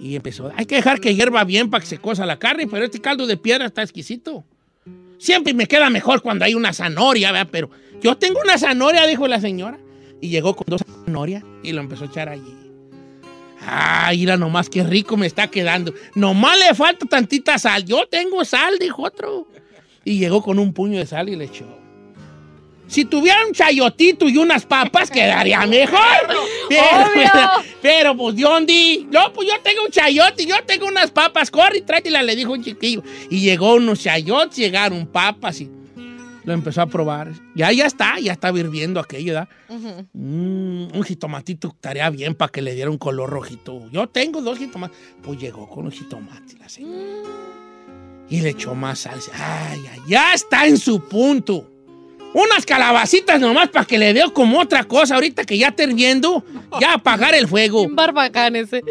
Y 0.00 0.16
empezó, 0.16 0.50
hay 0.56 0.66
que 0.66 0.74
dejar 0.74 0.98
que 0.98 1.14
hierva 1.14 1.44
bien 1.44 1.70
para 1.70 1.82
que 1.82 1.86
se 1.86 1.98
cosa 1.98 2.26
la 2.26 2.40
carne, 2.40 2.66
pero 2.66 2.84
este 2.84 3.00
caldo 3.00 3.28
de 3.28 3.36
piedra 3.36 3.66
está 3.66 3.82
exquisito. 3.82 4.44
Siempre 5.18 5.54
me 5.54 5.66
queda 5.66 5.88
mejor 5.88 6.20
cuando 6.20 6.44
hay 6.44 6.54
una 6.54 6.72
zanahoria, 6.72 7.30
¿verdad? 7.30 7.48
Pero 7.52 7.70
yo 8.02 8.16
tengo 8.16 8.40
una 8.42 8.58
zanahoria, 8.58 9.06
dijo 9.06 9.28
la 9.28 9.40
señora. 9.40 9.78
Y 10.20 10.30
llegó 10.30 10.56
con 10.56 10.64
dos 10.66 10.82
zanahorias 11.04 11.44
y 11.62 11.70
lo 11.70 11.80
empezó 11.80 12.04
a 12.04 12.06
echar 12.08 12.28
allí. 12.28 12.56
Ay, 13.64 14.18
mira 14.18 14.36
nomás 14.36 14.68
qué 14.68 14.82
rico 14.82 15.16
me 15.16 15.26
está 15.26 15.46
quedando. 15.46 15.94
Nomás 16.16 16.58
le 16.58 16.74
falta 16.74 17.06
tantita 17.06 17.56
sal. 17.60 17.84
Yo 17.84 18.08
tengo 18.08 18.44
sal, 18.44 18.78
dijo 18.80 19.02
otro. 19.02 19.46
Y 20.04 20.18
llegó 20.18 20.42
con 20.42 20.58
un 20.58 20.72
puño 20.72 20.98
de 20.98 21.06
sal 21.06 21.28
y 21.28 21.36
le 21.36 21.44
echó. 21.44 21.66
Si 22.88 23.06
tuviera 23.06 23.46
un 23.46 23.54
chayotito 23.54 24.28
y 24.28 24.36
unas 24.36 24.66
papas, 24.66 25.10
quedaría 25.10 25.66
mejor. 25.66 25.98
Pero, 26.68 26.82
Obvio. 26.82 27.30
pero, 27.80 28.16
pues, 28.16 28.36
¿dónde? 28.36 29.06
No, 29.10 29.32
pues 29.32 29.48
yo 29.48 29.54
tengo 29.62 29.84
un 29.84 29.90
chayote, 29.90 30.44
yo 30.44 30.56
tengo 30.66 30.86
unas 30.86 31.10
papas. 31.10 31.50
Corre 31.50 31.78
y 31.78 31.82
tráetela, 31.82 32.22
le 32.22 32.36
dijo 32.36 32.52
un 32.52 32.62
chiquillo. 32.62 33.02
Y 33.30 33.40
llegó 33.40 33.74
unos 33.76 34.00
chayotes, 34.00 34.56
llegaron 34.58 35.06
papas 35.06 35.62
y 35.62 35.70
lo 36.44 36.52
empezó 36.52 36.82
a 36.82 36.86
probar. 36.86 37.32
Ya, 37.54 37.72
ya 37.72 37.86
está, 37.86 38.18
ya 38.18 38.32
está 38.32 38.50
hirviendo 38.50 39.00
aquello, 39.00 39.34
¿verdad? 39.34 39.48
Mm, 40.12 40.94
un 40.94 41.02
jitomatito 41.02 41.68
estaría 41.68 42.10
bien 42.10 42.34
para 42.34 42.50
que 42.50 42.60
le 42.60 42.74
diera 42.74 42.90
un 42.90 42.98
color 42.98 43.30
rojito. 43.30 43.88
Yo 43.90 44.06
tengo 44.08 44.42
dos 44.42 44.58
jitomates. 44.58 44.98
Pues 45.22 45.38
llegó 45.38 45.68
con 45.68 45.86
un 45.86 45.92
jitomate 45.92 46.58
la 46.58 46.68
señora. 46.68 47.22
Y 48.32 48.40
le 48.40 48.48
echó 48.48 48.74
más 48.74 49.00
salsa. 49.00 49.30
Ay, 49.34 49.84
ay, 49.92 50.00
ya 50.08 50.32
está 50.32 50.66
en 50.66 50.78
su 50.78 51.06
punto. 51.06 51.68
Unas 52.32 52.64
calabacitas 52.64 53.38
nomás 53.38 53.68
para 53.68 53.84
que 53.84 53.98
le 53.98 54.14
dé 54.14 54.22
como 54.32 54.58
otra 54.58 54.84
cosa 54.84 55.16
ahorita 55.16 55.44
que 55.44 55.58
ya 55.58 55.68
está 55.68 55.82
hirviendo. 55.82 56.42
Ya 56.80 56.94
apagar 56.94 57.34
el 57.34 57.46
fuego. 57.46 57.86
Barbacán 57.90 58.56
ese. 58.56 58.82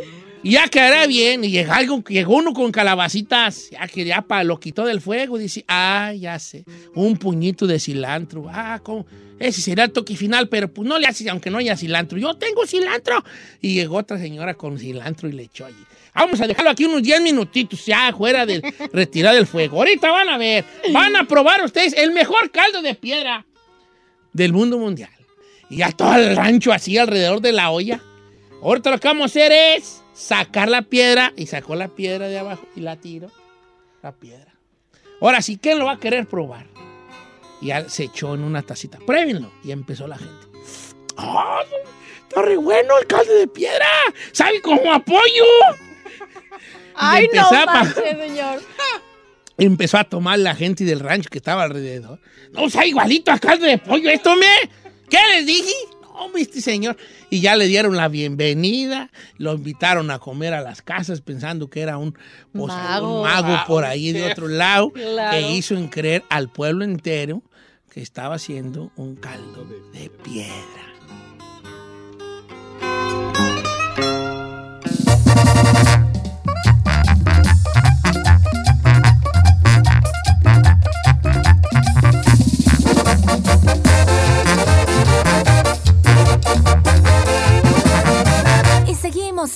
Y 0.44 0.52
ya 0.52 0.68
quedará 0.68 1.06
bien. 1.08 1.44
Y 1.44 1.52
llegó, 1.52 1.74
algo- 1.74 2.04
llegó 2.08 2.36
uno 2.36 2.54
con 2.54 2.72
calabacitas. 2.72 3.70
Ya 3.70 3.88
que 3.88 4.04
ya 4.06 4.22
pa- 4.24 4.44
lo 4.44 4.60
quitó 4.60 4.86
del 4.86 5.00
fuego. 5.02 5.38
Y 5.40 5.44
dice, 5.44 5.64
ah, 5.68 6.14
ya 6.18 6.40
sé. 6.40 6.64
Un 6.96 7.18
puñito 7.18 7.68
de 7.68 7.80
cilantro. 7.80 8.46
Ah, 8.50 8.80
¿cómo? 8.84 9.06
Ese 9.40 9.62
será 9.62 9.86
el 9.86 9.92
toque 9.92 10.16
final, 10.16 10.50
pero 10.50 10.72
pues 10.72 10.88
no 10.88 11.00
le 11.00 11.08
hace, 11.08 11.28
aunque 11.30 11.50
no 11.50 11.58
haya 11.58 11.76
cilantro. 11.76 12.18
Yo 12.18 12.36
tengo 12.36 12.66
cilantro. 12.66 13.24
Y 13.60 13.74
llegó 13.76 13.98
otra 13.98 14.18
señora 14.20 14.54
con 14.56 14.78
cilantro 14.78 15.28
y 15.30 15.32
le 15.34 15.44
echó 15.44 15.66
allí. 15.66 15.84
Vamos 16.14 16.42
a 16.42 16.48
dejarlo 16.48 16.70
aquí 16.72 16.86
unos 16.86 17.02
10 17.04 17.22
minutitos 17.22 17.86
ya 17.86 18.14
fuera 18.16 18.46
del 18.46 18.62
retirar 18.94 19.34
del 19.34 19.48
fuego. 19.48 19.78
Ahorita 19.78 20.12
van 20.12 20.30
a 20.30 20.38
ver. 20.38 20.66
Van 20.92 21.16
a 21.16 21.24
probar 21.26 21.64
ustedes 21.64 21.94
el 21.94 22.12
mejor 22.12 22.52
caldo 22.52 22.82
de 22.82 22.94
piedra 22.96 23.46
del 24.34 24.54
mundo 24.54 24.78
mundial. 24.78 25.10
Y 25.70 25.78
ya 25.78 25.92
todo 25.92 26.16
el 26.16 26.36
rancho 26.36 26.72
así 26.74 26.98
alrededor 26.98 27.42
de 27.42 27.52
la 27.54 27.70
olla. 27.72 28.02
Ahorita 28.62 28.92
lo 28.92 29.00
que 29.00 29.08
vamos 29.08 29.24
a 29.24 29.26
hacer 29.26 29.52
es 29.52 30.04
sacar 30.14 30.70
la 30.70 30.84
piedra 30.84 31.34
y 31.36 31.48
sacó 31.48 31.76
la 31.76 31.88
piedra 31.88 32.28
de 32.28 32.38
abajo 32.38 32.68
y 32.76 32.82
la 32.82 32.96
tiro. 32.96 33.32
La 34.04 34.12
piedra. 34.12 34.54
Ahora 35.20 35.42
sí, 35.42 35.58
¿quién 35.62 35.80
lo 35.80 35.86
va 35.86 35.94
a 35.94 36.00
querer 36.00 36.28
probar? 36.28 36.68
Y 37.62 37.72
se 37.88 38.04
echó 38.06 38.34
en 38.34 38.44
una 38.44 38.62
tacita. 38.64 39.00
Pruébenlo. 39.06 39.52
Y 39.64 39.72
empezó 39.72 40.08
la 40.08 40.18
gente. 40.18 40.48
¡Ah! 41.18 41.62
Está 42.28 42.42
re 42.42 42.58
bueno 42.58 42.98
el 42.98 43.08
caldo 43.08 43.34
de 43.34 43.48
piedra. 43.48 43.86
¿Sabe 44.32 44.62
como 44.62 44.92
apoyo? 44.94 45.46
Ay, 46.96 47.28
no 47.34 47.66
manches, 47.66 47.96
señor. 48.20 48.62
Empezó 49.58 49.98
a 49.98 50.04
tomar 50.04 50.40
la 50.40 50.56
gente 50.56 50.84
del 50.84 51.00
rancho 51.00 51.30
que 51.30 51.38
estaba 51.38 51.64
alrededor. 51.64 52.20
No, 52.52 52.70
sea 52.70 52.86
igualito 52.86 53.32
a 53.32 53.38
caldo 53.38 53.66
de 53.66 53.78
pollo 53.78 54.10
esto, 54.10 54.36
me. 54.36 54.70
¿Qué 55.10 55.18
les 55.36 55.46
dije? 55.46 55.74
Este 56.36 56.62
señor. 56.62 56.98
Y 57.30 57.40
ya 57.42 57.56
le 57.56 57.66
dieron 57.68 57.96
la 57.96 58.08
bienvenida, 58.08 59.12
lo 59.38 59.54
invitaron 59.54 60.10
a 60.12 60.20
comer 60.20 60.54
a 60.54 60.62
las 60.62 60.82
casas 60.82 61.22
pensando 61.22 61.70
que 61.70 61.82
era 61.82 61.98
un, 61.98 62.14
pues, 62.52 62.68
Mago. 62.68 63.18
un 63.22 63.28
mago 63.28 63.58
por 63.68 63.86
ahí 63.86 64.12
de 64.12 64.24
otro 64.32 64.48
lado 64.48 64.92
Claro. 64.92 65.32
que 65.32 65.52
hizo 65.52 65.76
en 65.76 65.88
creer 65.88 66.24
al 66.30 66.50
pueblo 66.50 66.84
entero 66.84 67.42
que 67.92 68.02
estaba 68.02 68.36
haciendo 68.36 68.92
un 68.96 69.16
caldo 69.16 69.66
de 69.94 70.10
piedra. 70.10 70.82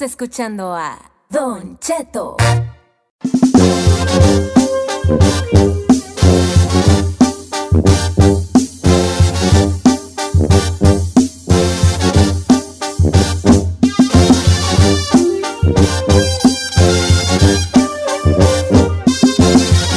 Escuchando 0.02 0.76
a 0.76 1.00
Don 1.30 1.80
Cheto. 1.80 2.36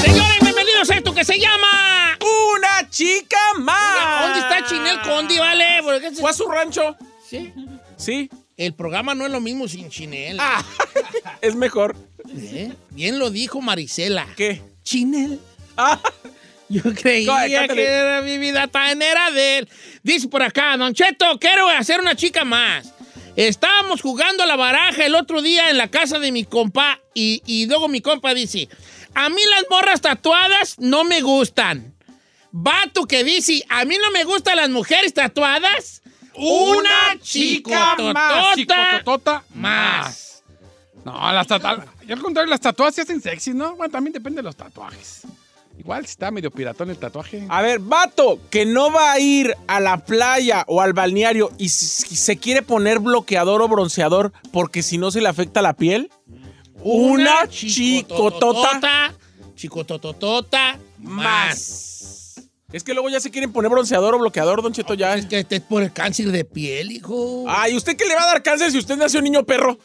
Señores, 0.00 0.38
bienvenidos 0.40 0.90
a 0.90 0.94
esto 0.94 1.12
que 1.12 1.24
se 1.24 1.40
llama... 1.40 2.16
¡Una 2.54 2.88
chica 2.88 3.37
más! 3.58 4.22
¿Dónde 4.22 4.38
está 4.38 4.64
Chinel 4.64 5.00
Condi, 5.02 5.38
vale? 5.38 5.82
¿Fue 6.20 6.30
a 6.30 6.32
su 6.32 6.48
rancho? 6.48 6.94
Sí. 7.28 7.52
Sí. 7.96 8.30
El 8.59 8.75
programa 8.75 9.14
no 9.14 9.25
es 9.25 9.31
lo 9.31 9.40
mismo 9.40 9.68
sin 9.68 9.88
Chinel. 9.88 10.37
Ah, 10.40 10.64
es 11.40 11.55
mejor. 11.55 11.97
¿Eh? 12.37 12.73
Bien 12.90 13.18
lo 13.18 13.31
dijo 13.31 13.61
Marisela. 13.61 14.27
¿Qué? 14.37 14.61
Chinel. 14.83 15.40
Ah, 15.77 16.01
Yo 16.68 16.83
creía 16.83 17.68
que 17.68 17.85
era 17.85 18.21
mi 18.21 18.37
vida 18.37 18.66
tan 18.66 19.01
era 19.01 19.31
de 19.31 19.59
él. 19.59 19.68
Dice 20.03 20.27
por 20.27 20.42
acá, 20.42 20.77
Don 20.77 20.92
Cheto, 20.92 21.38
quiero 21.38 21.68
hacer 21.68 22.01
una 22.01 22.16
chica 22.16 22.44
más. 22.44 22.92
Estábamos 23.37 24.03
jugando 24.03 24.42
a 24.42 24.47
la 24.47 24.57
baraja 24.57 25.07
el 25.07 25.14
otro 25.14 25.40
día 25.40 25.71
en 25.71 25.79
la 25.79 25.88
casa 25.88 26.18
de 26.18 26.33
mi 26.33 26.42
compa 26.42 27.01
y, 27.14 27.40
y 27.47 27.66
luego 27.66 27.87
mi 27.87 28.01
compa 28.01 28.35
dice, 28.35 28.68
a 29.14 29.29
mí 29.29 29.40
las 29.51 29.66
morras 29.71 30.01
tatuadas 30.01 30.75
no 30.81 31.05
me 31.05 31.21
gustan. 31.21 31.94
Vato 32.51 33.07
que 33.07 33.23
dice, 33.23 33.64
a 33.68 33.85
mí 33.85 33.97
no 34.03 34.11
me 34.11 34.25
gustan 34.25 34.57
las 34.57 34.68
mujeres 34.68 35.14
tatuadas. 35.14 35.97
Una 36.38 37.18
chica 37.20 37.96
más. 38.12 38.55
Chicototota 38.55 39.44
más. 39.55 40.42
No, 41.05 41.33
las 41.33 41.46
tatuajes. 41.46 41.85
Y 42.07 42.12
al 42.12 42.20
contrario, 42.20 42.51
las 42.51 42.61
tatuajes 42.61 42.94
se 42.96 43.03
hacen 43.03 43.20
sexy, 43.22 43.55
¿no? 43.55 43.77
Bueno, 43.77 43.90
también 43.92 44.12
depende 44.12 44.38
de 44.38 44.42
los 44.42 44.57
tatuajes. 44.57 45.22
Igual 45.79 46.05
si 46.07 46.11
está 46.12 46.31
medio 46.33 46.51
piratón 46.51 46.90
el 46.90 46.98
tatuaje. 46.98 47.46
a 47.48 47.62
ver, 47.62 47.79
vato, 47.79 48.40
que 48.51 48.66
no 48.66 48.90
va 48.90 49.12
a 49.12 49.20
ir 49.20 49.55
a 49.68 49.79
la 49.79 49.98
playa 50.05 50.64
o 50.66 50.81
al 50.83 50.92
balneario 50.92 51.51
y 51.57 51.68
si- 51.68 52.16
se 52.16 52.37
quiere 52.37 52.62
poner 52.62 52.98
bloqueador 52.98 53.62
o 53.62 53.68
bronceador 53.68 54.33
porque 54.53 54.83
si 54.83 54.98
no 54.98 55.11
se 55.12 55.20
le 55.20 55.29
afecta 55.29 55.62
la 55.62 55.74
piel. 55.74 56.11
Una 56.83 57.46
chicotota 57.48 59.14
Chicototota 59.55 60.79
más. 60.98 62.27
Es 62.70 62.85
que 62.85 62.92
luego 62.92 63.09
ya 63.09 63.18
se 63.18 63.31
quieren 63.31 63.50
poner 63.50 63.70
bronceador 63.70 64.14
o 64.14 64.18
bloqueador, 64.18 64.61
Don 64.62 64.74
Cheto, 64.74 64.92
ya. 64.92 65.14
Es 65.14 65.24
que 65.24 65.38
este 65.38 65.57
es 65.57 65.62
por 65.62 65.83
el 65.83 65.90
cáncer 65.90 66.31
de 66.31 66.44
piel, 66.44 66.92
hijo. 66.92 67.46
Ay, 67.48 67.74
¿usted 67.74 67.96
qué 67.96 68.04
le 68.04 68.14
va 68.14 68.24
a 68.24 68.26
dar 68.26 68.42
cáncer 68.42 68.70
si 68.70 68.76
usted 68.76 68.98
nació 68.98 69.22
niño 69.22 69.42
perro? 69.44 69.78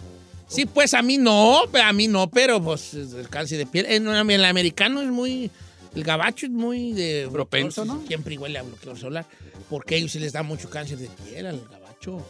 Sí, 0.49 0.65
pues 0.65 0.93
a 0.93 1.01
mí 1.01 1.17
no, 1.17 1.61
a 1.81 1.93
mí 1.93 2.09
no, 2.09 2.29
pero 2.29 2.61
pues 2.61 2.93
el 2.93 3.29
cáncer 3.29 3.59
de 3.59 3.67
piel. 3.67 3.85
En, 3.85 4.05
en 4.09 4.29
el 4.29 4.43
americano 4.43 5.01
es 5.01 5.07
muy. 5.07 5.49
El 5.95 6.03
gabacho 6.03 6.45
es 6.45 6.51
muy 6.51 6.91
de. 6.91 7.29
Propenso, 7.31 7.85
¿no? 7.85 8.03
Siempre 8.05 8.37
huele 8.37 8.59
a 8.59 8.63
bloqueador 8.63 8.99
solar. 8.99 9.25
Porque 9.69 9.95
a 9.95 9.97
ellos 9.99 10.11
se 10.11 10.19
les 10.19 10.33
da 10.33 10.43
mucho 10.43 10.69
cáncer 10.69 10.97
de 10.97 11.07
piel 11.07 11.45
al 11.45 11.65
gabacho. 11.71 12.25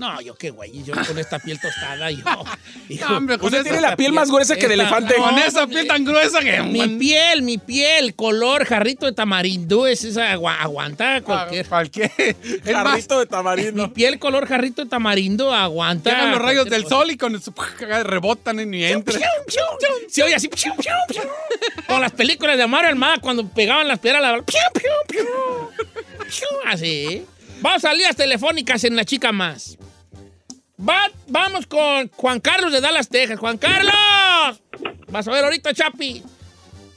No, 0.00 0.20
yo 0.20 0.34
qué 0.34 0.50
güey, 0.50 0.82
yo 0.82 0.94
con 1.06 1.18
esta 1.18 1.38
piel 1.38 1.60
tostada, 1.60 2.10
yo. 2.10 2.18
hijo, 2.88 3.14
hombre, 3.16 3.36
con 3.38 3.46
Usted 3.46 3.58
esa 3.60 3.64
tiene 3.68 3.80
la 3.82 3.96
piel 3.96 4.12
más 4.12 4.30
gruesa 4.30 4.56
que 4.56 4.66
de 4.66 4.74
esta- 4.74 4.82
elefante. 4.82 5.14
Con 5.14 5.38
esa 5.38 5.66
piel 5.66 5.86
tan 5.86 6.04
gruesa 6.04 6.40
que... 6.40 6.62
Mi 6.62 6.88
piel, 6.98 7.42
mi 7.42 7.58
piel, 7.58 8.14
color 8.14 8.64
jarrito 8.64 9.06
de 9.06 9.12
tamarindo, 9.12 9.86
es 9.86 10.02
esa 10.04 10.32
agua- 10.32 10.60
aguanta 10.60 11.20
cualquier. 11.20 11.66
Cualquier... 11.66 12.10
Es 12.18 12.36
más, 12.72 12.84
Jarrito 12.84 13.18
de 13.20 13.26
Mi 13.26 13.30
tamarindo. 13.30 13.92
piel 13.92 14.18
color 14.18 14.46
jarrito 14.46 14.82
de 14.82 14.88
tamarindo 14.90 15.52
aguanta. 15.54 16.10
llegan 16.10 16.30
los 16.30 16.40
rayos 16.40 16.64
del 16.70 16.86
sol 16.86 17.10
y 17.10 17.16
con 17.16 17.40
su... 17.40 17.52
rebotan 18.04 18.74
y 18.74 18.84
entran. 18.84 19.20
Se 20.08 20.22
oye 20.22 20.34
así. 20.34 20.48
piu, 20.48 20.72
piu, 20.76 20.92
piu. 21.08 21.22
Con 21.86 22.00
las 22.00 22.12
películas 22.12 22.56
de 22.56 22.66
Mario 22.66 22.88
Almada 22.88 23.18
cuando 23.18 23.46
pegaban 23.46 23.86
las 23.86 23.98
piedras 23.98 24.22
la 24.22 24.34
piu, 24.42 24.56
piu, 24.72 24.90
piu. 25.08 25.24
Piu, 26.20 26.48
Así. 26.66 27.24
Vamos 27.60 27.84
a 27.84 27.92
líneas 27.92 28.16
telefónicas 28.16 28.84
en 28.84 28.96
la 28.96 29.04
chica 29.04 29.32
más. 29.32 29.76
Va- 30.88 31.10
vamos 31.28 31.66
con 31.66 32.08
Juan 32.08 32.40
Carlos 32.40 32.72
de 32.72 32.80
Dallas, 32.80 33.08
Texas. 33.08 33.38
Juan 33.38 33.58
Carlos. 33.58 33.92
Vas 35.08 35.26
a 35.28 35.30
ver 35.32 35.44
ahorita, 35.44 35.74
Chapi. 35.74 36.22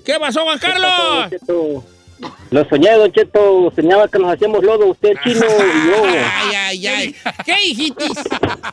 ¿Qué 0.06 0.20
pasó, 0.20 0.44
Juan 0.44 0.60
Carlos? 0.60 0.92
Lo 2.52 2.66
soñé, 2.70 2.92
Don 2.92 3.12
Cheto. 3.12 3.72
Soñaba 3.76 4.08
que 4.08 4.20
nos 4.20 4.34
hacíamos 4.34 4.64
lodo, 4.64 4.88
usted 4.88 5.14
chino 5.24 5.46
y 5.46 5.90
yo. 5.90 6.04
Ay, 6.06 6.56
ay, 6.56 6.88
ay. 6.88 7.16
¿Qué 7.46 7.64
hijitis? 7.66 8.12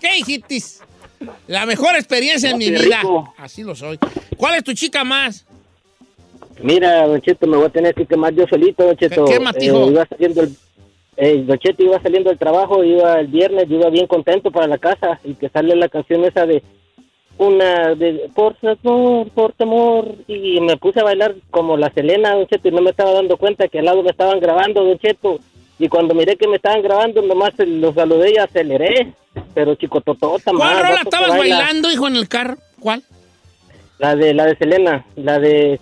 ¿Qué 0.00 0.18
hijitis? 0.18 0.80
La 1.48 1.66
mejor 1.66 1.94
experiencia 1.96 2.50
en 2.50 2.58
mi 2.58 2.70
vida. 2.70 3.00
rico. 3.00 3.34
Así 3.38 3.62
lo 3.62 3.74
soy. 3.74 3.98
¿Cuál 4.36 4.54
es 4.56 4.64
tu 4.64 4.72
chica 4.72 5.02
más? 5.04 5.44
Mira, 6.62 7.06
Don 7.06 7.20
Cheto, 7.20 7.46
me 7.46 7.56
voy 7.56 7.66
a 7.66 7.70
tener 7.70 7.94
que 7.94 8.06
quemar 8.06 8.32
yo 8.34 8.46
solito, 8.46 8.84
Don 8.84 8.96
Cheto. 8.96 9.24
¿Qué- 9.24 9.32
qué 9.34 9.40
más, 9.40 9.54
hijo? 9.60 9.90
iba 9.90 10.06
saliendo 10.06 10.42
el, 10.42 10.54
eh, 11.22 11.44
Don 11.46 11.58
Cheto 11.58 11.82
iba 11.82 12.00
saliendo 12.00 12.30
del 12.30 12.38
trabajo, 12.38 12.82
iba 12.82 13.20
el 13.20 13.26
viernes, 13.26 13.68
yo 13.68 13.76
iba 13.76 13.90
bien 13.90 14.06
contento 14.06 14.50
para 14.50 14.66
la 14.66 14.78
casa 14.78 15.20
y 15.22 15.34
que 15.34 15.50
sale 15.50 15.76
la 15.76 15.90
canción 15.90 16.24
esa 16.24 16.46
de 16.46 16.62
una 17.36 17.94
de 17.94 18.30
por 18.34 18.56
favor, 18.56 19.28
por 19.28 19.52
temor 19.52 20.14
y 20.26 20.58
me 20.62 20.78
puse 20.78 21.00
a 21.00 21.04
bailar 21.04 21.34
como 21.50 21.76
la 21.76 21.92
Selena, 21.92 22.34
Don 22.34 22.46
Cheto, 22.46 22.68
y 22.68 22.70
no 22.70 22.80
me 22.80 22.90
estaba 22.90 23.12
dando 23.12 23.36
cuenta 23.36 23.68
que 23.68 23.80
al 23.80 23.84
lado 23.84 24.02
me 24.02 24.10
estaban 24.10 24.40
grabando, 24.40 24.82
Don 24.82 24.98
Cheto. 24.98 25.40
Y 25.78 25.88
cuando 25.88 26.14
miré 26.14 26.36
que 26.36 26.48
me 26.48 26.56
estaban 26.56 26.82
grabando, 26.82 27.20
nomás 27.20 27.52
los 27.58 27.94
saludé 27.94 28.32
y 28.32 28.38
aceleré. 28.38 29.12
Pero 29.54 29.74
chico 29.74 30.00
totota, 30.00 30.52
¿Cuál 30.56 30.78
rola 30.82 31.00
estabas 31.02 31.36
baila. 31.36 31.58
bailando, 31.58 31.90
hijo, 31.90 32.08
en 32.08 32.16
el 32.16 32.28
carro? 32.28 32.56
¿Cuál? 32.78 33.02
La 33.98 34.16
de 34.16 34.32
la 34.32 34.46
de 34.46 34.56
Selena, 34.56 35.04
la 35.16 35.38
de 35.38 35.78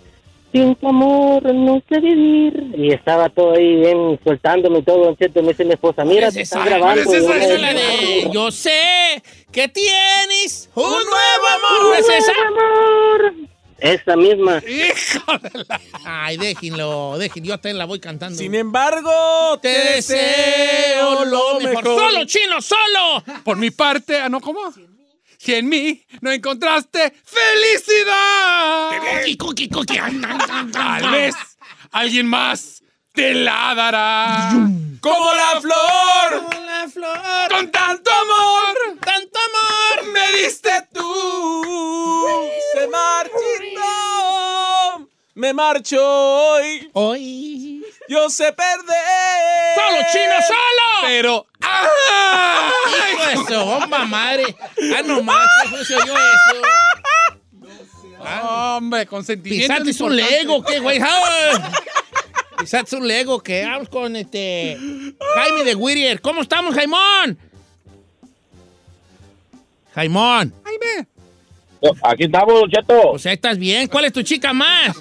Sin 0.51 0.73
tu 0.75 0.87
amor 0.87 1.43
no 1.53 1.81
sé 1.87 1.99
vivir. 1.99 2.71
Y 2.75 2.91
estaba 2.91 3.29
todo 3.29 3.53
ahí 3.53 3.75
bien 3.75 4.19
soltándome 4.23 4.79
y 4.79 4.83
todo, 4.83 5.05
don 5.05 5.15
Cheto. 5.17 5.41
Me 5.43 5.49
dice 5.49 5.63
mi 5.65 5.73
esposa, 5.73 6.03
mira, 6.03 6.27
¿Cuál 6.27 6.33
te 6.33 6.41
es 6.41 6.47
están 6.51 6.65
grabando. 6.65 7.03
¿Cuál 7.03 7.15
es 7.17 7.23
yo 7.23 7.29
esa? 7.29 7.33
me- 7.33 7.45
Esa 7.45 7.53
es 7.55 7.61
la 7.61 7.73
de 7.73 8.29
Yo 8.33 8.51
sé 8.51 9.23
que 9.51 9.67
tienes 9.67 10.69
un 10.73 10.83
nuevo 10.83 11.47
amor. 11.55 11.83
¿No 11.83 11.93
es 11.93 12.09
esa? 12.09 12.31
amor. 12.47 13.33
Esa 13.81 14.15
misma. 14.17 14.57
Hijo 14.67 15.37
de 15.37 15.63
la... 15.69 15.79
Ay, 16.03 16.35
déjenlo, 16.37 17.17
déjenlo. 17.17 17.47
Yo 17.49 17.57
te 17.59 17.71
la 17.73 17.85
voy 17.85 17.99
cantando. 17.99 18.37
Sin 18.37 18.53
embargo, 18.55 19.11
te 19.61 19.69
deseo 19.69 21.23
lo 21.25 21.59
mejor. 21.61 21.83
¡Solo, 21.85 22.25
chino, 22.25 22.59
solo! 22.61 23.23
Por 23.45 23.55
mi 23.57 23.71
parte, 23.71 24.17
ah, 24.17 24.27
no, 24.29 24.41
¿cómo? 24.41 24.59
Si 25.41 25.53
en 25.55 25.69
mí 25.69 26.05
no 26.19 26.31
encontraste 26.31 27.13
felicidad, 27.23 28.89
Cookie, 28.99 29.37
cookie, 29.37 29.69
cookie. 29.69 29.97
tal 30.73 31.11
vez 31.11 31.33
alguien 31.91 32.27
más 32.27 32.83
te 33.13 33.33
la 33.33 33.73
dará. 33.73 34.49
como 34.99 35.33
la 35.33 35.61
flor, 35.61 36.43
Como 36.43 36.65
la 36.65 36.89
flor, 36.89 37.49
Con 37.51 37.71
tanto 37.71 38.11
amor 38.11 38.97
tanto 39.01 39.39
amor. 39.39 40.11
me 40.13 40.31
diste 40.41 40.71
tú. 40.93 42.45
se 42.73 42.87
marchito. 42.89 43.81
Me 45.35 45.53
marcho 45.53 46.05
hoy. 46.05 46.89
Hoy. 46.91 47.78
Yo 48.09 48.27
sé 48.27 48.51
perder. 48.53 49.75
¡Solo, 49.75 49.99
chino, 50.11 50.33
solo! 50.47 51.07
Pero. 51.07 51.45
¡Ah! 51.61 52.71
Hijo 53.13 53.25
de 53.29 53.53
su 53.53 53.65
bomba 53.65 54.05
madre. 54.05 54.55
Ah, 54.97 55.03
nomás, 55.03 55.47
¿cómo 55.63 55.77
se 55.83 55.95
oyó 55.95 56.13
eso? 56.13 56.61
Hombre, 58.49 59.05
con 59.05 59.23
sentimientos. 59.23 59.69
Pisaste 59.69 59.91
es 59.91 60.01
un 60.01 60.15
Lego, 60.15 60.63
¿qué, 60.63 60.79
güey? 60.79 60.99
¡Ah! 60.99 61.71
Pisaste 62.57 62.95
un 62.95 63.07
Lego, 63.07 63.43
¿qué? 63.43 63.63
Vamos 63.63 63.89
con 63.89 64.15
este. 64.15 64.75
Jaime 65.35 65.63
de 65.63 65.75
Whittier. 65.75 66.19
¿Cómo 66.19 66.41
estamos, 66.41 66.73
Jaimón? 66.73 67.37
Jaimón. 69.93 70.51
Jaime. 70.63 71.07
Aquí 72.01 72.23
estamos, 72.23 72.63
Cheto. 72.71 73.11
O 73.11 73.19
sea, 73.19 73.33
estás 73.33 73.59
bien. 73.59 73.87
¿Cuál 73.87 74.05
es 74.05 74.13
tu 74.13 74.23
chica 74.23 74.51
más? 74.51 74.97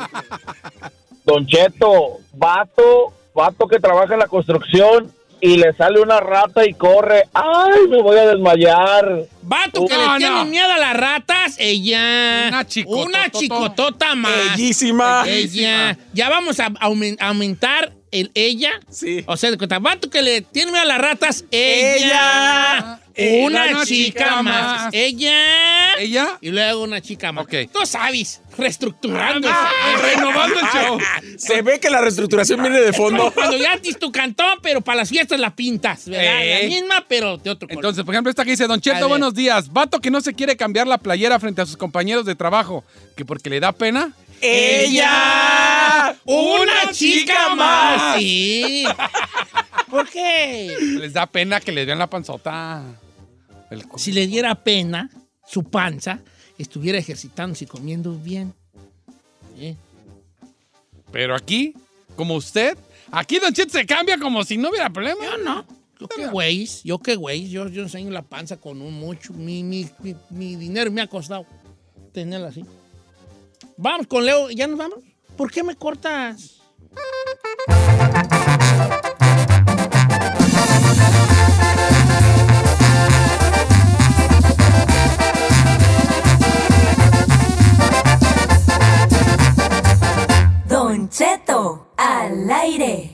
Don 1.29 1.47
Cheto, 1.47 2.21
vato, 2.33 3.13
vato 3.35 3.69
que 3.69 3.79
trabaja 3.79 4.15
en 4.15 4.21
la 4.21 4.27
construcción 4.29 5.13
y 5.43 5.59
le 5.59 5.75
sale 5.75 6.01
una 6.01 6.21
rata 6.21 6.67
y 6.67 6.73
corre. 6.73 7.25
¡Ay, 7.35 7.87
me 7.91 8.01
voy 8.03 8.17
a 8.17 8.27
desmayar! 8.27 9.27
Vato 9.43 9.85
que 9.87 9.95
No, 9.95 10.13
le 10.15 10.19
tiene 10.19 10.35
no. 10.37 10.45
miedo 10.47 10.73
a 10.73 10.79
las 10.79 10.97
ratas, 10.97 11.57
ella. 11.59 12.47
Una 12.49 12.67
chicototota. 12.67 13.07
Una 13.09 13.31
chicotota 13.31 14.15
más. 14.15 14.33
Bellísima. 14.57 15.25
Ella. 15.29 15.99
Ya 16.15 16.31
vamos 16.31 16.59
a 16.61 16.71
aumen- 16.71 17.19
aumentar 17.21 17.93
el 18.11 18.31
ella. 18.35 18.71
Sí. 18.91 19.23
O 19.27 19.37
sea, 19.37 19.51
de 19.51 19.59
cuenta, 19.59 19.79
vato 19.79 20.09
que 20.09 20.23
le 20.23 20.41
tiene 20.41 20.73
miedo 20.73 20.83
a 20.83 20.87
las 20.87 20.99
ratas, 20.99 21.45
ella. 21.51 23.01
Ella. 23.15 23.45
Una, 23.47 23.67
Una 23.67 23.85
chica, 23.85 24.25
chica 24.25 24.43
más. 24.43 24.45
más. 24.85 24.95
Ella. 24.95 25.35
Ella. 25.99 26.39
Y 26.41 26.51
luego 26.51 26.83
una 26.83 27.01
chica 27.01 27.33
más. 27.33 27.45
Ok. 27.45 27.71
Tú 27.73 27.85
sabes, 27.85 28.41
reestructurando. 28.57 29.49
Ah, 29.51 29.71
renovando 30.03 30.61
el 30.61 30.67
show. 30.67 30.99
Se 31.37 31.63
ve 31.63 31.81
que 31.81 31.91
la 31.91 32.01
reestructuración 32.01 32.61
viene 32.63 32.81
de 32.81 32.93
fondo. 32.93 33.33
Cuando 33.33 33.57
ya 33.57 33.79
tienes 33.79 33.99
tu 33.99 34.11
cantón, 34.13 34.59
pero 34.63 34.81
para 34.81 34.99
las 34.99 35.09
fiestas 35.09 35.39
la 35.39 35.55
pintas, 35.55 36.09
¿verdad? 36.09 36.45
Eh. 36.45 36.63
La 36.63 36.69
misma, 36.69 37.05
pero 37.09 37.37
de 37.37 37.51
otro 37.51 37.69
color. 37.69 37.81
Entonces, 37.81 38.05
por 38.05 38.15
ejemplo, 38.15 38.31
esta 38.31 38.45
que 38.45 38.53
dice, 38.53 38.67
Don 38.67 38.81
Cheto, 38.81 39.09
buenos 39.09 39.35
días. 39.35 39.73
Vato 39.73 40.01
que 40.01 40.11
no 40.11 40.21
se 40.21 40.35
quiere 40.35 40.57
cambiar 40.57 40.87
la 40.87 40.99
playera 40.99 41.39
frente 41.39 41.63
a 41.63 41.67
sus 41.67 41.77
compañeros 41.77 42.25
de 42.25 42.35
trabajo, 42.35 42.85
que 43.17 43.25
porque 43.25 43.51
le 43.51 43.61
da 43.61 43.73
pena. 43.73 44.13
¡Ella! 44.41 46.17
Una 46.25 46.93
chica 46.93 47.55
más. 47.55 48.19
Sí. 48.19 48.85
¿Por 49.91 50.09
qué? 50.09 50.77
Les 50.99 51.13
da 51.13 51.27
pena 51.27 51.61
que 51.61 51.73
le 51.73 51.85
vean 51.85 51.99
la 51.99 52.09
panzota. 52.09 52.83
El 53.71 53.85
Si 53.97 54.13
le 54.13 54.27
diera 54.27 54.55
pena, 54.55 55.11
su 55.49 55.65
panza 55.65 56.21
estuviera 56.59 56.99
ejercitándose 56.99 57.65
y 57.65 57.69
comiendo 57.69 58.15
bien. 58.15 58.53
¿Eh? 59.59 59.77
Pero 61.11 61.35
aquí, 61.35 61.75
como 62.17 62.35
usted, 62.35 62.77
aquí 63.11 63.39
Don 63.39 63.53
Cheto 63.53 63.73
se 63.73 63.87
cambia 63.87 64.19
como 64.19 64.45
si 64.45 64.59
no 64.59 64.71
hubiera 64.71 64.91
problema. 64.91 65.25
Yo 65.25 65.39
no. 65.39 65.65
Yo 66.01 66.07
qué 66.07 66.29
güey, 66.29 66.69
yo 66.85 66.99
qué 67.01 67.17
güey, 67.17 67.49
yo, 67.49 67.69
yo 67.69 67.83
enseño 67.83 68.11
la 68.13 68.23
panza 68.23 68.57
con 68.57 68.81
un 68.81 68.95
mucho. 68.95 69.33
Mi, 69.33 69.65
mi, 69.65 69.89
mi, 69.99 70.15
mi 70.31 70.55
dinero 70.55 70.93
me 70.93 71.01
ha 71.01 71.09
costado 71.09 71.45
tenerla 72.13 72.49
así. 72.49 72.65
Vamos 73.77 74.07
con 74.07 74.25
Leo, 74.25 74.51
¿ya 74.51 74.69
nos 74.69 74.79
vamos? 74.79 75.01
¿Por 75.37 75.51
qué 75.51 75.65
me 75.65 75.75
cortas? 75.75 76.61
Cheto 91.11 91.93
al 91.97 92.51
aire. 92.51 93.11